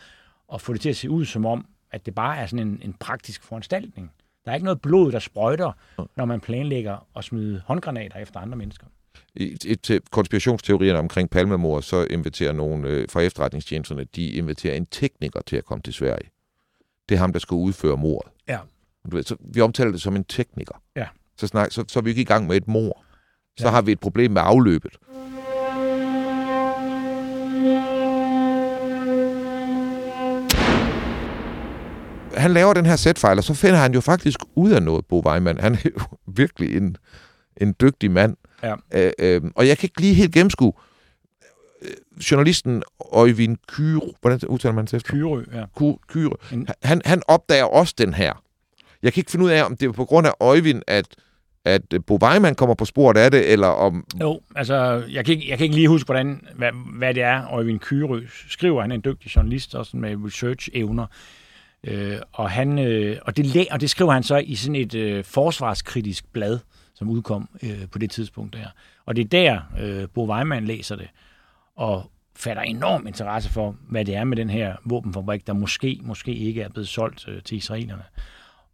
at 0.53 0.61
få 0.61 0.73
det 0.73 0.81
til 0.81 0.89
at 0.89 0.95
se 0.95 1.09
ud 1.09 1.25
som 1.25 1.45
om, 1.45 1.65
at 1.91 2.05
det 2.05 2.15
bare 2.15 2.37
er 2.37 2.45
sådan 2.45 2.67
en, 2.67 2.79
en 2.83 2.93
praktisk 2.93 3.43
foranstaltning. 3.43 4.11
Der 4.45 4.51
er 4.51 4.55
ikke 4.55 4.65
noget 4.65 4.81
blod, 4.81 5.11
der 5.11 5.19
sprøjter, 5.19 5.71
når 6.15 6.25
man 6.25 6.39
planlægger 6.39 7.07
at 7.15 7.23
smide 7.23 7.61
håndgranater 7.65 8.19
efter 8.19 8.39
andre 8.39 8.57
mennesker. 8.57 8.87
I, 9.35 9.57
i, 9.65 9.75
til 9.75 10.01
konspirationsteorierne 10.11 10.99
omkring 10.99 11.29
palmemord, 11.29 11.81
så 11.81 12.07
inviterer 12.09 12.51
nogen 12.51 12.85
øh, 12.85 13.09
fra 13.09 13.21
efterretningstjenesterne, 13.21 14.03
de 14.03 14.29
inviterer 14.31 14.75
en 14.75 14.85
tekniker 14.85 15.41
til 15.41 15.55
at 15.55 15.65
komme 15.65 15.81
til 15.81 15.93
Sverige. 15.93 16.29
Det 17.09 17.15
er 17.15 17.19
ham, 17.19 17.31
der 17.31 17.39
skal 17.39 17.55
udføre 17.55 17.97
mordet. 17.97 18.31
Ja. 18.47 18.59
Du 19.11 19.15
ved, 19.15 19.23
så 19.23 19.35
vi 19.39 19.61
omtaler 19.61 19.91
det 19.91 20.01
som 20.01 20.15
en 20.15 20.23
tekniker. 20.23 20.81
Ja. 20.95 21.07
Så, 21.37 21.47
snak, 21.47 21.71
så, 21.71 21.83
så 21.87 21.99
er 21.99 22.03
vi 22.03 22.09
ikke 22.09 22.21
i 22.21 22.25
gang 22.25 22.47
med 22.47 22.57
et 22.57 22.67
mord. 22.67 23.03
Så 23.59 23.67
Ja. 23.67 23.71
har 23.71 23.81
vi 23.81 23.91
et 23.91 23.99
problem 23.99 24.31
med 24.31 24.41
afløbet. 24.45 24.91
Han 32.37 32.51
laver 32.51 32.73
den 32.73 32.85
her 32.85 32.95
sætfejl, 32.95 33.37
og 33.37 33.43
så 33.43 33.53
finder 33.53 33.75
han 33.77 33.93
jo 33.93 34.01
faktisk 34.01 34.39
ud 34.55 34.71
af 34.71 34.83
noget, 34.83 35.05
Bo 35.05 35.21
Weimann. 35.25 35.59
Han 35.59 35.73
er 35.73 35.79
jo 35.85 36.01
virkelig 36.41 36.77
en, 36.77 36.97
en 37.57 37.75
dygtig 37.81 38.11
mand. 38.11 38.37
Ja. 38.63 38.75
Øh, 38.93 39.11
øh, 39.19 39.41
og 39.55 39.67
jeg 39.67 39.77
kan 39.77 39.85
ikke 39.87 40.01
lige 40.01 40.13
helt 40.13 40.33
gennemskue. 40.33 40.73
Øh, 41.81 41.89
Journalisten 42.31 42.83
Øjvind 43.11 43.57
Kyro, 43.67 44.15
hvordan 44.21 44.39
udtaler 44.47 44.73
man 44.75 44.85
det 44.85 44.93
efter? 44.93 45.11
Kyrø, 45.13 45.43
ja. 45.53 45.63
Ky- 45.79 45.99
Kyro. 46.07 46.35
En- 46.51 46.67
Han, 46.83 47.01
han 47.05 47.21
opdager 47.27 47.63
også 47.63 47.93
den 47.97 48.13
her. 48.13 48.33
Jeg 49.03 49.13
kan 49.13 49.21
ikke 49.21 49.31
finde 49.31 49.45
ud 49.45 49.49
af, 49.49 49.63
om 49.63 49.77
det 49.77 49.87
er 49.87 49.91
på 49.91 50.05
grund 50.05 50.27
af 50.27 50.31
Øjvind, 50.39 50.81
at, 50.87 51.05
at 51.69 51.93
øh, 51.93 51.99
Bo 52.07 52.19
Weimann 52.21 52.55
kommer 52.55 52.75
på 52.75 52.85
sporet 52.85 53.17
af 53.17 53.31
det, 53.31 53.51
eller 53.51 53.67
om... 53.67 54.05
Jo, 54.21 54.41
altså, 54.55 55.03
jeg 55.11 55.25
kan, 55.25 55.35
ikke, 55.35 55.49
jeg 55.49 55.57
kan 55.57 55.65
ikke 55.65 55.75
lige 55.75 55.87
huske, 55.87 56.05
hvordan, 56.05 56.47
hvad, 56.55 56.71
hvad 56.97 57.13
det 57.13 57.23
er, 57.23 57.53
Øjvind 57.53 57.79
Kyrø 57.79 58.21
skriver. 58.49 58.81
Han 58.81 58.91
er 58.91 58.95
en 58.95 59.03
dygtig 59.05 59.35
journalist, 59.35 59.75
også 59.75 59.97
med 59.97 60.15
research-evner. 60.15 61.05
Øh, 61.83 62.17
og, 62.31 62.49
han, 62.51 62.79
øh, 62.79 63.17
og, 63.21 63.37
det, 63.37 63.67
og 63.71 63.81
det 63.81 63.89
skriver 63.89 64.11
han 64.11 64.23
så 64.23 64.37
i 64.37 64.55
sådan 64.55 64.75
et 64.75 64.95
øh, 64.95 65.23
forsvarskritisk 65.23 66.33
blad, 66.33 66.59
som 66.95 67.09
udkom 67.09 67.49
øh, 67.63 67.87
på 67.91 67.99
det 67.99 68.11
tidspunkt 68.11 68.53
der. 68.53 68.67
Og 69.05 69.15
det 69.15 69.23
er 69.23 69.27
der, 69.27 69.61
øh, 69.79 70.07
Bo 70.13 70.31
Weimann 70.31 70.65
læser 70.65 70.95
det, 70.95 71.07
og 71.75 72.11
fatter 72.35 72.61
enorm 72.63 73.07
interesse 73.07 73.49
for, 73.49 73.75
hvad 73.89 74.05
det 74.05 74.15
er 74.15 74.23
med 74.23 74.37
den 74.37 74.49
her 74.49 74.75
våbenfabrik, 74.85 75.47
der 75.47 75.53
måske, 75.53 75.99
måske 76.01 76.33
ikke 76.33 76.61
er 76.61 76.69
blevet 76.69 76.87
solgt 76.87 77.27
øh, 77.27 77.41
til 77.41 77.57
israelerne. 77.57 78.03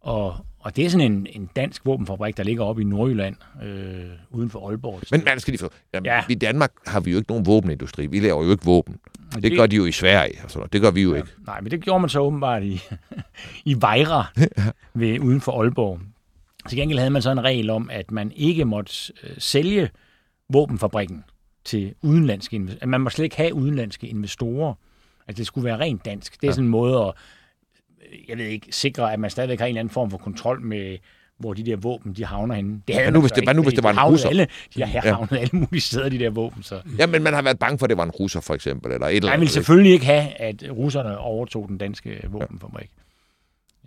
Og, 0.06 0.36
og 0.58 0.76
det 0.76 0.84
er 0.84 0.90
sådan 0.90 1.12
en, 1.12 1.26
en 1.30 1.50
dansk 1.56 1.86
våbenfabrik, 1.86 2.36
der 2.36 2.42
ligger 2.42 2.64
oppe 2.64 2.82
i 2.82 2.84
Nordjylland, 2.84 3.36
øh, 3.62 4.04
uden 4.30 4.50
for 4.50 4.68
Aalborg. 4.68 5.00
Men 5.10 5.22
man 5.24 5.40
skal 5.40 5.52
lige 5.52 5.58
få... 5.58 5.70
Jamen, 5.94 6.06
ja. 6.06 6.24
I 6.28 6.34
Danmark 6.34 6.72
har 6.86 7.00
vi 7.00 7.10
jo 7.10 7.16
ikke 7.16 7.30
nogen 7.30 7.46
våbenindustri. 7.46 8.06
Vi 8.06 8.20
laver 8.20 8.44
jo 8.44 8.50
ikke 8.50 8.64
våben. 8.64 8.96
Og 9.36 9.42
Det 9.42 9.56
gør 9.56 9.66
de 9.66 9.76
jo 9.76 9.84
i 9.86 9.92
Sverige. 9.92 10.34
Og 10.44 10.50
sådan 10.50 10.58
noget. 10.58 10.72
Det 10.72 10.80
gør 10.80 10.90
vi 10.90 11.02
jo 11.02 11.12
ja. 11.12 11.16
ikke. 11.16 11.28
Nej, 11.46 11.60
men 11.60 11.70
det 11.70 11.80
gjorde 11.80 12.00
man 12.00 12.08
så 12.08 12.20
åbenbart 12.20 12.62
i, 12.62 12.80
i 13.70 13.76
Vejra 13.80 14.26
ved, 14.94 15.20
uden 15.20 15.40
for 15.40 15.62
Aalborg. 15.62 16.00
Til 16.68 16.78
gengæld 16.78 16.98
havde 16.98 17.10
man 17.10 17.22
så 17.22 17.30
en 17.30 17.44
regel 17.44 17.70
om, 17.70 17.90
at 17.92 18.10
man 18.10 18.32
ikke 18.36 18.64
måtte 18.64 19.12
øh, 19.22 19.30
sælge 19.38 19.90
våbenfabrikken 20.48 21.24
til 21.64 21.94
udenlandske 22.02 22.56
investorer. 22.56 22.86
Man 22.86 23.00
må 23.00 23.10
slet 23.10 23.24
ikke 23.24 23.36
have 23.36 23.54
udenlandske 23.54 24.06
investorer. 24.06 24.74
Altså 25.28 25.38
det 25.38 25.46
skulle 25.46 25.64
være 25.64 25.78
rent 25.78 26.04
dansk. 26.04 26.34
Det 26.34 26.42
er 26.42 26.48
ja. 26.48 26.52
sådan 26.52 26.64
en 26.64 26.70
måde 26.70 27.04
at, 27.04 27.12
jeg 28.28 28.38
ved 28.38 28.46
ikke, 28.46 28.66
sikre, 28.70 29.12
at 29.12 29.20
man 29.20 29.30
stadigvæk 29.30 29.58
har 29.58 29.66
en 29.66 29.68
eller 29.68 29.80
anden 29.80 29.92
form 29.92 30.10
for 30.10 30.18
kontrol 30.18 30.60
med, 30.60 30.98
hvor 31.38 31.54
de 31.54 31.66
der 31.66 31.76
våben, 31.76 32.12
de 32.12 32.24
havner 32.24 32.54
henne. 32.54 32.82
Det 32.88 32.94
havde 32.94 33.10
nu, 33.10 33.20
hvis 33.20 33.32
det, 33.32 33.44
hvad 33.44 33.54
nu, 33.54 33.62
hvis 33.62 33.74
det 33.74 33.82
var 33.82 33.90
en 33.90 34.00
russer? 34.00 34.28
Alle, 34.28 34.46
de 34.74 34.84
har 34.84 35.00
havnet 35.00 35.32
ja. 35.32 35.36
alle 35.36 35.50
mulige 35.52 35.80
steder, 35.80 36.08
de 36.08 36.18
der 36.18 36.30
våben. 36.30 36.62
Så. 36.62 36.80
Ja, 36.98 37.06
men 37.06 37.22
man 37.22 37.34
har 37.34 37.42
været 37.42 37.58
bange 37.58 37.78
for, 37.78 37.86
at 37.86 37.90
det 37.90 37.96
var 37.96 38.04
en 38.04 38.10
russer, 38.10 38.40
for 38.40 38.54
eksempel, 38.54 38.92
eller 38.92 39.06
et 39.06 39.16
eller 39.16 39.28
andet. 39.28 39.38
Man 39.38 39.40
vil 39.40 39.48
selvfølgelig 39.48 39.92
ikke 39.92 40.06
have, 40.06 40.40
at 40.40 40.64
russerne 40.70 41.18
overtog 41.18 41.68
den 41.68 41.78
danske 41.78 42.24
våbenfabrik. 42.28 42.90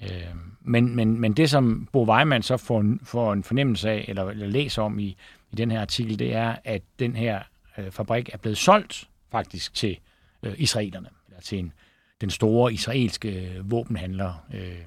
Ja. 0.01 0.05
Øh, 0.05 0.23
men, 0.61 0.95
men, 0.95 1.19
men 1.19 1.33
det, 1.33 1.49
som 1.49 1.87
Bo 1.91 2.03
Weimann 2.03 2.43
så 2.43 2.57
får, 2.57 2.85
får 3.03 3.33
en 3.33 3.43
fornemmelse 3.43 3.89
af, 3.89 4.05
eller, 4.07 4.23
eller 4.23 4.47
læser 4.47 4.81
om 4.81 4.99
i, 4.99 5.17
i 5.51 5.55
den 5.57 5.71
her 5.71 5.81
artikel, 5.81 6.19
det 6.19 6.35
er, 6.35 6.55
at 6.63 6.81
den 6.99 7.15
her 7.15 7.39
øh, 7.77 7.91
fabrik 7.91 8.29
er 8.33 8.37
blevet 8.37 8.57
solgt 8.57 9.07
faktisk 9.31 9.73
til 9.73 9.97
øh, 10.43 10.53
israelerne, 10.57 11.07
eller 11.27 11.41
til 11.41 11.59
en, 11.59 11.73
den 12.21 12.29
store 12.29 12.73
israelske 12.73 13.61
våbenhandler, 13.63 14.45
øh, 14.53 14.77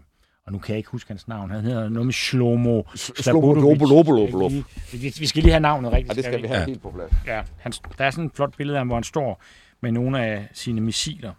og 0.46 0.52
nu 0.52 0.58
kan 0.58 0.72
jeg 0.72 0.78
ikke 0.78 0.90
huske 0.90 1.08
hans 1.08 1.28
navn. 1.28 1.50
Han 1.50 1.60
hedder 1.64 1.88
noget 1.88 2.06
med 2.06 2.12
Shlomo 2.12 2.82
Slabodovic. 2.94 4.64
Vi, 4.92 5.14
vi 5.18 5.26
skal 5.26 5.42
lige 5.42 5.52
have 5.52 5.60
navnet 5.60 5.92
rigtigt. 5.92 6.08
Ja, 6.08 6.14
det 6.14 6.24
skal 6.24 6.42
vi 6.42 6.46
have 6.46 6.60
ja. 6.60 6.66
helt 6.66 6.82
på 6.82 6.90
plads. 6.90 7.12
Ja, 7.26 7.42
han, 7.58 7.72
der 7.98 8.04
er 8.04 8.10
sådan 8.10 8.24
et 8.24 8.32
flot 8.34 8.56
billede 8.56 8.76
af 8.76 8.80
ham, 8.80 8.86
hvor 8.86 8.96
han 8.96 9.04
står 9.04 9.42
med 9.80 9.92
nogle 9.92 10.24
af 10.24 10.48
sine 10.52 10.80
missiler. 10.80 11.32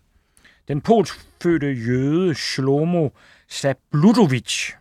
Den 0.67 0.81
polskfødte 0.81 1.67
jøde 1.67 2.35
Shlomo 2.35 3.09
Sabludovic, 3.47 4.71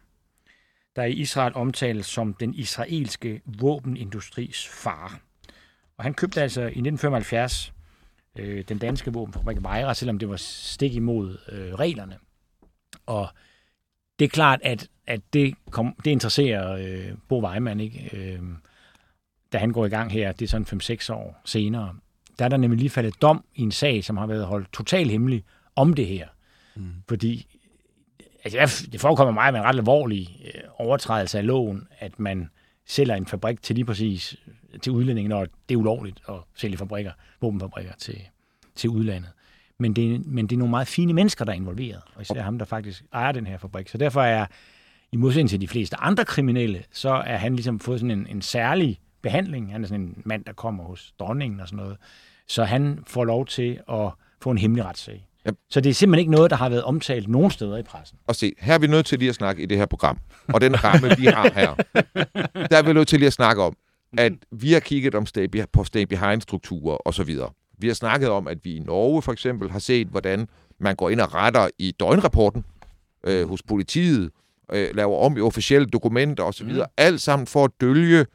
der 0.97 1.05
i 1.05 1.13
Israel 1.13 1.55
omtales 1.55 2.07
som 2.07 2.35
den 2.35 2.55
israelske 2.55 3.41
våbenindustris 3.45 4.69
far. 4.69 5.21
Og 5.99 6.05
han 6.05 6.15
købte 6.15 6.43
altså 6.43 6.61
i 6.61 6.65
1975 6.65 7.73
øh, 8.39 8.65
den 8.69 8.79
danske 8.79 9.13
våbenfabrik 9.13 9.63
Vejra, 9.63 9.95
selvom 9.95 10.19
det 10.19 10.29
var 10.29 10.37
stik 10.37 10.95
imod 10.95 11.39
øh, 11.49 11.75
reglerne. 11.75 12.19
Og 13.07 13.29
det 14.19 14.25
er 14.25 14.29
klart, 14.29 14.61
at, 14.63 14.89
at 15.07 15.21
det, 15.33 15.55
kom, 15.71 15.97
det 16.05 16.11
interesserer 16.11 16.73
øh, 16.73 17.15
Bo 17.29 17.47
Weimann, 17.47 17.81
ikke? 17.81 18.11
Øh, 18.17 18.41
da 19.53 19.59
han 19.59 19.73
går 19.73 19.87
i 19.87 19.89
gang 19.89 20.13
her, 20.13 20.33
det 20.33 20.45
er 20.45 20.49
sådan 20.49 20.81
5-6 20.83 21.13
år 21.13 21.41
senere. 21.45 21.95
Der 22.39 22.45
er 22.45 22.49
der 22.49 22.57
nemlig 22.57 22.79
lige 22.79 22.91
faldet 22.91 23.23
dom 23.23 23.45
i 23.55 23.63
en 23.63 23.73
sag, 23.73 24.05
som 24.05 24.17
har 24.17 24.27
været 24.27 24.47
holdt 24.47 24.73
totalt 24.73 25.11
hemmelig 25.11 25.45
om 25.77 25.95
det 25.95 26.07
her. 26.07 26.29
Mm. 26.75 26.93
Fordi 27.09 27.47
altså, 28.45 28.89
det 28.93 29.01
forekommer 29.01 29.33
mig 29.33 29.53
med 29.53 29.61
en 29.61 29.67
ret 29.67 29.77
alvorlig 29.77 30.43
øh, 30.55 30.61
overtrædelse 30.77 31.39
af 31.39 31.47
loven, 31.47 31.89
at 31.99 32.19
man 32.19 32.51
sælger 32.87 33.15
en 33.15 33.27
fabrik 33.27 33.63
til 33.63 33.75
lige 33.77 33.85
præcis 33.85 34.37
til 34.83 34.93
udlændinge, 34.93 35.29
når 35.29 35.47
det 35.69 35.75
er 35.75 35.79
ulovligt 35.79 36.23
at 36.29 36.35
sælge 36.55 36.77
fabrikker, 36.77 37.13
våbenfabrikker 37.41 37.93
til, 37.99 38.21
til 38.75 38.91
udlandet. 38.91 39.31
Men 39.79 39.97
det, 39.97 40.27
men 40.27 40.47
det 40.47 40.57
er 40.57 40.59
nogle 40.59 40.71
meget 40.71 40.89
fine 40.89 41.13
mennesker, 41.13 41.45
der 41.45 41.53
er 41.53 41.57
involveret, 41.57 42.01
og 42.15 42.23
især 42.23 42.43
ham, 42.43 42.59
der 42.59 42.65
faktisk 42.65 43.05
ejer 43.13 43.33
den 43.33 43.47
her 43.47 43.59
fabrik. 43.59 43.89
Så 43.89 43.99
derfor 43.99 44.23
er, 44.23 44.47
i 45.13 45.17
modsætning 45.17 45.51
til 45.51 45.61
de 45.61 45.69
fleste 45.69 45.97
andre 45.97 46.25
kriminelle, 46.25 46.85
så 46.93 47.11
er 47.11 47.37
han 47.37 47.55
ligesom 47.55 47.81
fået 47.81 48.01
sådan 48.01 48.11
en, 48.11 48.27
en 48.27 48.43
særlig 48.43 49.01
behandling. 49.23 49.73
Han 49.73 49.83
er 49.83 49.89
sådan 49.89 50.01
en 50.01 50.23
mand, 50.25 50.45
der 50.45 50.53
kommer 50.53 50.85
hos 50.85 51.13
dronningen 51.19 51.61
og 51.61 51.69
sådan 51.69 51.85
noget. 51.85 51.97
Så 52.49 52.65
han 52.65 53.05
får 53.07 53.25
lov 53.25 53.47
til 53.47 53.81
at 53.89 54.11
få 54.41 54.51
en 54.51 54.59
hemmelig 54.59 54.85
retssag. 54.85 55.27
Yep. 55.49 55.57
Så 55.71 55.81
det 55.81 55.91
er 55.91 55.95
simpelthen 55.95 56.21
ikke 56.21 56.31
noget, 56.31 56.51
der 56.51 56.57
har 56.57 56.69
været 56.69 56.83
omtalt 56.83 57.29
nogen 57.29 57.51
steder 57.51 57.77
i 57.77 57.83
pressen. 57.83 58.19
Og 58.27 58.37
se, 58.37 58.53
her 58.59 58.75
er 58.75 58.79
vi 58.79 58.87
nødt 58.87 59.07
til 59.07 59.19
lige 59.19 59.29
at 59.29 59.35
snakke 59.35 59.63
i 59.63 59.67
det 59.67 59.79
her 59.79 59.87
program, 59.87 60.19
og 60.49 60.61
den 60.61 60.85
ramme, 60.85 61.17
vi 61.17 61.27
har 61.27 61.51
her, 61.55 61.75
der 62.71 62.77
er 62.77 62.83
vi 62.83 62.93
nødt 62.93 63.09
til 63.09 63.19
lige 63.19 63.27
at 63.27 63.33
snakke 63.33 63.63
om, 63.63 63.77
at 64.19 64.33
vi 64.53 64.73
har 64.73 64.81
kigget 64.81 65.15
om 65.15 65.27
stay, 65.27 65.49
på 65.73 65.85
stay 65.85 66.03
behind-strukturer 66.03 66.97
og 66.97 67.15
så 67.15 67.25
videre. 67.25 67.51
Vi 67.79 67.87
har 67.87 67.95
snakket 67.95 68.29
om, 68.29 68.49
at 68.49 68.59
vi 68.65 68.77
i 68.77 68.79
Norge 68.79 69.23
for 69.23 69.33
eksempel 69.33 69.71
har 69.71 69.79
set, 69.79 70.07
hvordan 70.07 70.49
man 70.81 70.97
går 70.97 71.11
ind 71.11 71.21
og 71.21 71.35
retter 71.35 71.69
i 71.79 71.95
døgnrapporten 72.01 72.65
øh, 73.25 73.49
hos 73.49 73.63
politiet, 73.63 74.31
øh, 74.73 74.89
laver 74.95 75.19
om 75.19 75.37
i 75.37 75.41
officielle 75.41 75.87
dokumenter 75.87 76.45
osv. 76.45 76.69
Mm. 76.69 76.83
Alt 76.97 77.21
sammen 77.21 77.47
for 77.47 77.65
at 77.65 77.71
dølge, 77.81 78.27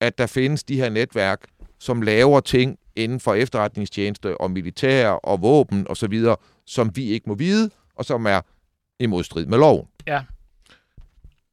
at 0.00 0.18
der 0.18 0.26
findes 0.26 0.64
de 0.64 0.76
her 0.76 0.88
netværk, 0.88 1.40
som 1.78 2.02
laver 2.02 2.40
ting 2.40 2.78
inden 2.96 3.20
for 3.20 3.34
efterretningstjeneste 3.34 4.40
og 4.40 4.50
militær 4.50 5.08
og 5.08 5.42
våben 5.42 5.86
osv., 5.88 6.24
som 6.66 6.96
vi 6.96 7.04
ikke 7.04 7.28
må 7.28 7.34
vide, 7.34 7.70
og 7.94 8.04
som 8.04 8.26
er 8.26 8.40
i 8.98 9.06
modstrid 9.06 9.46
med 9.46 9.58
loven. 9.58 9.86
Ja. 10.06 10.22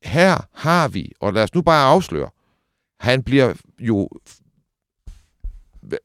Her 0.03 0.47
har 0.53 0.87
vi, 0.87 1.11
og 1.19 1.33
lad 1.33 1.43
os 1.43 1.53
nu 1.53 1.61
bare 1.61 1.85
afsløre, 1.85 2.29
han 2.99 3.23
bliver 3.23 3.53
jo 3.79 4.09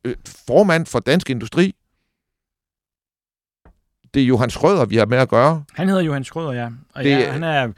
Øh, 0.05 0.15
formand 0.27 0.87
for 0.87 0.99
Dansk 0.99 1.31
Industri. 1.31 1.75
Det 4.15 4.23
er 4.23 4.27
Johan 4.27 4.51
Schrøder, 4.51 4.85
vi 4.85 4.97
har 4.97 5.07
med 5.07 5.19
at 5.19 5.29
gøre. 5.29 5.65
Han 5.73 5.89
hedder 5.89 6.03
Johan 6.03 6.25
Schrøder, 6.25 6.53
ja. 6.53 6.71
Og 6.95 7.05
det, 7.05 7.11
ja, 7.11 7.33
han 7.33 7.45
er, 7.45 7.73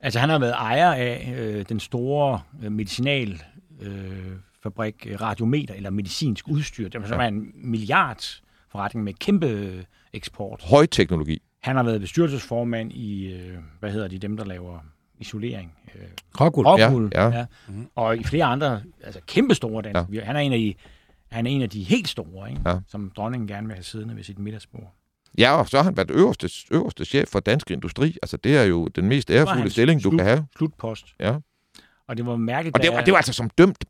altså 0.00 0.18
han 0.18 0.28
har 0.28 0.38
været 0.38 0.52
ejer 0.52 0.92
af 0.92 1.34
øh, 1.38 1.64
den 1.68 1.80
store 1.80 2.40
øh, 2.62 2.72
medicinal 2.72 3.42
øh, 3.80 4.32
fabrik 4.62 5.06
øh, 5.06 5.20
Radiometer, 5.20 5.74
eller 5.74 5.90
medicinsk 5.90 6.48
udstyr. 6.48 6.88
Det 6.88 7.12
er 7.12 7.22
ja. 7.22 7.28
en 7.28 7.52
milliard 7.54 8.40
forretning 8.72 9.04
med 9.04 9.14
kæmpe 9.14 9.84
eksport. 10.12 10.62
Højteknologi. 10.62 11.42
Han 11.62 11.76
har 11.76 11.82
været 11.82 12.00
bestyrelsesformand 12.00 12.92
i, 12.92 13.32
øh, 13.32 13.58
hvad 13.80 13.90
hedder 13.90 14.08
de, 14.08 14.18
dem 14.18 14.36
der 14.36 14.44
laver 14.44 14.78
isolering. 15.18 15.72
Øh, 15.94 16.00
Rockwool. 16.40 16.66
Rockwool, 16.66 17.10
ja, 17.14 17.28
ja. 17.28 17.38
ja. 17.38 17.46
Mm-hmm. 17.68 17.88
Og 17.94 18.16
i 18.16 18.24
flere 18.24 18.44
andre, 18.44 18.82
altså 19.04 19.20
kæmpe 19.26 19.54
store 19.54 19.82
danske. 19.82 20.12
Ja. 20.12 20.24
Han 20.24 20.36
er 20.36 20.40
en 20.40 20.52
af 20.52 20.58
de 20.58 20.74
han 21.30 21.46
er 21.46 21.50
en 21.50 21.62
af 21.62 21.70
de 21.70 21.82
helt 21.82 22.08
store, 22.08 22.50
ikke? 22.50 22.62
Ja. 22.66 22.78
som 22.88 23.12
dronningen 23.16 23.48
gerne 23.48 23.66
vil 23.66 23.74
have 23.74 23.84
siddende 23.84 24.16
ved 24.16 24.22
sit 24.22 24.38
middagsbord. 24.38 24.94
Ja, 25.38 25.52
og 25.52 25.68
så 25.68 25.76
har 25.76 25.84
han 25.84 25.96
været 25.96 26.10
øverste, 26.10 26.50
øverste 26.70 27.04
chef 27.04 27.28
for 27.28 27.40
Dansk 27.40 27.70
Industri. 27.70 28.16
Altså, 28.22 28.36
det 28.36 28.56
er 28.56 28.62
jo 28.62 28.86
den 28.86 29.08
mest 29.08 29.30
ærefulde 29.30 29.70
stilling, 29.70 30.00
slut, 30.00 30.12
du 30.12 30.16
kan 30.16 30.26
have. 30.26 30.46
Slutpost. 30.56 31.06
Ja. 31.20 31.36
Og 32.08 32.16
det 32.16 32.26
var 32.26 32.36
mærkeligt, 32.36 32.76
Og 32.76 32.82
det 32.82 32.92
var, 32.92 33.00
det 33.00 33.12
var 33.12 33.16
altså 33.18 33.32
som 33.32 33.50
dømt. 33.50 33.84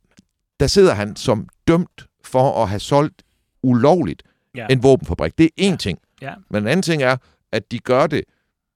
Der 0.61 0.67
sidder 0.67 0.95
han 0.95 1.17
som 1.17 1.49
dømt 1.69 2.07
for 2.25 2.63
at 2.63 2.69
have 2.69 2.81
solgt 2.81 3.23
ulovligt 3.63 4.23
ja. 4.57 4.67
en 4.71 4.83
våbenfabrik. 4.83 5.39
Det 5.39 5.45
er 5.45 5.65
én 5.67 5.71
ja. 5.71 5.77
ting. 5.77 5.99
Ja. 6.23 6.35
Men 6.51 6.63
en 6.63 6.69
anden 6.69 6.83
ting 6.83 7.03
er, 7.03 7.17
at 7.53 7.73
de 7.73 7.79
gør 7.79 8.07
det 8.07 8.23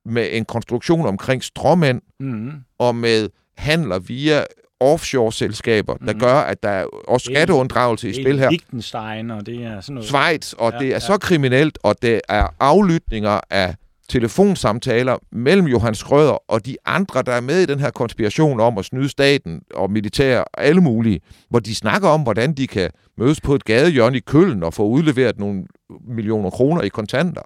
med 0.05 0.28
en 0.33 0.45
konstruktion 0.45 1.07
omkring 1.07 1.45
stråmænd 1.45 2.03
mm. 2.20 2.53
og 2.78 2.95
med 2.95 3.28
handler 3.57 3.99
via 3.99 4.45
offshore-selskaber, 4.81 5.95
der 5.95 6.12
mm. 6.12 6.20
gør, 6.20 6.35
at 6.35 6.62
der 6.62 6.68
er 6.68 6.85
også 7.09 7.24
skatteunddragelse 7.24 8.11
i 8.11 8.12
spil 8.12 8.39
her. 8.39 8.51
Liechtenstein, 8.51 9.31
og 9.31 9.47
det 9.47 9.64
er 9.64 9.81
sådan 9.81 9.95
noget. 9.95 10.09
Schweiz, 10.09 10.53
og 10.53 10.72
ja, 10.72 10.78
det 10.78 10.87
er 10.87 10.91
ja. 10.91 10.99
så 10.99 11.18
kriminelt, 11.18 11.78
og 11.83 12.03
det 12.03 12.20
er 12.28 12.47
aflytninger 12.61 13.41
af 13.51 13.74
telefonsamtaler 14.11 15.17
mellem 15.33 15.67
Johan 15.67 15.95
Schrøder 15.95 16.51
og 16.51 16.67
de 16.67 16.77
andre, 16.87 17.23
der 17.23 17.33
er 17.33 17.41
med 17.41 17.61
i 17.61 17.67
den 17.67 17.81
her 17.81 17.91
konspiration 17.91 18.61
om 18.61 18.79
at 18.79 18.85
snyde 18.85 19.09
staten 19.09 19.63
og 19.75 19.91
militær 19.91 20.39
og 20.41 20.65
alle 20.65 20.81
mulige, 20.81 21.21
hvor 21.49 21.59
de 21.59 21.75
snakker 21.75 22.09
om, 22.09 22.23
hvordan 22.23 22.53
de 22.53 22.67
kan 22.67 22.91
mødes 23.17 23.41
på 23.41 23.55
et 23.55 23.65
gadehjørne 23.65 24.17
i 24.17 24.21
Køln 24.21 24.63
og 24.63 24.75
få 24.75 24.87
udleveret 24.87 25.39
nogle 25.39 25.65
millioner 26.07 26.51
kroner 26.51 26.83
i 26.83 26.89
kontanter. 26.89 27.43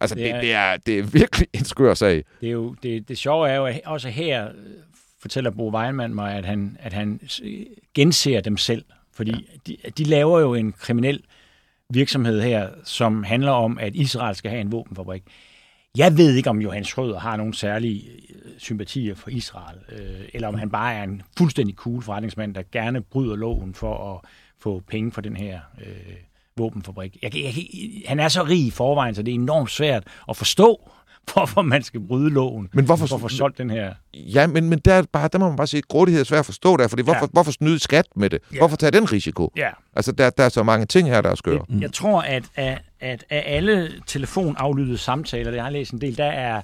Altså, 0.00 0.14
det 0.14 0.30
er, 0.30 0.34
det, 0.34 0.42
det, 0.42 0.52
er, 0.52 0.76
det 0.76 0.98
er 0.98 1.02
virkelig 1.02 1.48
en 1.52 1.64
skør 1.64 1.94
sag. 1.94 2.24
Det, 2.40 2.46
er 2.46 2.52
jo, 2.52 2.74
det, 2.82 3.08
det 3.08 3.18
sjove 3.18 3.48
er 3.48 3.54
jo 3.54 3.66
at 3.66 3.80
også 3.84 4.08
her, 4.08 4.48
fortæller 5.20 5.50
Bo 5.50 5.76
Weinmann 5.76 6.14
mig, 6.14 6.34
at 6.34 6.44
han, 6.44 6.76
at 6.80 6.92
han 6.92 7.20
genser 7.94 8.40
dem 8.40 8.56
selv. 8.56 8.84
Fordi 9.12 9.30
ja. 9.30 9.72
de, 9.72 9.76
de 9.98 10.04
laver 10.04 10.40
jo 10.40 10.54
en 10.54 10.72
kriminel 10.72 11.22
virksomhed 11.90 12.40
her, 12.40 12.68
som 12.84 13.22
handler 13.22 13.52
om, 13.52 13.78
at 13.78 13.94
Israel 13.94 14.34
skal 14.34 14.50
have 14.50 14.60
en 14.60 14.72
våbenfabrik. 14.72 15.22
Jeg 15.98 16.16
ved 16.16 16.34
ikke, 16.34 16.50
om 16.50 16.60
Johan 16.60 16.84
Schrøder 16.84 17.18
har 17.18 17.36
nogle 17.36 17.54
særlige 17.54 18.10
øh, 18.10 18.50
sympatier 18.58 19.14
for 19.14 19.30
Israel, 19.30 19.78
øh, 19.92 20.28
eller 20.34 20.48
om 20.48 20.54
han 20.54 20.70
bare 20.70 20.94
er 20.94 21.02
en 21.02 21.22
fuldstændig 21.38 21.74
cool 21.74 22.02
forretningsmand, 22.02 22.54
der 22.54 22.62
gerne 22.72 23.00
bryder 23.00 23.36
loven 23.36 23.74
for 23.74 24.14
at 24.14 24.30
få 24.60 24.82
penge 24.88 25.12
for 25.12 25.20
den 25.20 25.36
her 25.36 25.60
øh, 25.80 26.16
våbenfabrik. 26.56 27.18
Jeg, 27.22 27.36
jeg, 27.36 27.54
han 28.06 28.20
er 28.20 28.28
så 28.28 28.42
rig 28.42 28.66
i 28.66 28.70
forvejen, 28.70 29.14
så 29.14 29.22
det 29.22 29.30
er 29.30 29.34
enormt 29.34 29.70
svært 29.70 30.02
at 30.28 30.36
forstå, 30.36 30.90
hvorfor 31.32 31.62
man 31.62 31.82
skal 31.82 32.00
bryde 32.00 32.30
loven. 32.30 32.68
Men 32.72 32.84
hvorfor, 32.84 33.06
hvorfor 33.06 33.28
solgt 33.28 33.58
den 33.58 33.70
her? 33.70 33.94
Ja, 34.14 34.46
men, 34.46 34.68
men 34.68 34.78
der, 34.78 35.02
bare, 35.12 35.28
der 35.28 35.38
må 35.38 35.48
man 35.48 35.56
bare 35.56 35.66
sige, 35.66 35.78
at 35.78 35.88
grådighed 35.88 36.20
er 36.20 36.24
svært 36.24 36.38
at 36.38 36.46
forstå 36.46 36.76
der, 36.76 36.88
fordi 36.88 37.02
hvorfor, 37.02 37.20
ja. 37.20 37.28
hvorfor 37.32 37.52
snyde 37.52 37.78
skat 37.78 38.06
med 38.16 38.30
det? 38.30 38.38
Ja. 38.52 38.58
Hvorfor 38.58 38.76
tage 38.76 38.90
den 38.90 39.12
risiko? 39.12 39.52
Ja. 39.56 39.70
Altså, 39.96 40.12
der, 40.12 40.30
der 40.30 40.44
er 40.44 40.48
så 40.48 40.62
mange 40.62 40.86
ting 40.86 41.08
her, 41.08 41.20
der 41.20 41.30
er 41.30 41.34
skøre. 41.34 41.64
Jeg, 41.68 41.80
jeg 41.80 41.92
tror, 41.92 42.22
at 42.22 42.44
at, 42.54 42.78
at 43.04 43.24
af 43.30 43.44
alle 43.46 43.92
telefonaflyttede 44.06 44.98
samtaler, 44.98 45.50
det 45.50 45.60
har 45.60 45.66
jeg 45.66 45.72
læst 45.72 45.92
en 45.92 46.00
del, 46.00 46.16
der 46.16 46.24
er, 46.24 46.62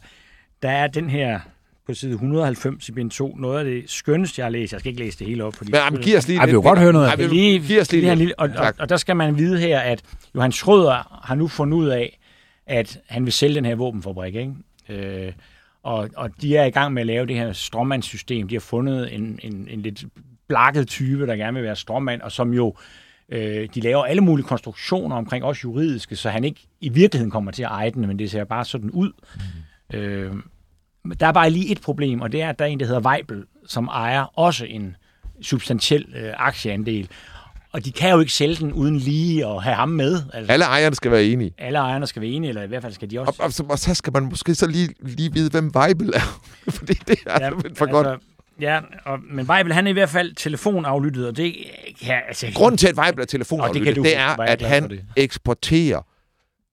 der 0.62 0.70
er 0.70 0.86
den 0.86 1.10
her 1.10 1.40
på 1.86 1.94
side 1.94 2.12
190 2.12 2.88
i 2.88 2.92
bind 2.92 3.10
2. 3.10 3.36
Noget 3.36 3.58
af 3.58 3.64
det 3.64 3.90
skønneste, 3.90 4.40
jeg 4.40 4.44
har 4.44 4.50
læst. 4.50 4.72
Jeg 4.72 4.80
skal 4.80 4.90
ikke 4.90 5.02
læse 5.04 5.18
det 5.18 5.26
hele 5.26 5.44
op. 5.44 5.54
Fordi 5.54 5.72
men, 5.72 5.80
men 5.92 6.02
giv 6.02 6.16
os 6.16 6.28
lige 6.28 6.38
Ej, 6.38 6.46
vi 6.46 6.52
vil 6.52 6.60
godt 6.60 6.78
høre 6.78 6.92
noget 6.92 7.10
af 7.10 7.16
det. 7.16 7.30
Lige, 7.30 7.60
giv 7.60 7.80
os 7.80 7.92
lige, 7.92 8.00
lige 8.00 8.14
lille, 8.14 8.38
og, 8.38 8.50
og, 8.56 8.74
og, 8.78 8.88
der 8.88 8.96
skal 8.96 9.16
man 9.16 9.38
vide 9.38 9.58
her, 9.58 9.80
at 9.80 10.02
Johan 10.34 10.52
Schrøder 10.52 11.20
har 11.24 11.34
nu 11.34 11.48
fundet 11.48 11.76
ud 11.78 11.88
af, 11.88 12.18
at 12.66 13.00
han 13.08 13.24
vil 13.24 13.32
sælge 13.32 13.54
den 13.54 13.64
her 13.64 13.74
våbenfabrik. 13.74 14.34
Ikke? 14.34 14.52
Øh, 14.88 15.32
Og, 15.82 16.08
og 16.16 16.30
de 16.42 16.56
er 16.56 16.64
i 16.64 16.70
gang 16.70 16.94
med 16.94 17.02
at 17.02 17.06
lave 17.06 17.26
det 17.26 17.36
her 17.36 17.52
stråmandssystem. 17.52 18.48
De 18.48 18.54
har 18.54 18.60
fundet 18.60 19.14
en, 19.14 19.38
en, 19.42 19.68
en 19.70 19.80
lidt 19.80 20.04
blakket 20.48 20.88
type, 20.88 21.26
der 21.26 21.36
gerne 21.36 21.54
vil 21.54 21.62
være 21.62 21.76
stråmand, 21.76 22.20
og 22.20 22.32
som 22.32 22.52
jo 22.52 22.68
øh, 22.68 23.09
de 23.74 23.80
laver 23.80 24.04
alle 24.04 24.22
mulige 24.22 24.46
konstruktioner 24.46 25.16
omkring 25.16 25.44
også 25.44 25.60
juridiske, 25.64 26.16
så 26.16 26.30
han 26.30 26.44
ikke 26.44 26.60
i 26.80 26.88
virkeligheden 26.88 27.30
kommer 27.30 27.50
til 27.50 27.62
at 27.62 27.68
eje 27.68 27.90
den, 27.90 28.06
men 28.06 28.18
det 28.18 28.30
ser 28.30 28.44
bare 28.44 28.64
sådan 28.64 28.90
ud. 28.90 29.12
Mm. 29.92 29.98
Øh, 29.98 30.34
der 31.20 31.26
er 31.26 31.32
bare 31.32 31.50
lige 31.50 31.72
et 31.72 31.80
problem, 31.80 32.20
og 32.20 32.32
det 32.32 32.42
er, 32.42 32.48
at 32.48 32.58
der 32.58 32.64
er 32.64 32.68
en, 32.68 32.80
der 32.80 32.86
hedder 32.86 33.00
Weibel, 33.00 33.44
som 33.66 33.86
ejer 33.86 34.38
også 34.38 34.64
en 34.64 34.96
substantiel 35.42 36.06
øh, 36.16 36.32
aktieandel. 36.36 37.08
Og 37.72 37.84
de 37.84 37.92
kan 37.92 38.10
jo 38.10 38.20
ikke 38.20 38.32
sælge 38.32 38.56
den 38.56 38.72
uden 38.72 38.96
lige 38.96 39.46
at 39.46 39.62
have 39.62 39.76
ham 39.76 39.88
med. 39.88 40.22
Altså, 40.32 40.52
alle 40.52 40.64
ejerne 40.64 40.94
skal 40.94 41.10
være 41.10 41.24
enige. 41.24 41.54
Alle 41.58 41.78
ejerne 41.78 42.06
skal 42.06 42.22
være 42.22 42.30
enige, 42.30 42.48
eller 42.48 42.62
i 42.62 42.66
hvert 42.66 42.82
fald 42.82 42.92
skal 42.92 43.10
de 43.10 43.20
også... 43.20 43.32
Og, 43.38 43.44
og, 43.44 43.52
så, 43.52 43.64
og 43.68 43.78
så 43.78 43.94
skal 43.94 44.12
man 44.12 44.22
måske 44.22 44.54
så 44.54 44.66
lige, 44.66 44.94
lige 45.00 45.32
vide, 45.32 45.50
hvem 45.50 45.72
Weibel 45.76 46.08
er. 46.14 46.40
Fordi 46.78 46.92
det 46.92 47.18
er 47.26 47.44
ja, 47.44 47.48
for 47.48 47.62
altså, 47.64 47.86
godt. 47.86 48.20
Ja, 48.60 48.80
og, 49.04 49.18
men 49.30 49.46
Weibel, 49.46 49.72
han 49.72 49.86
er 49.86 49.90
i 49.90 49.92
hvert 49.92 50.08
fald 50.08 50.34
telefonaflyttet, 50.34 51.26
og 51.26 51.36
det... 51.36 51.56
Ja, 52.06 52.20
altså, 52.28 52.46
Grunden 52.54 52.78
til, 52.78 52.88
at 52.88 52.98
Weibel 52.98 53.20
er 53.20 53.26
telefonaflyttet, 53.26 53.96
det, 53.96 54.04
det 54.04 54.16
er, 54.16 54.40
at 54.40 54.62
han 54.62 54.90
det. 54.90 55.04
eksporterer 55.16 56.02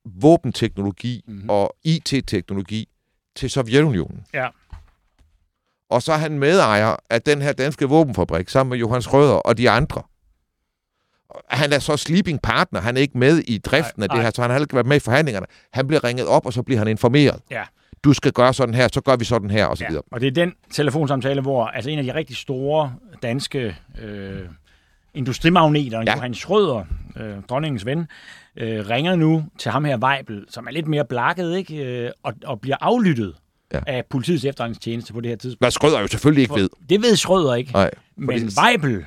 våbenteknologi 0.06 1.24
mm-hmm. 1.28 1.50
og 1.50 1.76
IT-teknologi 1.84 2.88
til 3.36 3.50
Sovjetunionen. 3.50 4.26
Ja. 4.34 4.48
Og 5.90 6.02
så 6.02 6.14
er 6.14 6.18
han 6.18 6.40
medejer 6.40 6.96
af 7.10 7.22
den 7.22 7.42
her 7.42 7.54
danske 7.54 7.86
våbenfabrik, 7.86 8.50
sammen 8.50 8.70
med 8.70 8.78
Johannes 8.78 9.14
Røder 9.14 9.34
og 9.34 9.58
de 9.58 9.70
andre. 9.70 10.02
Han 11.50 11.74
er 11.74 11.80
så 11.80 11.98
sleeping 11.98 12.42
partner. 12.42 12.82
Han 12.82 12.98
er 12.98 13.02
ikke 13.02 13.18
med 13.18 13.38
i 13.38 13.58
driften 13.58 13.94
nej, 13.98 14.04
af 14.04 14.10
det 14.10 14.16
nej. 14.16 14.24
her, 14.24 14.32
så 14.36 14.42
han 14.42 14.52
har 14.52 14.60
ikke 14.60 14.74
været 14.74 14.88
med 14.88 14.98
i 14.98 15.00
forhandlingerne. 15.00 15.46
Han 15.74 15.88
bliver 15.88 16.04
ringet 16.04 16.28
op, 16.28 16.46
og 16.46 16.54
så 16.54 16.64
bliver 16.64 16.80
han 16.80 16.88
informeret. 16.88 17.40
Ja. 17.52 17.64
Du 18.04 18.14
skal 18.14 18.32
gøre 18.32 18.54
sådan 18.54 18.76
her, 18.76 18.88
så 18.94 19.02
gør 19.02 19.16
vi 19.16 19.26
sådan 19.26 19.50
her, 19.50 19.66
og 19.66 19.78
så 19.78 19.84
ja. 19.84 19.90
videre. 19.90 20.04
Og 20.12 20.22
det 20.22 20.28
er 20.28 20.32
den 20.32 20.54
telefonsamtale, 20.72 21.42
hvor 21.42 21.66
altså 21.66 21.90
en 21.90 22.00
af 22.00 22.04
de 22.06 22.14
rigtig 22.14 22.38
store 22.38 22.94
danske 23.24 23.76
øh, 24.02 24.40
industrimagneter, 25.14 26.04
ja. 26.08 26.14
Johannes 26.14 26.50
Røder, 26.50 26.84
øh, 27.16 27.36
dronningens 27.50 27.86
ven, 27.86 28.08
øh, 28.58 28.90
ringer 28.90 29.16
nu 29.16 29.46
til 29.58 29.72
ham 29.72 29.86
her 29.86 29.98
Weibel, 29.98 30.46
som 30.50 30.68
er 30.68 30.72
lidt 30.72 30.88
mere 30.88 31.06
blakket, 31.06 31.58
ikke? 31.58 31.86
Øh, 31.86 32.12
og, 32.24 32.34
og 32.46 32.62
bliver 32.62 32.78
aflyttet 32.82 33.36
ja. 33.74 33.80
af 33.88 34.06
politiets 34.10 34.46
efterretningstjeneste 34.46 35.14
på 35.14 35.22
det 35.22 35.30
her 35.30 35.38
tidspunkt. 35.38 35.62
Hvad 35.62 35.72
Schrøder 35.72 36.00
jo 36.00 36.08
selvfølgelig 36.08 36.42
ikke 36.42 36.56
ved. 36.56 36.70
Det 36.90 37.02
ved 37.02 37.16
Schrøder 37.16 37.56
ikke. 37.56 37.72
Nej, 37.72 37.92
men 38.16 38.42
det... 38.42 38.58
Weibel, 38.64 39.06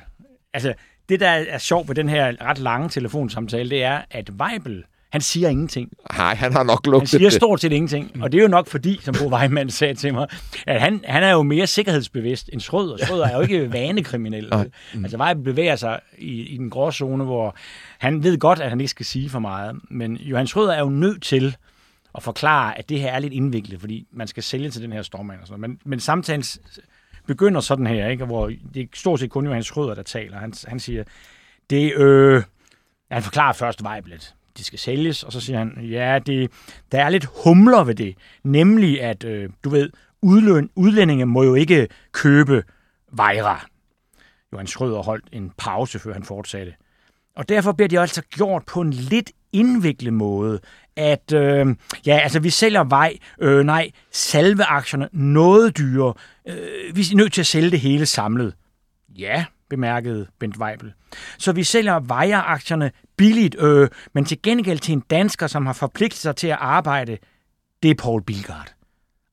altså 0.53 0.73
det 1.09 1.19
der 1.19 1.29
er 1.29 1.57
sjovt 1.57 1.87
ved 1.87 1.95
den 1.95 2.09
her 2.09 2.33
ret 2.41 2.59
lange 2.59 2.89
telefonsamtale, 2.89 3.69
det 3.69 3.83
er, 3.83 4.01
at 4.11 4.29
Weibel, 4.29 4.83
han 5.11 5.21
siger 5.21 5.49
ingenting. 5.49 5.91
Nej, 6.17 6.35
han 6.35 6.53
har 6.53 6.63
nok 6.63 6.85
lukket 6.85 7.11
Han 7.11 7.19
siger 7.19 7.29
stort 7.29 7.61
set 7.61 7.71
ingenting. 7.71 8.23
Og 8.23 8.31
det 8.31 8.37
er 8.37 8.41
jo 8.41 8.47
nok 8.47 8.67
fordi, 8.67 8.99
som 9.01 9.15
Bo 9.19 9.35
Weimann 9.35 9.69
sagde 9.69 9.93
til 9.93 10.13
mig, 10.13 10.27
at 10.67 10.81
han, 10.81 11.03
han 11.07 11.23
er 11.23 11.31
jo 11.31 11.43
mere 11.43 11.67
sikkerhedsbevidst 11.67 12.49
end 12.53 12.61
Schrøder. 12.61 12.97
Schrøder 12.97 13.25
er 13.25 13.35
jo 13.35 13.41
ikke 13.41 13.71
vanekriminel. 13.73 14.53
Mm. 14.93 15.03
Altså 15.05 15.17
Weibel 15.17 15.43
bevæger 15.43 15.75
sig 15.75 15.99
i, 16.17 16.41
i 16.41 16.57
den 16.57 16.69
gråzone, 16.69 17.23
hvor 17.23 17.55
han 17.97 18.23
ved 18.23 18.37
godt, 18.37 18.59
at 18.59 18.69
han 18.69 18.81
ikke 18.81 18.89
skal 18.89 19.05
sige 19.05 19.29
for 19.29 19.39
meget. 19.39 19.75
Men 19.89 20.15
Johan 20.15 20.47
Schrøder 20.47 20.73
er 20.73 20.79
jo 20.79 20.89
nødt 20.89 21.21
til 21.21 21.55
at 22.15 22.23
forklare, 22.23 22.77
at 22.77 22.89
det 22.89 22.99
her 22.99 23.11
er 23.11 23.19
lidt 23.19 23.33
indviklet, 23.33 23.79
fordi 23.79 24.07
man 24.11 24.27
skal 24.27 24.43
sælge 24.43 24.69
til 24.69 24.81
den 24.81 24.93
her 24.93 25.01
stormand 25.01 25.41
og 25.41 25.47
sådan 25.47 25.61
Men, 25.61 25.79
men 25.85 25.99
samtalen 25.99 26.43
begynder 27.27 27.61
sådan 27.61 27.87
her, 27.87 28.07
ikke? 28.07 28.25
hvor 28.25 28.51
det 28.73 28.81
er 28.81 28.85
stort 28.93 29.19
set 29.19 29.29
kun 29.29 29.45
Johan 29.45 29.63
Schrøder, 29.63 29.95
der 29.95 30.03
taler. 30.03 30.37
Han, 30.37 30.53
han 30.67 30.79
siger, 30.79 31.03
det 31.69 31.93
øh, 31.95 32.43
han 33.11 33.23
forklarer 33.23 33.53
først 33.53 33.83
Weiblet 33.83 34.33
de 34.57 34.63
skal 34.63 34.79
sælges, 34.79 35.23
og 35.23 35.33
så 35.33 35.41
siger 35.41 35.59
han, 35.59 35.77
ja, 35.81 36.19
det, 36.25 36.51
der 36.91 37.03
er 37.03 37.09
lidt 37.09 37.27
humler 37.43 37.83
ved 37.83 37.95
det, 37.95 38.15
nemlig 38.43 39.01
at, 39.01 39.23
øh, 39.23 39.49
du 39.63 39.69
ved, 39.69 39.89
udløn, 40.21 40.69
udlændinge 40.75 41.25
må 41.25 41.43
jo 41.43 41.55
ikke 41.55 41.87
købe 42.11 42.63
vejra. 43.11 43.67
Johan 44.53 44.67
Schrøder 44.67 45.01
holdt 45.01 45.25
en 45.31 45.51
pause, 45.57 45.99
før 45.99 46.13
han 46.13 46.23
fortsatte. 46.23 46.73
Og 47.35 47.49
derfor 47.49 47.71
bliver 47.71 47.87
det 47.87 47.99
altså 47.99 48.21
gjort 48.21 48.63
på 48.65 48.81
en 48.81 48.93
lidt 48.93 49.31
indviklet 49.53 50.13
måde, 50.13 50.59
at 50.95 51.33
øh, 51.33 51.75
ja, 52.05 52.17
altså 52.17 52.39
vi 52.39 52.49
sælger 52.49 52.83
vej, 52.83 53.17
øh, 53.39 53.65
nej, 53.65 53.91
salveaktierne 54.11 55.09
noget 55.11 55.77
dyre. 55.77 56.13
Øh, 56.47 56.95
vi 56.95 57.01
er 57.01 57.15
nødt 57.15 57.33
til 57.33 57.41
at 57.41 57.47
sælge 57.47 57.71
det 57.71 57.79
hele 57.79 58.05
samlet. 58.05 58.53
Ja, 59.17 59.45
bemærkede 59.69 60.27
Bent 60.39 60.57
Weibel. 60.57 60.93
Så 61.37 61.51
vi 61.51 61.63
sælger 61.63 61.99
vejeraktierne 61.99 62.91
billigt, 63.21 63.55
øh, 63.59 63.89
men 64.13 64.25
til 64.25 64.41
gengæld 64.41 64.79
til 64.79 64.93
en 64.93 65.03
dansker, 65.09 65.47
som 65.47 65.65
har 65.65 65.73
forpligtet 65.73 66.19
sig 66.19 66.35
til 66.35 66.47
at 66.47 66.57
arbejde, 66.59 67.17
det 67.83 67.91
er 67.91 67.95
Paul 67.95 68.23
Bilgard. 68.23 68.73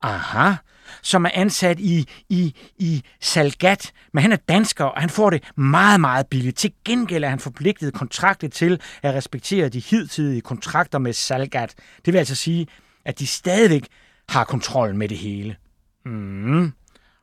Aha, 0.01 0.53
som 1.01 1.25
er 1.25 1.29
ansat 1.33 1.79
i, 1.79 2.07
i, 2.29 2.55
i 2.77 3.03
Salgat, 3.21 3.91
men 4.13 4.21
han 4.21 4.31
er 4.31 4.37
dansker, 4.49 4.85
og 4.85 5.01
han 5.01 5.09
får 5.09 5.29
det 5.29 5.43
meget, 5.55 6.01
meget 6.01 6.27
billigt. 6.27 6.57
Til 6.57 6.71
gengæld 6.85 7.23
er 7.23 7.29
han 7.29 7.39
forpligtet 7.39 7.93
kontraktet 7.93 8.51
til 8.51 8.81
at 9.03 9.13
respektere 9.13 9.69
de 9.69 9.79
hidtidige 9.79 10.41
kontrakter 10.41 10.99
med 10.99 11.13
Salgat. 11.13 11.75
Det 12.05 12.13
vil 12.13 12.19
altså 12.19 12.35
sige, 12.35 12.67
at 13.05 13.19
de 13.19 13.27
stadigvæk 13.27 13.87
har 14.29 14.43
kontrol 14.43 14.95
med 14.95 15.09
det 15.09 15.17
hele. 15.17 15.55
Mm. 16.05 16.71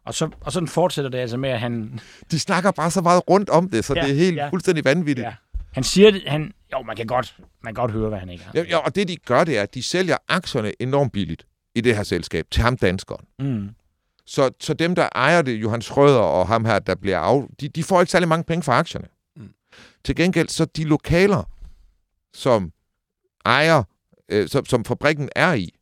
Og, 0.04 0.14
så, 0.14 0.30
og 0.40 0.52
sådan 0.52 0.68
fortsætter 0.68 1.10
det 1.10 1.18
altså 1.18 1.36
med, 1.36 1.50
at 1.50 1.60
han... 1.60 2.00
De 2.30 2.38
snakker 2.38 2.70
bare 2.70 2.90
så 2.90 3.00
meget 3.00 3.22
rundt 3.30 3.50
om 3.50 3.70
det, 3.70 3.84
så 3.84 3.94
ja, 3.94 4.02
det 4.02 4.10
er 4.10 4.14
helt 4.14 4.36
ja. 4.36 4.48
fuldstændig 4.48 4.84
vanvittigt. 4.84 5.26
Ja. 5.26 5.34
Han 5.72 5.84
siger 5.84 6.30
han, 6.30 6.52
jo, 6.72 6.82
man 6.82 6.96
kan, 6.96 7.06
godt, 7.06 7.36
man 7.62 7.74
kan 7.74 7.82
godt 7.82 7.92
høre, 7.92 8.08
hvad 8.08 8.18
han 8.18 8.28
ikke 8.28 8.44
har. 8.44 8.52
Ja, 8.54 8.62
ja, 8.62 8.76
og 8.76 8.94
det 8.94 9.08
de 9.08 9.16
gør, 9.16 9.44
det 9.44 9.58
er, 9.58 9.62
at 9.62 9.74
de 9.74 9.82
sælger 9.82 10.16
aktierne 10.28 10.72
enormt 10.82 11.12
billigt 11.12 11.46
i 11.74 11.80
det 11.80 11.96
her 11.96 12.02
selskab 12.02 12.46
til 12.50 12.62
ham 12.62 12.76
danskeren. 12.76 13.26
Mm. 13.38 13.68
Så, 14.26 14.50
så 14.60 14.74
dem, 14.74 14.94
der 14.94 15.08
ejer 15.14 15.42
det, 15.42 15.52
Johan 15.52 15.82
Schrøder 15.82 16.18
og 16.18 16.48
ham 16.48 16.64
her, 16.64 16.78
der 16.78 16.94
bliver 16.94 17.18
af, 17.18 17.46
de, 17.60 17.68
de 17.68 17.84
får 17.84 18.00
ikke 18.00 18.12
særlig 18.12 18.28
mange 18.28 18.44
penge 18.44 18.62
for 18.62 18.72
aktierne. 18.72 19.08
Mm. 19.36 19.48
Til 20.04 20.16
gengæld, 20.16 20.48
så 20.48 20.64
de 20.64 20.84
lokaler, 20.84 21.50
som 22.34 22.72
ejer, 23.44 23.82
øh, 24.28 24.48
som, 24.48 24.64
som 24.64 24.84
fabrikken 24.84 25.28
er 25.36 25.52
i, 25.52 25.74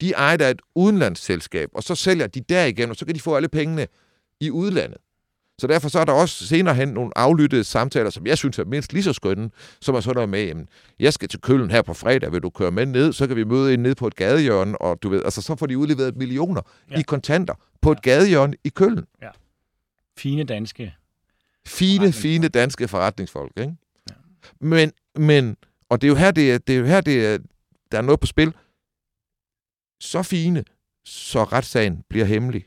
de 0.00 0.12
ejer 0.12 0.48
et 0.48 0.62
udenlandsselskab, 0.74 1.68
og 1.74 1.82
så 1.82 1.94
sælger 1.94 2.26
de 2.26 2.40
derigennem, 2.40 2.90
og 2.90 2.96
så 2.96 3.06
kan 3.06 3.14
de 3.14 3.20
få 3.20 3.36
alle 3.36 3.48
pengene 3.48 3.86
i 4.40 4.50
udlandet. 4.50 4.98
Så 5.62 5.66
derfor 5.66 5.88
så 5.88 5.98
er 5.98 6.04
der 6.04 6.12
også 6.12 6.46
senere 6.46 6.74
hen 6.74 6.88
nogle 6.88 7.18
aflyttede 7.18 7.64
samtaler, 7.64 8.10
som 8.10 8.26
jeg 8.26 8.38
synes 8.38 8.58
er 8.58 8.64
mindst 8.64 8.92
lige 8.92 9.02
så 9.02 9.12
skønne, 9.12 9.50
som 9.80 9.94
er 9.94 10.00
sådan 10.00 10.14
noget 10.14 10.28
med, 10.28 10.44
jamen, 10.44 10.68
jeg 10.98 11.12
skal 11.12 11.28
til 11.28 11.40
Køln 11.40 11.70
her 11.70 11.82
på 11.82 11.94
fredag, 11.94 12.32
vil 12.32 12.42
du 12.42 12.50
køre 12.50 12.70
med 12.70 12.86
ned, 12.86 13.12
så 13.12 13.26
kan 13.26 13.36
vi 13.36 13.44
møde 13.44 13.72
ind 13.72 13.82
ned 13.82 13.94
på 13.94 14.06
et 14.06 14.16
gadehjørne, 14.16 14.80
og 14.80 15.02
du 15.02 15.08
ved, 15.08 15.24
altså 15.24 15.42
så 15.42 15.56
får 15.56 15.66
de 15.66 15.78
udleveret 15.78 16.16
millioner 16.16 16.60
ja. 16.90 16.98
i 16.98 17.02
kontanter 17.02 17.54
på 17.82 17.90
ja. 17.90 17.92
et 17.92 18.02
gadehjørne 18.02 18.54
i 18.64 18.68
Køln. 18.68 19.04
Ja. 19.22 19.28
Fine 20.18 20.44
danske 20.44 20.94
Fine, 21.66 22.12
fine 22.12 22.48
danske 22.48 22.88
forretningsfolk, 22.88 23.52
ikke? 23.56 23.76
Ja. 24.10 24.14
Men, 24.60 24.92
men, 25.16 25.56
og 25.88 26.00
det 26.00 26.06
er 26.06 26.08
jo 26.08 26.16
her, 26.16 26.30
det 26.30 26.52
er, 26.52 26.58
det 26.58 26.74
er, 26.74 26.78
jo 26.78 26.86
her 26.86 27.00
det 27.00 27.26
er, 27.26 27.38
der 27.92 27.98
er 27.98 28.02
noget 28.02 28.20
på 28.20 28.26
spil, 28.26 28.54
så 30.00 30.22
fine, 30.22 30.64
så 31.04 31.44
retssagen 31.44 32.04
bliver 32.08 32.26
hemmelig. 32.26 32.66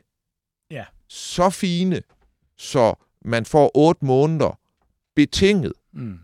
Ja. 0.72 0.86
Så 1.08 1.50
fine, 1.50 2.02
så 2.58 2.96
man 3.22 3.46
får 3.46 3.72
otte 3.78 4.06
måneder 4.06 4.60
betinget 5.16 5.74
mm. 5.92 6.20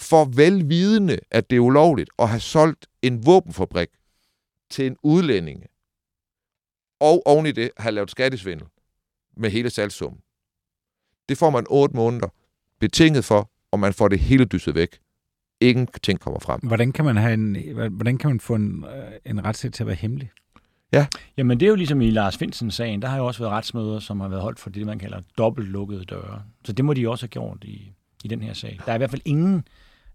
for 0.00 0.24
velvidende, 0.24 1.18
at 1.30 1.50
det 1.50 1.56
er 1.56 1.60
ulovligt 1.60 2.10
at 2.18 2.28
have 2.28 2.40
solgt 2.40 2.86
en 3.02 3.26
våbenfabrik 3.26 3.88
til 4.70 4.86
en 4.86 4.96
udlænding, 5.02 5.64
og 7.00 7.22
oven 7.26 7.46
i 7.46 7.52
det 7.52 7.70
have 7.76 7.92
lavet 7.92 8.10
skattesvindel 8.10 8.66
med 9.36 9.50
hele 9.50 9.70
salgssummen. 9.70 10.20
Det 11.28 11.38
får 11.38 11.50
man 11.50 11.66
otte 11.70 11.96
måneder 11.96 12.28
betinget 12.80 13.24
for, 13.24 13.50
og 13.70 13.80
man 13.80 13.92
får 13.92 14.08
det 14.08 14.18
hele 14.18 14.44
dysset 14.44 14.74
væk. 14.74 14.98
Ingenting 15.60 16.20
kommer 16.20 16.40
frem. 16.40 16.60
Hvordan 16.60 16.92
kan 16.92 17.04
man, 17.04 17.16
have 17.16 17.34
en, 17.34 17.56
hvordan 17.90 18.18
kan 18.18 18.30
man 18.30 18.40
få 18.40 18.54
en, 18.54 18.84
øh, 18.84 19.12
en 19.24 19.44
retssag 19.44 19.72
til 19.72 19.82
at 19.82 19.86
være 19.86 19.96
hemmelig? 19.96 20.30
Ja. 20.92 21.06
Jamen 21.36 21.60
det 21.60 21.66
er 21.66 21.70
jo 21.70 21.76
ligesom 21.76 22.00
i 22.00 22.10
Lars 22.10 22.36
Finsen-sagen, 22.36 23.02
der 23.02 23.08
har 23.08 23.16
jo 23.16 23.26
også 23.26 23.40
været 23.40 23.52
retsmøder, 23.52 23.98
som 23.98 24.20
har 24.20 24.28
været 24.28 24.42
holdt 24.42 24.60
for 24.60 24.70
det, 24.70 24.86
man 24.86 24.98
kalder 24.98 25.20
dobbelt 25.38 25.68
lukkede 25.68 26.04
døre. 26.04 26.42
Så 26.64 26.72
det 26.72 26.84
må 26.84 26.94
de 26.94 27.08
også 27.08 27.22
have 27.22 27.30
gjort 27.30 27.64
i, 27.64 27.92
i 28.24 28.28
den 28.28 28.42
her 28.42 28.52
sag. 28.52 28.78
Der 28.86 28.92
er 28.92 28.94
i 28.94 28.98
hvert 28.98 29.10
fald 29.10 29.22
ingen, 29.24 29.64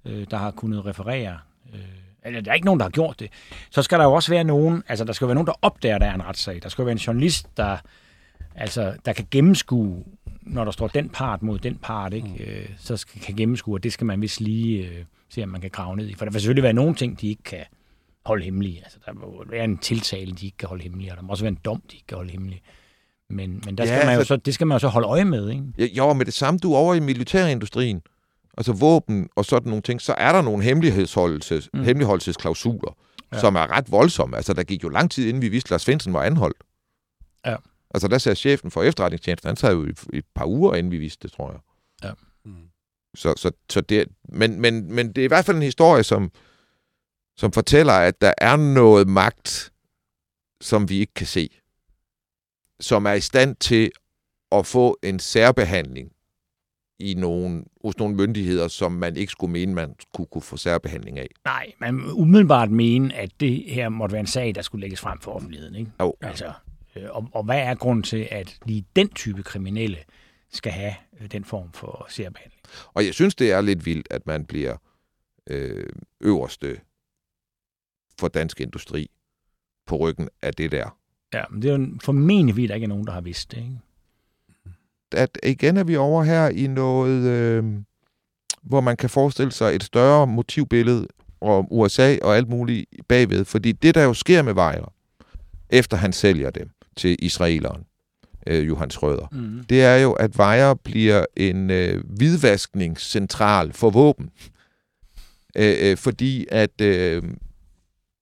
øh, 0.06 0.26
der 0.32 0.38
har 0.38 0.52
kunnet 0.52 0.86
referere, 0.86 1.38
øh, 1.74 1.80
eller 2.26 2.42
der 2.42 2.52
er 2.52 2.56
ikke 2.56 2.66
nogen, 2.66 2.80
der 2.80 2.86
har 2.86 2.92
gjort 2.92 3.20
det. 3.20 3.32
Så 3.72 3.82
skal 3.82 4.00
der 4.00 4.06
jo 4.06 4.14
også 4.14 4.32
være 4.32 4.44
nogen, 4.44 4.84
altså 4.88 5.06
der 5.06 5.14
skal 5.14 5.28
være 5.28 5.36
nogen, 5.36 5.48
der 5.48 5.54
opdager, 5.62 5.98
der 5.98 6.06
er 6.06 6.14
en 6.14 6.26
retssag. 6.26 6.60
Der 6.64 6.70
skal 6.70 6.86
være 6.86 6.92
en 6.92 6.98
journalist, 6.98 7.58
der, 7.58 7.78
altså, 8.56 8.94
der 9.06 9.14
kan 9.14 9.28
gennemskue, 9.32 10.04
når 10.42 10.64
der 10.64 10.72
står 10.72 10.88
den 10.88 11.10
part 11.10 11.44
mod 11.44 11.60
den 11.60 11.76
part, 11.76 12.14
ikke? 12.14 12.28
Mm. 12.28 12.44
Øh, 12.48 12.70
så 12.78 12.98
skal, 12.98 13.22
kan 13.22 13.36
gennemskue, 13.36 13.76
og 13.76 13.84
det 13.84 13.94
skal 13.94 14.06
man 14.06 14.22
vist 14.22 14.42
lige 14.42 14.88
øh, 14.88 15.06
se, 15.30 15.44
om 15.44 15.50
man 15.50 15.62
kan 15.62 15.70
grave 15.70 15.98
ned 15.98 16.08
i. 16.08 16.14
For 16.14 16.26
der 16.26 16.32
vil 16.32 16.42
selvfølgelig 16.42 16.64
være 16.64 16.74
nogle 16.74 16.96
ting, 16.96 17.22
de 17.22 17.28
ikke 17.28 17.44
kan 17.44 17.66
holde 18.26 18.44
hemmelige. 18.44 18.82
Altså, 18.84 18.98
der 19.06 19.14
må 19.14 19.44
være 19.50 19.64
en 19.64 19.78
tiltale, 19.78 20.32
de 20.32 20.46
ikke 20.46 20.58
kan 20.58 20.70
holde 20.70 20.84
hemmelig, 20.84 21.12
og 21.12 21.18
der 21.18 21.24
må 21.24 21.32
også 21.32 21.44
være 21.44 21.52
en 21.52 21.60
dom, 21.66 21.82
de 21.92 21.96
ikke 21.96 22.08
kan 22.08 22.18
holde 22.18 22.32
hemmelig. 22.32 22.62
Men, 23.30 23.62
men 23.66 23.78
der 23.78 23.86
skal 23.86 23.98
ja, 23.98 24.06
man 24.06 24.18
jo 24.18 24.24
så, 24.24 24.36
det 24.36 24.54
skal 24.54 24.68
man 24.68 24.76
jo 24.76 24.80
så 24.80 24.88
holde 24.88 25.08
øje 25.08 25.26
med, 25.26 25.50
ikke? 25.50 25.64
Ja, 25.78 25.86
jo, 25.86 26.14
med 26.14 26.26
det 26.26 26.34
samme, 26.34 26.58
du 26.58 26.74
er 26.74 26.78
over 26.78 26.94
i 26.94 27.00
militærindustrien, 27.00 28.02
altså 28.58 28.74
våben 28.74 29.30
og 29.36 29.46
sådan 29.46 29.70
nogle 29.70 29.82
ting, 29.82 30.02
så 30.02 30.14
er 30.18 30.32
der 30.32 30.42
nogle 30.42 30.64
hemmelighedsholdelses, 30.64 31.70
mm. 31.74 31.84
hemmeligholdelsesklausuler, 31.84 32.98
ja. 33.34 33.40
som 33.40 33.56
er 33.56 33.72
ret 33.72 33.92
voldsomme. 33.92 34.36
Altså, 34.38 34.54
der 34.54 34.64
gik 34.64 34.84
jo 34.84 34.90
lang 34.90 35.12
tid, 35.12 35.28
inden 35.28 35.42
vi 35.42 35.50
vidste, 35.50 35.68
at 35.68 35.72
Lars 35.72 35.82
Svendsen 35.82 36.14
var 36.14 36.24
anholdt. 36.24 36.58
Ja. 37.46 37.56
Altså, 37.94 38.08
der 38.08 38.18
sagde 38.18 38.36
chefen 38.36 38.72
for 38.72 38.84
efterretningstjenesten, 38.84 39.48
han 39.48 39.56
sad 39.56 39.74
jo 39.74 39.86
i, 39.86 39.92
i 40.14 40.18
et 40.18 40.26
par 40.36 40.46
uger, 40.46 40.76
inden 40.76 40.92
vi 40.92 40.98
vidste 40.98 41.28
det, 41.28 41.36
tror 41.36 41.52
jeg. 41.52 41.60
Ja. 42.04 42.12
Mm. 42.46 42.56
Så, 43.16 43.34
så, 43.38 43.52
så 43.70 43.82
det, 43.82 44.08
men, 44.30 44.62
men, 44.62 44.94
men 44.94 45.08
det 45.08 45.18
er 45.18 45.26
i 45.26 45.28
hvert 45.28 45.46
fald 45.46 45.58
en 45.58 45.64
historie, 45.64 46.04
som, 46.04 46.32
som 47.38 47.52
fortæller, 47.52 47.94
at 47.94 48.22
der 48.22 48.34
er 48.38 48.56
noget 48.56 49.08
magt, 49.08 49.72
som 50.62 50.90
vi 50.90 51.00
ikke 51.00 51.14
kan 51.14 51.28
se, 51.28 51.50
som 52.80 53.06
er 53.06 53.14
i 53.14 53.22
stand 53.22 53.56
til 53.56 53.92
at 54.52 54.66
få 54.66 54.98
en 55.04 55.20
særbehandling 55.20 56.12
i 57.00 57.14
nogle, 57.14 57.64
hos 57.84 57.98
nogle 57.98 58.16
myndigheder, 58.16 58.68
som 58.68 58.92
man 58.92 59.16
ikke 59.16 59.32
skulle 59.32 59.52
mene, 59.52 59.74
man 59.74 59.96
kunne, 60.14 60.26
kunne 60.26 60.42
få 60.42 60.58
særbehandling 60.58 61.20
af. 61.20 61.28
Nej, 61.46 61.72
man 61.80 62.02
umiddelbart 62.14 62.72
mene, 62.72 63.16
at 63.16 63.32
det 63.40 63.64
her 63.68 63.90
måtte 63.90 64.14
være 64.14 64.20
en 64.20 64.28
sag, 64.28 64.56
der 64.56 64.62
skulle 64.62 64.82
lægges 64.82 65.00
frem 65.00 65.20
for 65.20 65.32
offentligheden. 65.32 65.76
Ikke? 65.76 65.92
Jo. 66.00 66.16
Altså, 66.22 66.54
øh, 66.96 67.04
og, 67.10 67.30
og 67.34 67.44
hvad 67.44 67.60
er 67.60 67.76
grunden 67.76 68.04
til, 68.04 68.28
at 68.32 68.58
lige 68.66 68.86
den 68.96 69.10
type 69.10 69.44
kriminelle 69.44 69.98
skal 70.52 70.72
have 70.72 70.94
øh, 71.22 71.32
den 71.32 71.46
form 71.46 71.72
for 71.74 72.06
særbehandling? 72.10 72.62
Og 72.94 73.06
jeg 73.06 73.14
synes, 73.14 73.36
det 73.36 73.52
er 73.52 73.62
lidt 73.62 73.86
vildt, 73.86 74.08
at 74.10 74.28
man 74.28 74.46
bliver 74.46 74.78
øh, 75.50 75.90
øverste 76.22 76.80
for 78.22 78.28
dansk 78.28 78.62
industri 78.62 79.10
på 79.88 79.96
ryggen 79.98 80.30
af 80.42 80.54
det 80.54 80.72
der. 80.72 80.98
Ja, 81.34 81.44
men 81.52 81.62
det 81.62 81.72
er 81.72 81.78
jo 81.78 81.88
formentlig, 82.04 82.70
der 82.70 82.76
ikke 82.76 82.86
er 82.86 82.88
nogen, 82.90 83.06
der 83.08 83.12
har 83.14 83.22
vidst 83.22 83.52
det. 83.52 83.58
Ikke? 83.58 83.80
At 85.12 85.38
igen 85.44 85.78
er 85.78 85.84
vi 85.84 85.96
over 85.96 86.24
her 86.24 86.50
i 86.50 86.68
noget, 86.68 87.22
øh, 87.24 87.64
hvor 88.62 88.82
man 88.82 88.98
kan 88.98 89.10
forestille 89.10 89.52
sig 89.52 89.76
et 89.76 89.84
større 89.84 90.28
motivbillede 90.28 91.08
om 91.42 91.68
USA 91.72 92.18
og 92.22 92.38
alt 92.38 92.50
muligt 92.50 92.86
bagved. 93.08 93.46
Fordi 93.46 93.72
det, 93.72 93.96
der 93.96 94.04
jo 94.04 94.14
sker 94.14 94.42
med 94.42 94.54
Weyer, 94.54 94.94
efter 95.70 95.98
han 95.98 96.14
sælger 96.14 96.50
dem 96.50 96.70
til 96.96 97.16
israeleren, 97.20 97.84
øh, 98.48 98.68
Johan 98.68 98.90
Schrøder, 98.92 99.28
Mm. 99.32 99.64
det 99.70 99.84
er 99.84 99.96
jo, 99.96 100.12
at 100.12 100.40
Weyer 100.40 100.74
bliver 100.74 101.26
en 101.36 101.70
øh, 101.72 102.04
hvidvaskningscentral 102.10 103.74
for 103.74 103.90
våben. 103.90 104.30
Øh, 105.56 105.76
øh, 105.82 105.98
fordi 105.98 106.46
at 106.52 106.82
øh, 106.82 107.24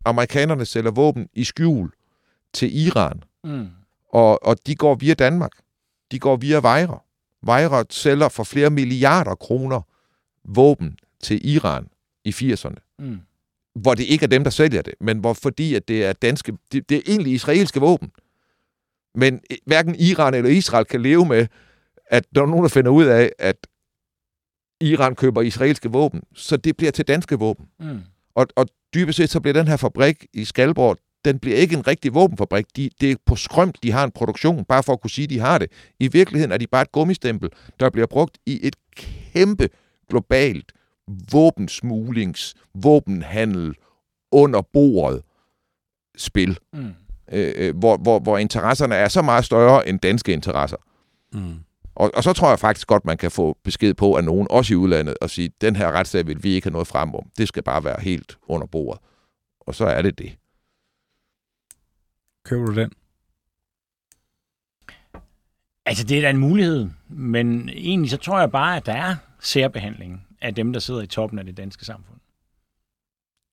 amerikanerne 0.06 0.66
sælger 0.66 0.92
våben 0.92 1.30
i 1.34 1.44
skjul 1.44 1.92
til 2.54 2.86
Iran, 2.88 3.24
Mm. 3.44 3.68
og, 4.14 4.44
og 4.46 4.58
de 4.68 4.76
går 4.76 4.96
via 4.96 5.14
Danmark. 5.14 5.52
De 6.12 6.20
går 6.20 6.36
via 6.36 6.60
Weyer. 6.60 7.04
Weyer 7.48 7.84
sælger 7.90 8.30
for 8.30 8.44
flere 8.44 8.70
milliarder 8.70 9.36
kroner 9.36 9.82
våben 10.46 10.98
til 11.24 11.50
Iran 11.50 11.88
i 12.26 12.30
80'erne 12.30 12.96
Mm. 13.00 13.20
hvor 13.76 13.94
det 13.96 14.04
ikke 14.04 14.24
er 14.24 14.28
dem, 14.28 14.44
der 14.44 14.52
sælger 14.52 14.82
det, 14.82 14.94
men 15.00 15.20
hvor 15.20 15.34
fordi 15.34 15.76
at 15.76 15.88
det 15.88 16.06
er 16.06 16.14
danske, 16.14 16.58
det, 16.72 16.90
det 16.90 16.98
er 16.98 17.02
egentlig 17.08 17.34
israelske 17.34 17.80
våben. 17.80 18.12
Men 19.16 19.40
eh, 19.50 19.58
hverken 19.66 19.96
Iran 19.96 20.34
eller 20.34 20.50
Israel 20.50 20.86
kan 20.86 21.02
leve 21.02 21.26
med, 21.26 21.48
at 22.06 22.26
der 22.36 22.42
er 22.42 22.46
nogen, 22.46 22.64
der 22.64 22.70
finder 22.70 22.92
ud 22.92 23.06
af, 23.06 23.32
at 23.40 23.68
Iran 24.82 25.16
køber 25.16 25.42
israelske 25.42 25.92
våben, 25.92 26.22
så 26.36 26.58
det 26.58 26.78
bliver 26.78 26.92
til 26.92 27.08
danske 27.08 27.36
våben. 27.40 27.66
Mm. 27.80 28.00
Og, 28.40 28.48
og 28.56 28.66
dybest 28.94 29.18
set 29.18 29.30
så 29.30 29.40
bliver 29.40 29.54
den 29.54 29.68
her 29.68 29.78
fabrik 29.78 30.26
i 30.34 30.46
Skalborg, 30.46 30.98
den 31.26 31.40
bliver 31.40 31.58
ikke 31.58 31.76
en 31.76 31.88
rigtig 31.88 32.14
våbenfabrik. 32.14 32.66
De, 32.76 32.90
det 33.02 33.12
er 33.12 33.16
på 33.26 33.36
skrømt, 33.36 33.84
de 33.84 33.92
har 33.92 34.04
en 34.04 34.12
produktion, 34.12 34.66
bare 34.66 34.84
for 34.84 34.94
at 34.94 35.02
kunne 35.02 35.12
sige, 35.12 35.24
at 35.24 35.30
de 35.30 35.40
har 35.40 35.58
det. 35.58 35.72
I 36.00 36.08
virkeligheden 36.08 36.52
er 36.52 36.58
de 36.58 36.68
bare 36.68 36.82
et 36.82 36.92
gummistempel, 36.92 37.50
der 37.80 37.90
bliver 37.90 38.08
brugt 38.08 38.38
i 38.46 38.60
et 38.64 38.76
kæmpe 38.96 39.70
globalt 40.10 40.72
våbensmuglings, 41.32 42.56
våbenhandel 42.76 43.76
under 44.32 44.62
bordet 44.62 45.22
spil, 46.18 46.60
Mm. 46.74 46.94
øh, 47.32 47.54
øh, 47.56 47.78
hvor, 47.78 47.98
hvor, 47.98 48.20
hvor 48.20 48.38
interesserne 48.38 48.96
er 48.96 49.08
så 49.08 49.22
meget 49.22 49.46
større 49.46 49.90
end 49.90 50.00
danske 50.00 50.34
interesser. 50.34 50.78
Mm. 51.34 51.54
Og, 52.00 52.12
og 52.14 52.24
så 52.24 52.34
tror 52.34 52.50
jeg 52.50 52.60
faktisk 52.60 52.88
godt, 52.88 53.06
man 53.06 53.18
kan 53.18 53.32
få 53.32 53.58
besked 53.64 53.94
på 53.94 54.16
af 54.16 54.24
nogen, 54.24 54.48
også 54.50 54.74
i 54.74 54.78
udlandet, 54.78 55.18
og 55.22 55.30
sige, 55.30 55.52
den 55.62 55.76
her 55.76 55.92
retssag 55.92 56.28
vil 56.28 56.44
vi 56.44 56.50
ikke 56.50 56.66
have 56.66 56.72
noget 56.72 56.88
frem 56.88 57.16
om. 57.16 57.30
Det 57.38 57.48
skal 57.48 57.64
bare 57.64 57.84
være 57.84 58.02
helt 58.02 58.38
under 58.48 58.68
bordet. 58.68 59.02
Og 59.60 59.76
så 59.76 59.86
er 59.86 60.02
det 60.02 60.20
det. 60.20 60.38
Køber 62.46 62.66
du 62.66 62.76
den? 62.76 62.92
Altså, 65.86 66.04
det 66.04 66.18
er 66.18 66.22
da 66.22 66.30
en 66.30 66.38
mulighed, 66.38 66.90
men 67.08 67.70
egentlig 67.70 68.12
så 68.12 68.18
tror 68.18 68.40
jeg 68.40 68.52
bare, 68.52 68.78
at 68.78 68.86
der 68.86 68.94
er 68.94 69.16
særbehandling 69.40 70.28
af 70.42 70.56
dem, 70.56 70.74
der 70.74 70.80
sidder 70.80 71.02
i 71.02 71.08
toppen 71.08 71.40
af 71.40 71.46
det 71.46 71.58
danske 71.58 71.86
samfund. 71.86 72.20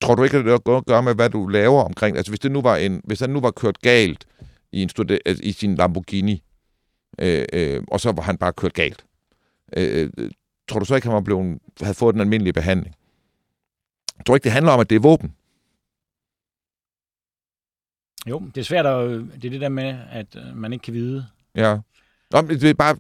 Tror 0.03 0.14
du 0.14 0.22
ikke, 0.22 0.36
at 0.36 0.44
det 0.44 0.53
har 0.53 0.61
noget 0.66 0.80
at 0.80 0.86
gøre 0.86 1.03
med, 1.03 1.14
hvad 1.14 1.30
du 1.30 1.47
laver 1.47 1.82
omkring? 1.82 2.16
Altså, 2.16 2.32
hvis 2.32 2.40
det 2.40 2.53
nu 2.53 2.62
var, 2.62 2.76
en, 2.76 3.01
hvis 3.05 3.20
han 3.20 3.30
nu 3.30 3.40
var 3.40 3.51
kørt 3.51 3.80
galt 3.80 4.26
i, 4.72 4.82
en 4.82 4.88
stude, 4.88 5.18
altså, 5.26 5.44
i 5.44 5.53
sin 5.53 5.74
Lamborghini, 5.74 6.42
øh, 7.19 7.45
øh, 7.53 7.83
og 7.89 8.01
så 8.01 8.12
var 8.12 8.23
han 8.23 8.39
bare 8.39 8.53
kørt 8.53 8.73
galt, 8.75 9.07
øh, 9.77 10.11
øh, 10.19 10.31
tror 10.69 10.79
du 10.79 10.85
så 10.85 10.95
ikke, 10.95 11.07
han 11.07 11.14
var 11.14 11.21
blevet, 11.21 11.59
havde 11.81 11.95
fået 11.95 12.14
den 12.14 12.21
almindelige 12.21 12.53
behandling? 12.53 12.95
Tror 14.27 14.33
du 14.33 14.35
ikke, 14.35 14.45
det 14.45 14.53
handler 14.53 14.73
om, 14.73 14.81
at 14.81 14.91
det 14.91 14.97
er 14.97 15.01
våben? 15.01 15.35
Jo, 18.29 18.43
det 18.55 18.61
er 18.61 18.64
svært 18.64 18.87
at... 18.87 19.11
Det 19.11 19.45
er 19.45 19.51
det 19.51 19.61
der 19.61 19.69
med, 19.69 19.99
at 20.11 20.37
øh, 20.37 20.57
man 20.57 20.73
ikke 20.73 20.83
kan 20.83 20.95
vide. 20.95 21.27
Ja. 21.55 21.79
Nå, 22.33 22.41
men 22.43 22.51
det 22.61 22.70
er 22.70 22.74
bare, 22.74 22.97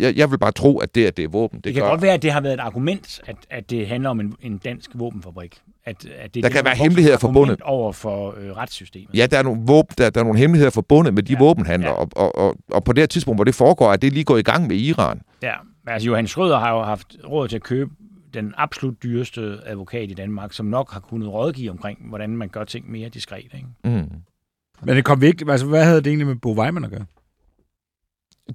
jeg, 0.00 0.16
jeg 0.16 0.30
vil 0.30 0.38
bare 0.38 0.52
tro, 0.52 0.78
at 0.78 0.94
det, 0.94 1.06
at 1.06 1.16
det 1.16 1.24
er 1.24 1.28
våben, 1.28 1.56
det, 1.56 1.64
Det 1.64 1.74
kan 1.74 1.82
gør, 1.82 1.88
godt 1.90 2.02
være, 2.02 2.14
at 2.14 2.22
det 2.22 2.32
har 2.32 2.40
været 2.40 2.54
et 2.54 2.60
argument, 2.60 3.20
at, 3.26 3.36
at 3.50 3.70
det 3.70 3.86
handler 3.88 4.10
om 4.10 4.20
en, 4.20 4.34
en 4.40 4.58
dansk 4.58 4.90
våbenfabrik. 4.94 5.60
At, 5.84 5.96
at 6.06 6.34
det, 6.34 6.34
Der 6.34 6.40
det 6.48 6.50
kan 6.52 6.58
er 6.60 6.64
være 6.64 6.74
hemmeligheder 6.76 7.18
forbundet. 7.18 7.60
over 7.62 7.92
for 7.92 8.34
øh, 8.40 8.50
retssystemet. 8.56 9.08
Ja, 9.14 9.26
der 9.26 9.38
er 9.38 9.42
nogle, 9.42 9.62
våben, 9.66 9.94
der, 9.98 10.10
der 10.10 10.20
er 10.20 10.24
nogle 10.24 10.38
hemmeligheder 10.38 10.70
forbundet 10.70 11.14
med 11.14 11.22
de 11.22 11.32
Ja. 11.32 11.38
våbenhandler, 11.38 11.88
Ja. 11.90 11.94
og, 11.94 12.08
og, 12.16 12.36
og, 12.38 12.56
og 12.70 12.84
på 12.84 12.92
det 12.92 13.02
her 13.02 13.06
tidspunkt, 13.06 13.36
hvor 13.38 13.44
det 13.44 13.54
foregår, 13.54 13.90
at 13.92 14.02
det 14.02 14.12
lige 14.12 14.24
går 14.24 14.36
i 14.36 14.42
gang 14.42 14.66
med 14.66 14.76
Iran. 14.76 15.20
Ja, 15.42 15.54
men 15.84 15.92
altså 15.92 16.06
Johan 16.06 16.26
Schrøder 16.26 16.58
har 16.58 16.70
jo 16.74 16.82
haft 16.82 17.16
råd 17.28 17.48
til 17.48 17.56
at 17.56 17.62
købe 17.62 17.90
den 18.34 18.54
absolut 18.56 19.02
dyreste 19.02 19.58
advokat 19.66 20.10
i 20.10 20.14
Danmark, 20.14 20.52
som 20.52 20.66
nok 20.66 20.92
har 20.92 21.00
kunnet 21.00 21.28
rådgive 21.28 21.70
omkring, 21.70 21.98
hvordan 22.08 22.30
man 22.36 22.48
gør 22.48 22.64
ting 22.64 22.90
mere 22.90 23.08
diskret. 23.08 23.44
Ikke? 23.54 23.66
Mm. 23.84 24.08
Men 24.82 24.96
det 24.96 25.04
kom 25.04 25.20
virkelig... 25.20 25.50
Altså, 25.50 25.66
hvad 25.66 25.84
havde 25.84 25.96
det 25.96 26.06
egentlig 26.06 26.26
med 26.26 26.36
Bo 26.36 26.52
Weimann 26.60 26.84
at 26.84 26.90
gøre? 26.90 27.04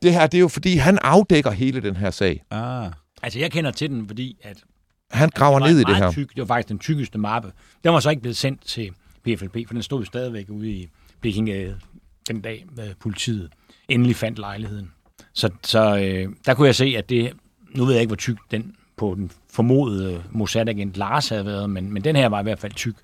Det 0.02 0.14
her, 0.14 0.28
det 0.28 0.38
er 0.38 0.42
jo 0.42 0.48
fordi, 0.48 0.76
han 0.76 1.00
afdækker 1.02 1.52
hele 1.52 1.82
den 1.82 1.96
her 1.96 2.12
sag. 2.12 2.44
Ah. 2.52 2.92
Altså 3.24 3.40
jeg 3.40 3.52
kender 3.52 3.72
til 3.72 3.90
den, 3.90 4.08
fordi 4.08 4.38
at 4.44 4.64
Han 5.12 5.30
graver 5.30 5.60
ned 5.60 5.80
i 5.80 5.84
det 5.84 5.96
her. 5.96 6.12
Tyk, 6.12 6.30
det 6.30 6.38
var 6.38 6.46
faktisk 6.46 6.70
den 6.70 6.80
tykkeste 6.80 7.18
mappe. 7.18 7.52
Den 7.84 7.94
var 7.94 8.00
så 8.00 8.10
ikke 8.10 8.22
blevet 8.22 8.38
sendt 8.38 8.66
til 8.66 8.92
PFLP, 9.24 9.58
for 9.68 9.74
den 9.74 9.84
stod 9.84 10.00
jo 10.00 10.06
stadigvæk 10.06 10.50
ude 10.50 10.72
i 10.72 10.90
Blikkinggade 11.22 11.80
den 12.28 12.42
dag, 12.42 12.66
øh, 12.80 12.86
politiet 13.00 13.50
endelig 13.90 14.16
fandt 14.16 14.40
lejligheden. 14.40 14.92
Så, 15.34 15.50
så 15.64 15.98
øh, 15.98 16.30
der 16.46 16.54
kunne 16.54 16.68
jeg 16.68 16.76
se, 16.76 16.96
at 16.98 17.10
det, 17.10 17.34
nu 17.76 17.86
ved 17.86 17.94
jeg 17.94 18.02
ikke, 18.02 18.10
hvor 18.10 18.16
tyk 18.16 18.38
den 18.52 18.76
på 18.98 19.16
den 19.16 19.32
formodede 19.52 20.24
Mossad-agent 20.32 20.98
Lars 20.98 21.30
havde 21.30 21.46
været, 21.46 21.70
men, 21.70 21.94
men 21.94 22.04
den 22.04 22.16
her 22.16 22.28
var 22.28 22.40
i 22.40 22.44
hvert 22.44 22.60
fald 22.60 22.74
tyk. 22.74 22.96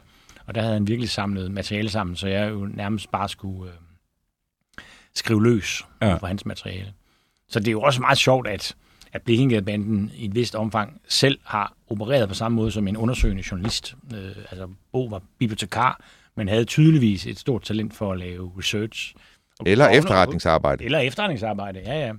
Og 0.45 0.55
der 0.55 0.61
havde 0.61 0.73
han 0.73 0.87
virkelig 0.87 1.09
samlet 1.09 1.51
materiale 1.51 1.89
sammen, 1.89 2.15
så 2.15 2.27
jeg 2.27 2.51
jo 2.51 2.65
nærmest 2.65 3.11
bare 3.11 3.29
skulle 3.29 3.71
øh, 3.71 3.77
skrive 5.15 5.43
løs 5.43 5.83
Ja. 6.01 6.07
ja. 6.09 6.17
på 6.17 6.25
hans 6.27 6.45
materiale. 6.45 6.93
Så 7.47 7.59
det 7.59 7.67
er 7.67 7.71
jo 7.71 7.81
også 7.81 8.01
meget 8.01 8.17
sjovt, 8.17 8.47
at, 8.47 8.75
at 9.13 9.21
Blikkinggade-banden 9.21 10.11
i 10.15 10.25
et 10.25 10.35
vist 10.35 10.55
omfang 10.55 11.01
selv 11.07 11.39
har 11.43 11.73
opereret 11.89 12.27
på 12.29 12.35
samme 12.35 12.55
måde 12.55 12.71
som 12.71 12.87
en 12.87 12.97
undersøgende 12.97 13.43
journalist. 13.51 13.95
Øh, 14.13 14.19
altså, 14.51 14.67
Bo 14.91 15.05
var 15.05 15.21
bibliotekar, 15.39 16.01
men 16.35 16.47
havde 16.47 16.65
tydeligvis 16.65 17.25
et 17.27 17.39
stort 17.39 17.61
talent 17.63 17.93
for 17.95 18.11
at 18.13 18.19
lave 18.19 18.51
research. 18.57 19.15
Og- 19.59 19.67
Eller 19.67 19.87
og- 19.87 19.95
efterretningsarbejde. 19.95 20.83
Eller 20.85 20.99
efterretningsarbejde, 20.99 21.79
ja, 21.79 22.07
ja. 22.07 22.13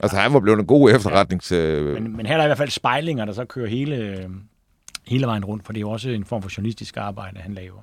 Altså, 0.00 0.16
han 0.16 0.32
var 0.32 0.40
blevet 0.40 0.58
en 0.58 0.66
god 0.66 0.90
efterretnings... 0.94 1.52
Øh, 1.52 1.94
Men, 1.94 2.16
men 2.16 2.26
her 2.26 2.34
er 2.34 2.36
der 2.38 2.44
i 2.44 2.48
hvert 2.48 2.58
fald 2.58 2.70
spejlinger, 2.70 3.24
der 3.24 3.32
så 3.32 3.44
kører 3.44 3.68
hele, 3.68 3.96
øh, 3.96 4.28
hele 5.06 5.26
vejen 5.26 5.44
rundt, 5.44 5.64
for 5.66 5.72
det 5.72 5.78
er 5.78 5.80
jo 5.80 5.90
også 5.90 6.10
en 6.10 6.24
form 6.24 6.42
for 6.42 6.50
journalistisk 6.56 6.96
arbejde, 6.96 7.40
han 7.40 7.54
laver. 7.54 7.80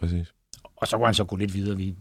præcis. 0.00 0.32
Og 0.76 0.88
så 0.88 0.96
kunne 0.96 1.06
han 1.06 1.14
så 1.14 1.24
gå 1.24 1.36
lidt 1.36 1.54
videre. 1.54 1.76
Vi, 1.76 1.94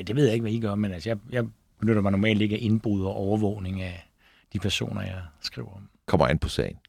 ja, 0.00 0.04
det 0.04 0.16
ved 0.16 0.24
jeg 0.24 0.32
ikke, 0.32 0.42
hvad 0.42 0.52
I 0.52 0.60
gør, 0.60 0.74
men 0.74 0.92
altså, 0.92 1.08
jeg, 1.08 1.18
jeg 1.32 1.44
benytter 1.80 2.02
mig 2.02 2.12
normalt 2.12 2.42
ikke 2.42 2.56
af 2.56 2.60
indbrud 2.62 3.04
og 3.04 3.14
overvågning 3.14 3.82
af 3.82 4.08
de 4.52 4.58
personer, 4.58 5.02
jeg 5.02 5.20
skriver 5.40 5.68
om. 5.68 5.88
Kommer 6.06 6.26
an 6.26 6.38
på 6.38 6.48
sagen. 6.48 6.76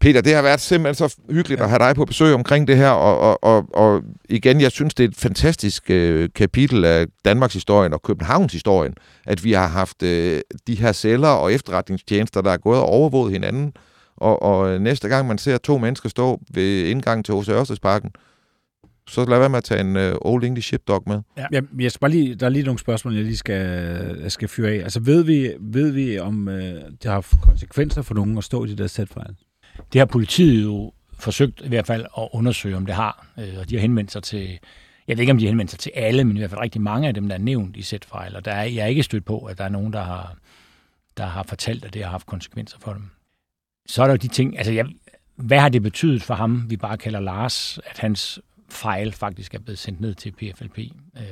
Peter, 0.00 0.20
det 0.20 0.34
har 0.34 0.42
været 0.42 0.60
simpelthen 0.60 1.08
så 1.08 1.16
hyggeligt 1.30 1.60
at 1.60 1.68
have 1.68 1.78
dig 1.78 1.94
på 1.94 2.04
besøg 2.04 2.34
omkring 2.34 2.68
det 2.68 2.76
her, 2.76 2.90
og, 2.90 3.18
og, 3.18 3.44
og, 3.44 3.68
og 3.74 4.02
igen, 4.28 4.60
jeg 4.60 4.72
synes, 4.72 4.94
det 4.94 5.04
er 5.04 5.08
et 5.08 5.16
fantastisk 5.16 5.90
øh, 5.90 6.28
kapitel 6.34 6.84
af 6.84 7.06
Danmarks 7.24 7.54
historien 7.54 7.92
og 7.92 8.02
Københavns 8.02 8.52
historien, 8.52 8.94
at 9.26 9.44
vi 9.44 9.52
har 9.52 9.66
haft 9.66 10.02
øh, 10.02 10.40
de 10.66 10.74
her 10.74 10.92
celler 10.92 11.28
og 11.28 11.52
efterretningstjenester, 11.52 12.40
der 12.40 12.50
er 12.50 12.56
gået 12.56 12.78
og 12.78 12.86
overvåget 12.86 13.32
hinanden, 13.32 13.72
og, 14.16 14.42
og 14.42 14.70
øh, 14.70 14.80
næste 14.80 15.08
gang 15.08 15.28
man 15.28 15.38
ser 15.38 15.58
to 15.58 15.78
mennesker 15.78 16.08
stå 16.08 16.40
ved 16.50 16.84
indgangen 16.86 17.24
til 17.24 17.34
H.C. 17.34 17.48
Ørstedsparken, 17.48 18.10
så 19.08 19.24
lad 19.24 19.38
være 19.38 19.48
med 19.48 19.58
at 19.58 19.64
tage 19.64 19.80
en 19.80 19.96
øh, 19.96 20.14
Old 20.20 20.44
English 20.44 20.66
Shipdog 20.66 21.02
med. 21.06 21.20
Jeg, 21.52 21.62
jeg 21.78 21.90
skal 21.90 22.00
bare 22.00 22.10
lige, 22.10 22.34
der 22.34 22.46
er 22.46 22.50
lige 22.50 22.64
nogle 22.64 22.78
spørgsmål, 22.78 23.14
jeg 23.14 23.24
lige 23.24 23.36
skal, 23.36 23.60
jeg 24.22 24.32
skal 24.32 24.48
fyre 24.48 24.70
af. 24.70 24.76
Altså, 24.78 25.00
ved 25.00 25.22
vi, 25.24 25.52
ved 25.60 25.90
vi 25.90 26.18
om 26.18 26.48
øh, 26.48 26.74
det 26.74 27.04
har 27.04 27.12
haft 27.12 27.34
konsekvenser 27.42 28.02
for 28.02 28.14
nogen 28.14 28.38
at 28.38 28.44
stå 28.44 28.64
i 28.64 28.68
de 28.68 28.76
der 28.76 28.86
sætfejl? 28.86 29.34
Det 29.92 29.98
har 29.98 30.06
politiet 30.06 30.62
jo 30.62 30.92
forsøgt 31.18 31.62
i 31.64 31.68
hvert 31.68 31.86
fald 31.86 32.06
at 32.18 32.28
undersøge, 32.32 32.76
om 32.76 32.86
det 32.86 32.94
har. 32.94 33.26
Øh, 33.38 33.54
Og 33.58 33.70
de 33.70 33.74
har 33.74 33.80
henvendt 33.80 34.12
sig 34.12 34.22
til 34.22 34.58
jeg 35.08 35.16
ved 35.16 35.22
ikke, 35.22 35.30
om 35.30 35.38
de 35.38 35.46
henvender 35.46 35.70
sig 35.70 35.78
til 35.78 35.92
alle, 35.94 36.24
men 36.24 36.36
i 36.36 36.40
hvert 36.40 36.50
fald 36.50 36.60
rigtig 36.60 36.80
mange 36.80 37.08
af 37.08 37.14
dem, 37.14 37.28
der 37.28 37.34
er 37.34 37.40
nævnt 37.40 37.76
i 37.76 37.82
Z-file, 37.82 38.36
og 38.36 38.44
der 38.44 38.52
er, 38.52 38.62
jeg 38.62 38.82
er 38.82 38.86
ikke 38.86 39.02
stødt 39.02 39.24
på, 39.24 39.38
at 39.38 39.58
der 39.58 39.64
er 39.64 39.68
nogen, 39.68 39.92
der 39.92 40.02
har, 40.02 40.36
der 41.16 41.26
har 41.26 41.42
fortalt, 41.42 41.84
at 41.84 41.94
det 41.94 42.02
har 42.04 42.10
haft 42.10 42.26
konsekvenser 42.26 42.76
for 42.80 42.92
dem. 42.92 43.02
Så 43.86 44.02
er 44.02 44.06
der 44.06 44.12
jo 44.12 44.16
de 44.16 44.28
ting, 44.28 44.58
altså 44.58 44.72
jeg, 44.72 44.86
hvad 45.36 45.58
har 45.58 45.68
det 45.68 45.82
betydet 45.82 46.22
for 46.22 46.34
ham, 46.34 46.70
vi 46.70 46.76
bare 46.76 46.96
kalder 46.98 47.20
Lars, 47.20 47.78
at 47.84 47.98
hans 47.98 48.40
fejl 48.68 49.12
faktisk 49.12 49.54
er 49.54 49.58
blevet 49.58 49.78
sendt 49.78 50.00
ned 50.00 50.14
til 50.14 50.32
PFLP? 50.32 50.78
Øh, 50.78 51.22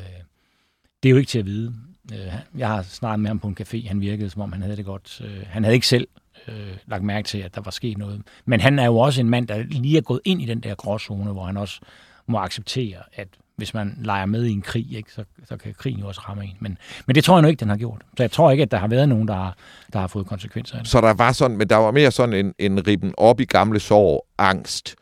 det 1.02 1.08
er 1.08 1.10
jo 1.10 1.16
ikke 1.16 1.28
til 1.28 1.38
at 1.38 1.46
vide. 1.46 1.74
Øh, 2.12 2.32
jeg 2.56 2.68
har 2.68 2.82
snakket 2.82 3.20
med 3.20 3.28
ham 3.28 3.38
på 3.38 3.48
en 3.48 3.56
café, 3.60 3.88
han 3.88 4.00
virkede, 4.00 4.30
som 4.30 4.42
om 4.42 4.52
han 4.52 4.62
havde 4.62 4.76
det 4.76 4.84
godt. 4.84 5.20
Øh, 5.24 5.42
han 5.46 5.64
havde 5.64 5.74
ikke 5.74 5.86
selv 5.86 6.08
øh, 6.48 6.76
lagt 6.86 7.04
mærke 7.04 7.26
til, 7.26 7.38
at 7.38 7.54
der 7.54 7.60
var 7.60 7.70
sket 7.70 7.98
noget. 7.98 8.22
Men 8.44 8.60
han 8.60 8.78
er 8.78 8.86
jo 8.86 8.96
også 8.96 9.20
en 9.20 9.30
mand, 9.30 9.48
der 9.48 9.62
lige 9.62 9.96
er 9.96 10.02
gået 10.02 10.20
ind 10.24 10.42
i 10.42 10.44
den 10.44 10.60
der 10.60 10.74
gråzone, 10.74 11.32
hvor 11.32 11.44
han 11.44 11.56
også 11.56 11.80
må 12.26 12.38
acceptere, 12.38 12.98
at 13.14 13.28
hvis 13.56 13.74
man 13.74 13.98
leger 14.02 14.26
med 14.26 14.44
i 14.44 14.50
en 14.50 14.62
krig, 14.62 14.92
ikke, 14.92 15.12
så, 15.12 15.24
så 15.48 15.56
kan 15.56 15.74
krigen 15.78 16.00
jo 16.00 16.08
også 16.08 16.20
ramme 16.20 16.44
en. 16.44 16.56
Men, 16.60 16.78
men 17.06 17.14
det 17.14 17.24
tror 17.24 17.36
jeg 17.36 17.42
nu 17.42 17.48
ikke, 17.48 17.60
den 17.60 17.68
har 17.68 17.76
gjort. 17.76 18.02
Så 18.16 18.22
jeg 18.22 18.30
tror 18.30 18.50
ikke, 18.50 18.62
at 18.62 18.70
der 18.70 18.76
har 18.76 18.88
været 18.88 19.08
nogen, 19.08 19.28
der 19.28 19.34
har, 19.34 19.56
der 19.92 19.98
har 19.98 20.06
fået 20.06 20.26
konsekvenser 20.26 20.76
af 20.76 20.82
det. 20.82 20.90
Så 20.90 21.00
der 21.00 21.14
var 21.14 21.32
sådan, 21.32 21.56
men 21.56 21.68
der 21.68 21.76
var 21.76 21.90
mere 21.90 22.10
sådan 22.10 22.46
en, 22.46 22.54
en 22.58 22.86
riben 22.86 23.14
op 23.16 23.40
i 23.40 23.44
gamle 23.44 23.80
sår, 23.80 24.28
angst 24.38 24.96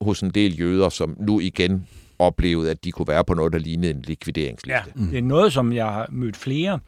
hos 0.00 0.20
en 0.20 0.30
del 0.30 0.60
jøder, 0.60 0.88
som 0.88 1.16
nu 1.20 1.40
igen 1.40 1.86
oplevede, 2.18 2.70
at 2.70 2.84
de 2.84 2.92
kunne 2.92 3.08
være 3.08 3.24
på 3.24 3.34
noget, 3.34 3.52
der 3.52 3.58
lignede 3.58 3.90
en 3.90 4.02
likvideringsliste. 4.02 4.92
Ja, 4.96 5.02
det 5.10 5.18
er 5.18 5.22
noget, 5.22 5.52
som 5.52 5.72
jeg 5.72 5.86
har 5.86 6.06
mødt 6.10 6.36
flere, 6.36 6.80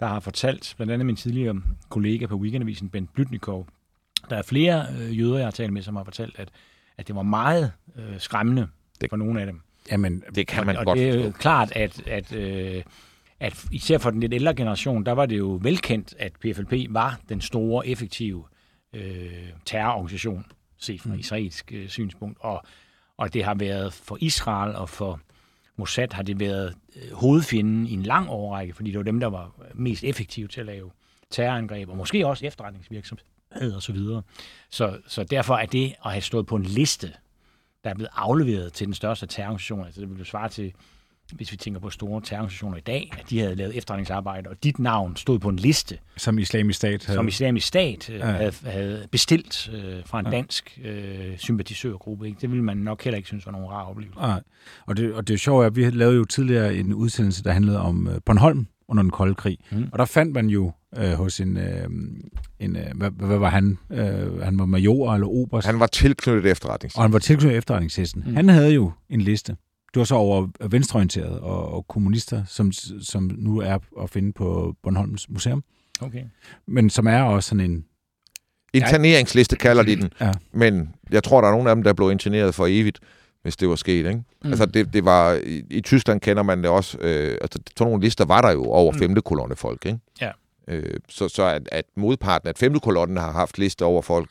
der 0.00 0.06
har 0.06 0.20
fortalt, 0.20 0.74
blandt 0.76 0.92
andet 0.92 1.06
min 1.06 1.16
tidligere 1.16 1.62
kollega 1.88 2.26
på 2.26 2.36
Weekendavisen, 2.36 2.88
Bent 2.88 3.14
Blytnikov. 3.14 3.66
Der 4.30 4.36
er 4.36 4.42
flere 4.42 4.86
øh, 5.00 5.18
jøder, 5.18 5.36
jeg 5.36 5.46
har 5.46 5.50
talt 5.50 5.72
med, 5.72 5.82
som 5.82 5.96
har 5.96 6.04
fortalt, 6.04 6.38
at, 6.38 6.48
at 6.98 7.08
det 7.08 7.16
var 7.16 7.22
meget 7.22 7.72
øh, 7.96 8.20
skræmmende 8.20 8.68
det, 9.00 9.10
for 9.10 9.16
nogle 9.16 9.40
af 9.40 9.46
dem. 9.46 9.60
Jamen, 9.90 10.22
det 10.34 10.46
kan 10.46 10.66
man 10.66 10.76
og, 10.76 10.84
godt 10.84 10.98
Og 10.98 11.04
det 11.04 11.08
er 11.08 11.24
jo 11.24 11.30
klart, 11.30 11.72
at, 11.76 12.02
at, 12.06 12.32
øh, 12.32 12.82
at 13.40 13.64
især 13.72 13.98
for 13.98 14.10
den 14.10 14.20
lidt 14.20 14.34
ældre 14.34 14.54
generation, 14.54 15.06
der 15.06 15.12
var 15.12 15.26
det 15.26 15.38
jo 15.38 15.58
velkendt, 15.62 16.14
at 16.18 16.32
PFLP 16.32 16.72
var 16.88 17.20
den 17.28 17.40
store, 17.40 17.86
effektive 17.86 18.44
øh, 18.94 19.32
terrororganisation, 19.64 20.44
set 20.84 21.00
fra 21.00 21.14
israelsk 21.14 21.72
øh, 21.72 21.88
synspunkt. 21.88 22.38
Og, 22.40 22.62
og 23.16 23.34
det 23.34 23.44
har 23.44 23.54
været 23.54 23.92
for 23.92 24.18
Israel 24.20 24.76
og 24.76 24.88
for 24.88 25.20
Mossad 25.76 26.12
har 26.12 26.22
det 26.22 26.40
været 26.40 26.74
øh, 26.96 27.12
hovedfjenden 27.12 27.86
i 27.86 27.92
en 27.92 28.02
lang 28.02 28.30
årrække, 28.30 28.74
fordi 28.74 28.90
det 28.90 28.98
var 28.98 29.04
dem, 29.04 29.20
der 29.20 29.26
var 29.26 29.54
mest 29.74 30.04
effektive 30.04 30.48
til 30.48 30.60
at 30.60 30.66
lave 30.66 30.90
terrorangreb, 31.30 31.88
og 31.88 31.96
måske 31.96 32.26
også 32.26 32.46
efterretningsvirksomhed 32.46 33.72
og 33.74 33.82
så 33.82 33.92
videre. 33.92 34.22
Så, 34.70 34.98
så 35.06 35.24
derfor 35.24 35.54
er 35.54 35.66
det 35.66 35.94
at 36.04 36.10
have 36.10 36.22
stået 36.22 36.46
på 36.46 36.56
en 36.56 36.62
liste, 36.62 37.12
der 37.84 37.90
er 37.90 37.94
blevet 37.94 38.10
afleveret 38.14 38.72
til 38.72 38.86
den 38.86 38.94
største 38.94 39.26
terrororganisation, 39.26 39.84
altså 39.84 40.00
det 40.00 40.18
vil 40.18 40.26
svare 40.26 40.48
til, 40.48 40.72
hvis 41.36 41.52
vi 41.52 41.56
tænker 41.56 41.80
på 41.80 41.90
store 41.90 42.20
terrororganisationer 42.20 42.76
i 42.76 42.80
dag, 42.80 43.12
at 43.18 43.30
de 43.30 43.38
havde 43.40 43.54
lavet 43.54 43.76
efterretningsarbejde, 43.76 44.50
og 44.50 44.56
dit 44.64 44.78
navn 44.78 45.16
stod 45.16 45.38
på 45.38 45.48
en 45.48 45.56
liste, 45.56 45.98
Som 46.16 46.38
islamisk 46.38 46.76
stat 46.76 47.04
havde. 47.06 47.16
som 47.16 47.28
islamisk 47.28 47.66
stat 47.66 48.10
øh, 48.10 48.18
Ja. 48.18 48.24
havde, 48.26 48.52
havde 48.64 49.06
bestilt 49.10 49.70
øh, 49.74 49.94
fra 50.06 50.18
en 50.20 50.24
dansk 50.26 50.78
øh, 50.84 51.38
sympatisørgruppe. 51.38 52.26
Ikke? 52.26 52.38
Det 52.40 52.50
ville 52.50 52.64
man 52.64 52.76
nok 52.76 53.04
heller 53.04 53.16
ikke 53.16 53.26
synes 53.26 53.46
var 53.46 53.52
nogen 53.52 53.66
rar 53.68 53.84
oplevelse. 53.84 54.18
Nej. 54.20 54.40
Og 54.86 54.96
det, 54.96 55.14
og 55.14 55.28
det 55.28 55.34
er 55.34 55.38
sjovt, 55.38 55.66
at 55.66 55.76
vi 55.76 55.90
lavede 55.90 56.16
jo 56.16 56.24
tidligere 56.24 56.74
en 56.74 56.94
udsendelse, 56.94 57.44
der 57.44 57.52
handlede 57.52 57.80
om 57.80 58.08
øh, 58.08 58.14
Bornholm 58.26 58.66
under 58.88 59.02
den 59.02 59.10
kolde 59.10 59.34
krig. 59.34 59.58
Mm. 59.70 59.88
Og 59.92 59.98
der 59.98 60.04
fandt 60.04 60.32
man 60.34 60.46
jo 60.46 60.72
øh, 60.98 61.12
hos 61.12 61.40
en, 61.40 61.56
øh, 61.56 61.84
en 62.60 62.76
øh, 62.76 62.82
hvad, 62.94 63.10
hvad 63.10 63.38
var 63.38 63.48
han? 63.50 63.78
Øh, 63.90 64.40
han 64.42 64.58
var 64.58 64.66
major 64.66 65.14
eller 65.14 65.26
oberst, 65.26 65.66
Han 65.66 65.80
var 65.80 65.86
tilknyttet 65.86 66.50
efterretnings. 66.50 66.96
og 66.96 67.02
han 67.02 67.12
var 67.12 67.18
tilknyttet 67.18 67.56
efterretningshesten. 67.58 68.22
Mm. 68.24 68.30
Mm. 68.30 68.36
Han 68.36 68.48
havde 68.48 68.72
jo 68.74 68.92
en 69.10 69.20
liste. 69.20 69.56
Det 69.94 70.00
var 70.00 70.04
så 70.04 70.14
over 70.14 70.48
venstreorienterede 70.68 71.40
og, 71.40 71.74
og 71.74 71.88
kommunister, 71.88 72.44
som, 72.44 72.72
som 73.02 73.30
nu 73.38 73.58
er 73.58 73.78
at 74.02 74.10
finde 74.10 74.32
på 74.32 74.74
Bornholms 74.82 75.28
Museum. 75.28 75.64
Okay. 76.00 76.22
Men 76.66 76.90
som 76.90 77.06
er 77.06 77.22
også 77.22 77.48
sådan 77.48 77.70
en... 77.70 77.84
Interneringsliste 78.74 79.56
kalder 79.56 79.82
de 79.82 79.96
den. 79.96 80.12
Ja. 80.20 80.32
Men 80.52 80.94
jeg 81.10 81.24
tror, 81.24 81.40
der 81.40 81.48
er 81.48 81.52
nogle 81.52 81.70
af 81.70 81.76
dem, 81.76 81.82
der 81.82 81.92
blev 81.92 82.10
interneret 82.10 82.54
for 82.54 82.66
evigt, 82.66 83.00
hvis 83.42 83.56
det 83.56 83.68
var 83.68 83.76
sket. 83.76 84.06
Ikke? 84.06 84.22
Mm. 84.44 84.50
Altså, 84.50 84.66
det, 84.66 84.92
det 84.92 85.04
var, 85.04 85.32
i, 85.46 85.62
I 85.70 85.80
Tyskland 85.80 86.20
kender 86.20 86.42
man 86.42 86.62
det 86.62 86.70
også. 86.70 86.98
Øh, 87.00 87.38
altså, 87.40 87.58
sådan 87.76 87.90
nogle 87.90 88.04
lister 88.04 88.24
var 88.24 88.40
der 88.40 88.50
jo 88.50 88.64
over 88.64 88.92
Mm. 88.92 88.98
femte 88.98 89.20
kolonne 89.20 89.56
folk. 89.56 89.86
Ikke? 89.86 89.98
Ja. 90.20 90.30
Øh, 90.68 91.00
så 91.08 91.28
så 91.28 91.42
at, 91.42 91.68
at 91.72 91.84
modparten 91.96 92.48
af 92.48 92.54
femte 92.56 92.80
kolonnen 92.80 93.16
har 93.16 93.32
haft 93.32 93.58
lister 93.58 93.86
over 93.86 94.02
folk. 94.02 94.30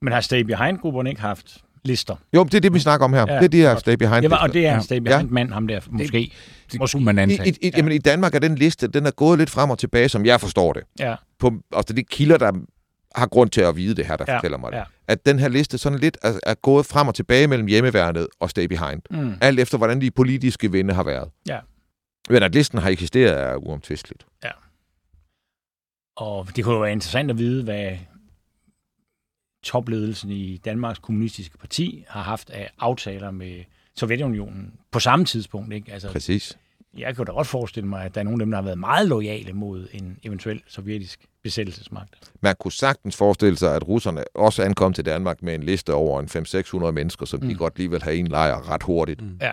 Men 0.00 0.12
har 0.12 0.20
Stay 0.20 0.40
Behind-grupperne 0.40 1.10
ikke 1.10 1.20
haft 1.22 1.64
lister? 1.84 2.16
Jo, 2.34 2.44
det 2.44 2.54
er 2.54 2.60
det, 2.60 2.74
vi 2.74 2.78
snakker 2.78 3.04
om 3.04 3.12
her. 3.12 3.20
Ja, 3.28 3.32
Ja, 3.34 3.38
det 3.38 3.44
er 3.44 3.48
de 3.48 3.56
her 3.60 3.78
stay 3.78 3.94
behind 3.94 4.22
Det 4.22 4.30
var, 4.30 4.36
og 4.38 4.52
det 4.52 4.66
er 4.66 4.70
en 4.70 4.76
Ja. 4.76 4.82
Stay 4.82 4.96
Behind-mand, 4.98 5.52
ham 5.52 5.66
der, 5.68 5.80
måske. 5.90 6.32
Det 6.72 6.80
Måske. 6.80 6.92
kunne 6.96 7.04
man 7.04 7.18
I, 7.18 7.22
antage. 7.22 7.48
i, 7.62 7.68
i, 7.68 7.70
jamen, 7.76 7.92
I 7.92 7.98
Danmark 7.98 8.34
er 8.34 8.38
den 8.38 8.54
liste, 8.54 8.86
den 8.88 9.06
er 9.06 9.10
gået 9.10 9.38
lidt 9.38 9.50
frem 9.50 9.70
og 9.70 9.78
tilbage, 9.78 10.08
som 10.08 10.26
jeg 10.26 10.40
forstår 10.40 10.72
det. 10.72 10.82
Ja, 10.98 11.14
På, 11.38 11.52
altså, 11.76 11.92
det 11.94 12.00
er 12.02 12.06
kilder, 12.10 12.36
der 12.38 12.52
har 13.14 13.26
grund 13.26 13.50
til 13.50 13.60
at 13.60 13.76
vide 13.76 13.94
det 13.94 14.06
her, 14.06 14.16
der 14.16 14.24
Ja, 14.28 14.32
ja, 14.32 14.38
fortæller 14.38 14.58
mig 14.58 14.72
det. 14.72 14.76
ja. 14.78 14.82
Ja. 15.08 15.12
At 15.12 15.26
den 15.26 15.38
her 15.38 15.48
liste 15.48 15.78
sådan 15.78 15.98
lidt 15.98 16.18
er, 16.22 16.32
er 16.42 16.54
gået 16.54 16.86
frem 16.86 17.08
og 17.08 17.14
tilbage 17.14 17.46
mellem 17.46 17.66
hjemmeværnet 17.68 18.26
og 18.40 18.50
stay 18.50 18.64
behind. 18.64 19.02
mm. 19.10 19.34
Alt 19.40 19.60
efter, 19.60 19.78
hvordan 19.78 20.00
de 20.00 20.10
politiske 20.10 20.72
vinde 20.72 20.94
har 20.94 21.02
været. 21.04 21.28
Ja. 21.48 21.58
Men 22.30 22.42
at 22.42 22.54
listen 22.54 22.78
har 22.78 22.90
eksisteret, 22.90 23.40
er 23.40 23.54
uomtvisteligt. 23.56 24.26
Og 26.16 26.46
det 26.56 26.64
kunne 26.64 26.74
jo 26.74 26.80
være 26.80 26.92
interessant 26.92 27.30
at 27.30 27.38
vide, 27.38 27.64
hvad 27.64 27.90
topledelsen 29.68 30.30
i 30.30 30.56
Danmarks 30.56 30.98
Kommunistiske 30.98 31.58
Parti 31.58 32.04
har 32.08 32.22
haft 32.22 32.50
af 32.50 32.70
aftaler 32.78 33.30
med 33.30 33.64
Sovjetunionen 33.96 34.72
på 34.90 35.00
samme 35.00 35.24
tidspunkt. 35.24 35.74
Ikke? 35.74 35.92
Altså, 35.92 36.12
Præcis. 36.12 36.58
jeg 36.98 37.16
kan 37.16 37.24
da 37.26 37.32
godt 37.32 37.46
forestille 37.46 37.88
mig, 37.88 38.04
at 38.04 38.14
der 38.14 38.20
er 38.20 38.24
nogle 38.24 38.42
af 38.42 38.46
dem, 38.46 38.50
der 38.50 38.58
har 38.58 38.62
været 38.62 38.78
meget 38.78 39.08
lojale 39.08 39.52
mod 39.52 39.88
en 39.92 40.18
eventuel 40.24 40.62
sovjetisk 40.66 41.20
besættelsesmagt. 41.42 42.14
Man 42.40 42.54
kunne 42.60 42.72
sagtens 42.72 43.16
forestille 43.16 43.58
sig, 43.58 43.76
at 43.76 43.88
russerne 43.88 44.24
også 44.34 44.62
ankom 44.62 44.92
til 44.92 45.06
Danmark 45.06 45.42
med 45.42 45.54
en 45.54 45.62
liste 45.62 45.94
over 45.94 46.20
en 46.20 46.26
500-600 46.86 46.90
mennesker, 46.90 47.26
som 47.26 47.40
mm. 47.42 47.48
de 47.48 47.54
godt 47.54 47.78
lige 47.78 47.90
vil 47.90 48.02
have 48.02 48.16
en 48.16 48.26
lejr 48.26 48.70
ret 48.70 48.82
hurtigt. 48.82 49.20
Mm. 49.20 49.38
Ja. 49.40 49.52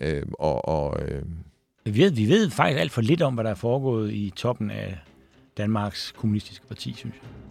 Øhm, 0.00 0.32
og, 0.38 0.68
og, 0.68 1.02
øh, 1.02 1.22
Vi 1.84 2.02
ved, 2.02 2.10
vi 2.10 2.28
ved 2.28 2.50
faktisk 2.50 2.80
alt 2.80 2.92
for 2.92 3.00
lidt 3.00 3.22
om, 3.22 3.34
hvad 3.34 3.44
der 3.44 3.50
er 3.50 3.54
foregået 3.54 4.12
i 4.12 4.32
toppen 4.36 4.70
af 4.70 4.98
Danmarks 5.56 6.12
Kommunistiske 6.16 6.66
Parti, 6.66 6.94
synes 6.96 7.14
jeg. 7.14 7.49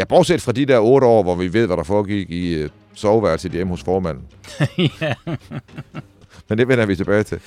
Ja, 0.00 0.04
bortset 0.04 0.42
fra 0.42 0.52
de 0.52 0.66
der 0.66 0.78
otte 0.78 1.06
år, 1.06 1.22
hvor 1.22 1.34
vi 1.34 1.52
ved, 1.52 1.66
hvad 1.66 1.76
der 1.76 1.82
foregik 1.82 2.30
i 2.30 2.54
øh, 2.54 2.70
soveværelset 2.94 3.52
hjemme 3.52 3.70
hos 3.70 3.82
formanden. 3.82 4.24
ja. 5.00 5.14
Men 6.48 6.58
det 6.58 6.68
vender 6.68 6.86
vi 6.86 6.96
tilbage 6.96 7.22
til. 7.22 7.38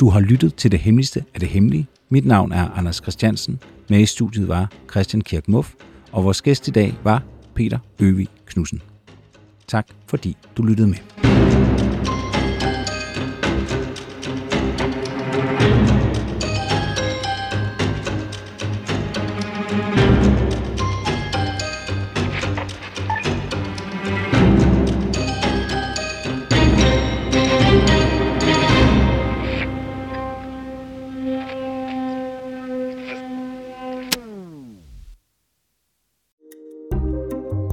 Du 0.00 0.08
har 0.08 0.20
lyttet 0.20 0.54
til 0.54 0.72
det 0.72 0.80
hemmeligste 0.80 1.24
af 1.34 1.40
det 1.40 1.48
hemmelige. 1.48 1.86
Mit 2.08 2.26
navn 2.26 2.52
er 2.52 2.68
Anders 2.68 2.96
Christiansen. 2.96 3.60
Med 3.88 4.00
i 4.00 4.06
studiet 4.06 4.48
var 4.48 4.70
Christian 4.90 5.20
Kirk 5.20 5.48
Muff, 5.48 5.72
og 6.12 6.24
vores 6.24 6.42
gæst 6.42 6.68
i 6.68 6.70
dag 6.70 6.94
var 7.04 7.22
Peter 7.54 7.78
Øvig 8.00 8.28
Knudsen. 8.46 8.82
Tak 9.68 9.86
fordi 10.06 10.36
du 10.56 10.62
lyttede 10.62 10.88
med. 10.88 11.59